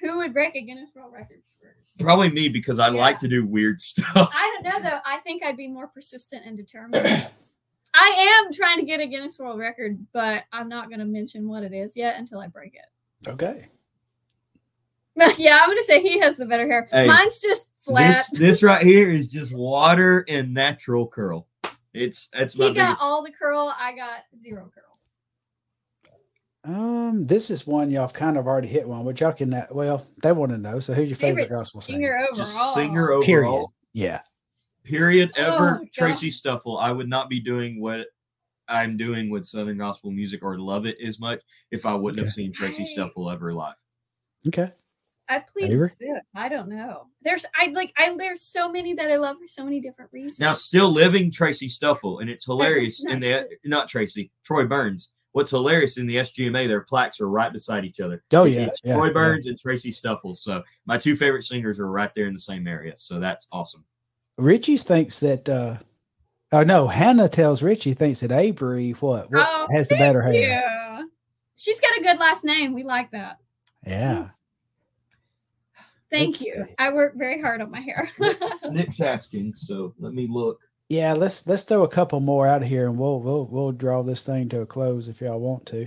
[0.00, 2.00] Who would break a Guinness World Record first?
[2.00, 3.00] probably me because I Yeah.
[3.00, 4.30] like to do weird stuff.
[4.32, 4.98] I don't know though.
[5.04, 7.06] I think I'd be more persistent and determined.
[7.94, 11.46] I am trying to get a Guinness World Record, but I'm not going to mention
[11.46, 13.28] what it is yet until I break it.
[13.28, 13.68] Okay.
[15.38, 16.88] yeah, I'm going to say he has the better hair.
[16.90, 18.08] Hey, Mine's just flat.
[18.08, 21.46] This this right here is just water and natural curl.
[21.92, 23.02] It's that's my he got biggest.
[23.02, 23.74] all the curl.
[23.78, 24.82] I got zero curl.
[26.64, 29.74] Um, this is one y'all have kind of already hit one, but y'all can that
[29.74, 30.78] well, they want to know.
[30.78, 31.98] So who's your favorite, Favorite gospel singer?
[31.98, 32.34] singer overall.
[32.36, 33.22] just singer overall.
[33.22, 33.66] Period.
[33.92, 34.20] Yeah.
[34.84, 35.32] Period.
[35.36, 35.88] Oh, Ever God.
[35.92, 36.78] Tracy Stuffle.
[36.78, 38.06] I would not be doing what
[38.68, 41.40] I'm doing with Southern gospel music or love it as much
[41.72, 43.74] if I wouldn't have seen Tracy I- Stuffle ever live.
[44.48, 44.72] Okay.
[45.36, 45.92] I plead Favorite?
[45.98, 46.22] fifth.
[46.34, 47.06] I don't know.
[47.22, 50.40] There's I like I there's so many that I love for so many different reasons.
[50.40, 55.12] Now, still living Tracy Stuffle, and it's hilarious in the not Tracy Troy Burns.
[55.32, 58.22] What's hilarious in the SGMA, their plaques are right beside each other.
[58.34, 58.66] Oh yeah.
[58.66, 59.12] It's yeah, Troy yeah.
[59.12, 60.34] Burns and Tracy Stuffle.
[60.34, 62.92] So my two favorite singers are right there in the same area.
[62.98, 63.84] So that's awesome.
[64.36, 65.76] Richie thinks that uh
[66.52, 70.34] oh no, Hannah tells Richie thinks that Avery what, what Oh, has the better hair.
[70.34, 71.02] Yeah.
[71.56, 72.74] She's got a good last name.
[72.74, 73.38] We like that.
[73.86, 74.28] Yeah.
[76.12, 76.66] Thank Let's you.
[76.66, 76.74] see.
[76.78, 78.10] I work very hard on my hair.
[78.70, 80.60] Nick's asking, so let me look.
[80.90, 84.02] Yeah, let's let's throw a couple more out of here and we'll we'll we'll draw
[84.02, 85.86] this thing to a close if y'all want to.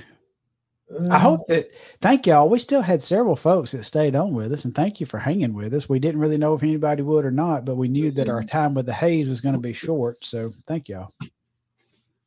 [1.09, 1.71] I hope uh, that
[2.01, 2.49] thank y'all.
[2.49, 5.53] We still had several folks that stayed on with us, and thank you for hanging
[5.53, 5.87] with us.
[5.87, 8.47] We didn't really know if anybody would or not, but we knew that our mm-hmm.
[8.47, 10.25] time with the Hayes was going to be short.
[10.25, 11.13] So thank y'all.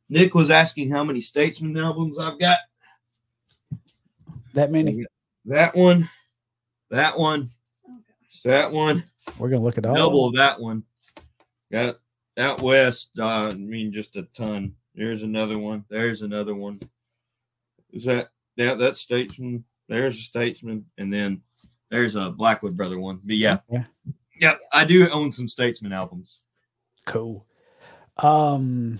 [0.09, 2.59] Nick was asking how many Statesmen albums I've got.
[4.53, 5.05] That many?
[5.45, 6.09] That one,
[6.89, 7.49] that one,
[8.43, 9.03] that one,
[9.37, 9.95] We're gonna look at all.
[9.95, 10.83] double of that one.
[11.71, 11.97] Got
[12.37, 13.11] out west.
[13.19, 14.75] Uh, I mean, just a ton.
[14.95, 15.85] There's another one.
[15.89, 16.79] There's another one.
[17.91, 18.73] Is that yeah?
[18.75, 19.63] that Statesmen.
[19.87, 21.41] There's a Statesmen, and then
[21.89, 23.19] there's a Blackwood Brother one.
[23.23, 23.83] But yeah, Yeah.
[24.39, 26.43] yeah, I do own some Statesmen albums.
[27.05, 27.45] Cool.
[28.17, 28.99] Um,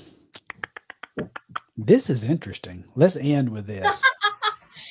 [1.78, 2.86] this is interesting.
[2.96, 4.04] Let's end with this.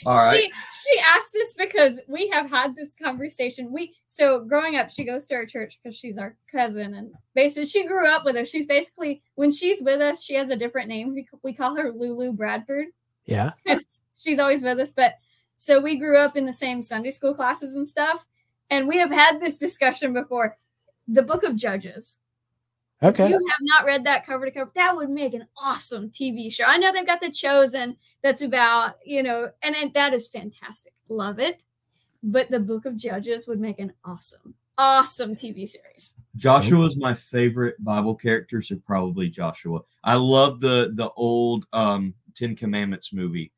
[0.06, 0.40] All right.
[0.40, 0.50] She
[0.90, 3.72] she asked this because we have had this conversation.
[3.72, 7.66] We so growing up, she goes to our church because she's our cousin, and basically
[7.66, 8.48] she grew up with us.
[8.48, 11.14] She's basically when she's with us, she has a different name.
[11.14, 12.86] We, we call her Lulu Bradford.
[13.26, 13.52] Yeah,
[14.16, 14.92] she's always with us.
[14.92, 15.14] But
[15.56, 18.26] so we grew up in the same Sunday school classes and stuff,
[18.70, 20.56] and we have had this discussion before.
[21.06, 22.18] The Book of Judges.
[23.02, 23.24] Okay.
[23.26, 26.52] If you have not read that cover to cover, that would make an awesome TV
[26.52, 26.64] show.
[26.66, 30.92] I know they've got The Chosen that's about, you know, and it, that is fantastic.
[31.08, 31.64] Love it.
[32.22, 36.14] But the Book of Judges would make an awesome, awesome TV series.
[36.36, 39.80] Joshua is my favorite Bible character, so probably Joshua.
[40.02, 43.52] I love the the old um Ten Commandments movie,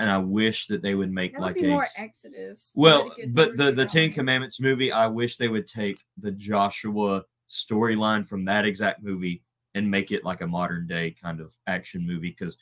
[0.00, 2.72] and I wish that they would make That would like be a more Exodus.
[2.76, 7.24] well, Leviticus, but the the Ten Commandments movie, I wish they would take the Joshua
[7.54, 9.42] storyline from that exact movie
[9.74, 12.58] and make it like a modern day kind of action movie because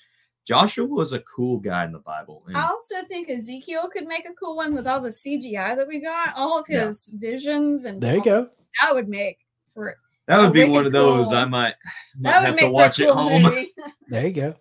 [0.47, 2.43] Joshua was a cool guy in the Bible.
[2.49, 5.87] and- I also think Ezekiel could make a cool one with all the CGI that
[5.87, 6.87] we got, all of Yeah.
[6.87, 8.51] his visions, and There you go.
[8.81, 9.39] that would make
[9.73, 9.97] for
[10.27, 11.75] that would be one of those cool- I might, might
[12.21, 13.67] that would have make to watch for a at home.
[14.09, 14.55] There you go.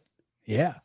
[0.45, 0.75] Yeah.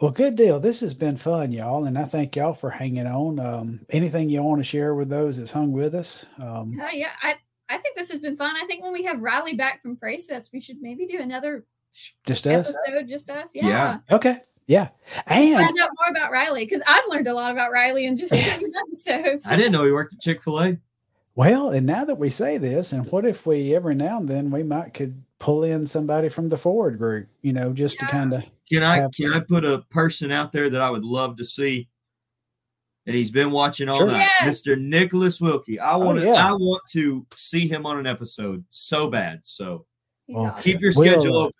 [0.00, 0.60] Well, good deal.
[0.60, 3.38] This has been fun, y'all, and I thank y'all for hanging on.
[3.40, 6.26] Um, anything you want to share with those that's hung with us?
[6.38, 7.36] Um, Oh, yeah, I
[7.68, 8.54] I think this has been fun.
[8.56, 11.64] I think when we have Riley back from Praise Fest, we should maybe do another
[11.92, 12.68] sh- just us.
[12.86, 13.54] episode, just us.
[13.54, 13.66] Yeah.
[13.68, 13.98] Yeah.
[14.14, 14.40] Okay.
[14.68, 14.88] Yeah.
[15.26, 18.34] And Find out more about Riley because I've learned a lot about Riley in just
[18.44, 19.46] seven episodes.
[19.46, 20.76] I didn't know he worked at Chick Fil A.
[21.34, 24.50] well, and now that we say this, and what if we every now and then
[24.50, 28.06] we might could pull in somebody from the forward group, you know, just Yeah.
[28.06, 30.90] to kind of Can I Have can I put a person out there that I
[30.90, 31.88] would love to see?
[33.06, 34.06] And he's been watching all Sure.
[34.08, 34.62] night, Yes.
[34.62, 34.80] Mr.
[34.80, 35.78] Nicholas Wilkie.
[35.78, 36.48] I want to Oh, yeah.
[36.48, 39.40] I want to see him on an episode so bad.
[39.46, 39.86] So
[40.28, 41.52] Well, keep your We'll, schedule uh, open.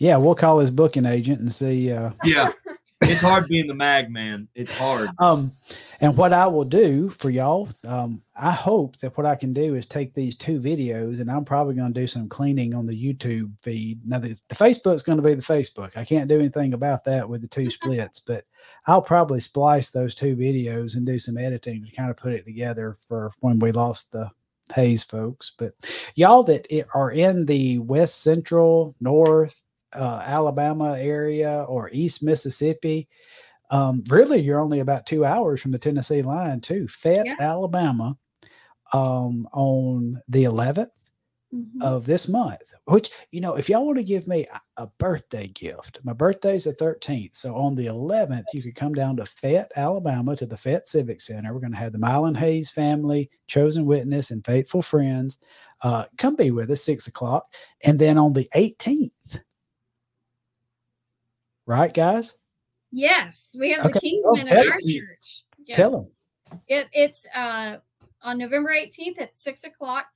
[0.00, 1.92] yeah, we'll call his booking agent and see.
[1.92, 2.50] Uh, Yeah,
[3.02, 4.48] it's hard being the mag man.
[4.56, 5.10] It's hard.
[5.20, 5.52] Um,
[6.00, 9.76] and what I will do for y'all, um, I hope that what I can do
[9.76, 12.92] is take these two videos, and I'm probably going to do some cleaning on the
[13.14, 14.00] YouTube feed.
[14.04, 15.96] Now, the, the Facebook's going to be the Facebook.
[15.96, 18.44] I can't do anything about that with the two splits, but
[18.86, 22.44] I'll probably splice those two videos and do some editing to kind of put it
[22.44, 24.30] together for when we lost the
[24.74, 25.52] Hayes folks.
[25.56, 25.74] But
[26.14, 33.08] y'all that are in the West Central, North uh, Alabama area or East Mississippi,
[33.70, 36.88] um, really you're only about two hours from the Tennessee line too.
[36.88, 37.36] Fayette, Yeah.
[37.38, 38.16] Alabama,
[38.92, 40.90] um, on the 11th
[41.52, 41.82] Mhm.
[41.82, 42.72] of this month.
[42.86, 44.46] Which you know, if y'all want to give me
[44.76, 47.34] a, birthday gift, my birthday's the 13th.
[47.34, 51.20] So on the 11th, you could come down to Fayette, Alabama, to the Fayette Civic
[51.20, 51.52] Center.
[51.52, 55.38] We're going to have the Mylon Hayes family, chosen witness, and faithful friends.
[55.82, 57.44] Uh, come be with us six o'clock,
[57.82, 59.40] and then on the 18th,
[61.66, 62.34] right, guys?
[62.90, 64.00] Yes, we have the Okay.
[64.00, 65.44] Kingsmen Oh, at our church.
[65.64, 65.76] Yes.
[65.76, 66.12] Tell them.
[66.68, 67.78] It, it's uh,
[68.22, 70.06] on November 18th at six o'clock.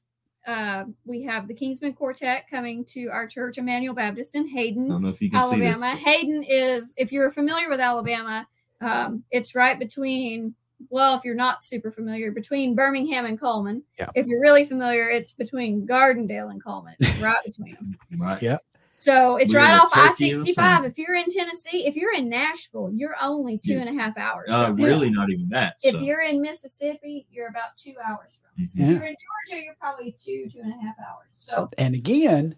[0.46, 5.02] Uh, we have the Kingsmen Quartet coming to our church, Emmanuel Baptist in Hayden, don't
[5.02, 5.90] know if you can Alabama.
[5.96, 8.46] Hayden is, if you're familiar with Alabama,
[8.80, 10.54] um, it's right between,
[10.88, 13.82] well, if you're not super familiar, between Birmingham and Cullman.
[13.98, 14.10] Yeah.
[14.14, 17.96] If you're really familiar, it's between Gardendale and Cullman, It's right between them.
[18.16, 18.40] Right.
[18.40, 18.58] Yeah.
[18.98, 20.84] So it's We right off I turkey and a 65.
[20.86, 23.80] If you're in Tennessee, if you're in Nashville, you're only two Yeah.
[23.82, 24.48] and a half hours.
[24.48, 25.74] Uh, from really, not even that.
[25.84, 28.74] If you're in Mississippi, you're about two hours from us.
[28.74, 28.80] Mhm.
[28.80, 29.16] If you're in
[29.50, 31.26] Georgia, you're probably two, two and a half hours.
[31.28, 32.54] So And again,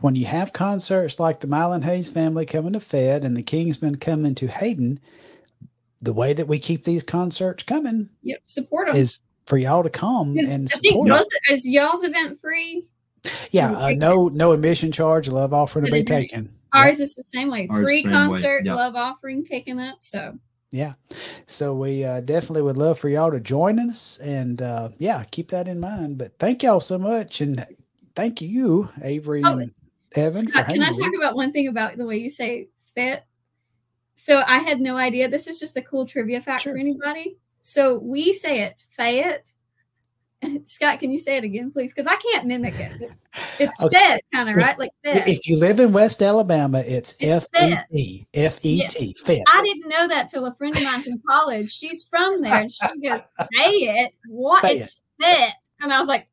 [0.00, 4.00] when you have concerts like the Mylon Hayes family coming to Fed and the Kingsmen
[4.00, 4.98] coming to Hayden,
[6.00, 8.96] the way that we keep these concerts coming yep, support them.
[8.96, 11.08] is for y'all to come and I think support.
[11.10, 12.88] both is y'all's event free.
[13.50, 16.52] Yeah, uh, no no admission charge, love offering to be taken.
[16.72, 17.66] Ours is the same way.
[17.70, 19.98] Ours Free same way, concert, love offering taken up.
[20.00, 20.38] So
[20.72, 20.92] Yeah.
[21.46, 25.48] So we uh, definitely would love for y'all to join us and uh, yeah, keep
[25.48, 26.18] that in mind.
[26.18, 27.64] But thank y'all so much and
[28.14, 29.72] thank you, Avery Oh, and
[30.14, 30.48] Evan.
[30.48, 33.24] Scott, can I talk about one thing about the way you say fit?
[34.14, 35.28] So I had no idea.
[35.28, 36.72] This is just a cool trivia fact Sure.
[36.72, 37.36] for anybody.
[37.62, 39.52] So we say it Fayette.
[40.42, 41.92] And Scott, can you say it again, please?
[41.94, 43.10] Because I can't mimic it.
[43.58, 43.96] It's Okay.
[43.96, 45.26] Fed, kind of right, like Fed.
[45.28, 47.84] If you live in West Alabama, it's F E Fed.
[47.92, 48.28] T.
[48.34, 49.14] F E T.
[49.24, 49.42] Fed.
[49.52, 51.70] I didn't know that till a friend of mine from college.
[51.70, 53.22] She's from there, and she goes,
[53.54, 54.60] "Fayette, what?
[54.62, 54.76] Fayette.
[54.76, 56.28] It's Fayette." And I was like,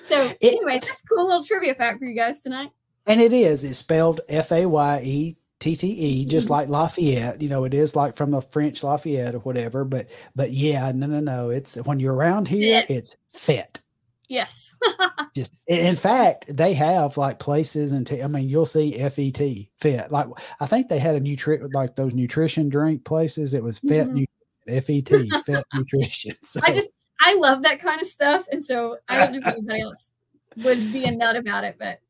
[0.00, 2.70] "So It- anyway, that's a cool little trivia fact for you guys tonight."
[3.06, 3.64] And it is.
[3.64, 6.50] It's spelled F A Y E T T E, just Mhm.
[6.50, 7.40] like Lafayette.
[7.40, 9.84] You know, it is like from the French Lafayette or whatever.
[9.84, 11.50] But but yeah, no, no, no.
[11.50, 12.90] It's when you're around here, Fit.
[12.96, 13.80] it's fit.
[14.28, 14.74] Yes.
[15.36, 19.70] Just in fact, they have like places and I mean, you'll see F E T
[19.78, 20.10] fit.
[20.10, 20.26] Like
[20.60, 23.54] I think they had a new nutri like those nutrition drink places.
[23.54, 24.26] It was fit Mhm.
[24.68, 26.32] F E T fit nutrition.
[26.44, 26.88] So, I just
[27.20, 30.10] I love that kind of stuff, and so I don't know if anybody else
[30.56, 32.00] would be a nut about it, but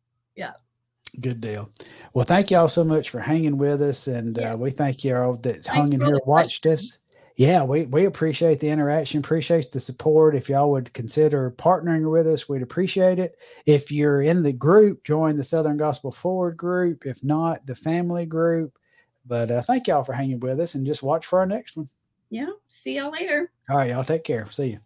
[1.20, 1.70] good deal.
[2.14, 5.66] Well, thank y'all so much for hanging with us, and uh, we thank y'all that
[5.66, 6.98] hung in here, the watched us.
[7.36, 10.34] Yeah, we, we appreciate the interaction, appreciate the support.
[10.34, 13.36] If y'all would consider partnering with us, we'd appreciate it.
[13.64, 17.06] If you're in the group, join the Southern Gospel Forward group.
[17.06, 18.78] If not, the family group.
[19.24, 21.88] But uh, thank y'all for hanging with us and just watch for our next one.
[22.28, 22.46] yeah.
[22.68, 23.50] See y'all later.
[23.70, 24.50] All right, y'all take care.
[24.50, 24.78] See you.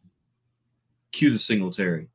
[1.13, 2.09] Cue the Singletary.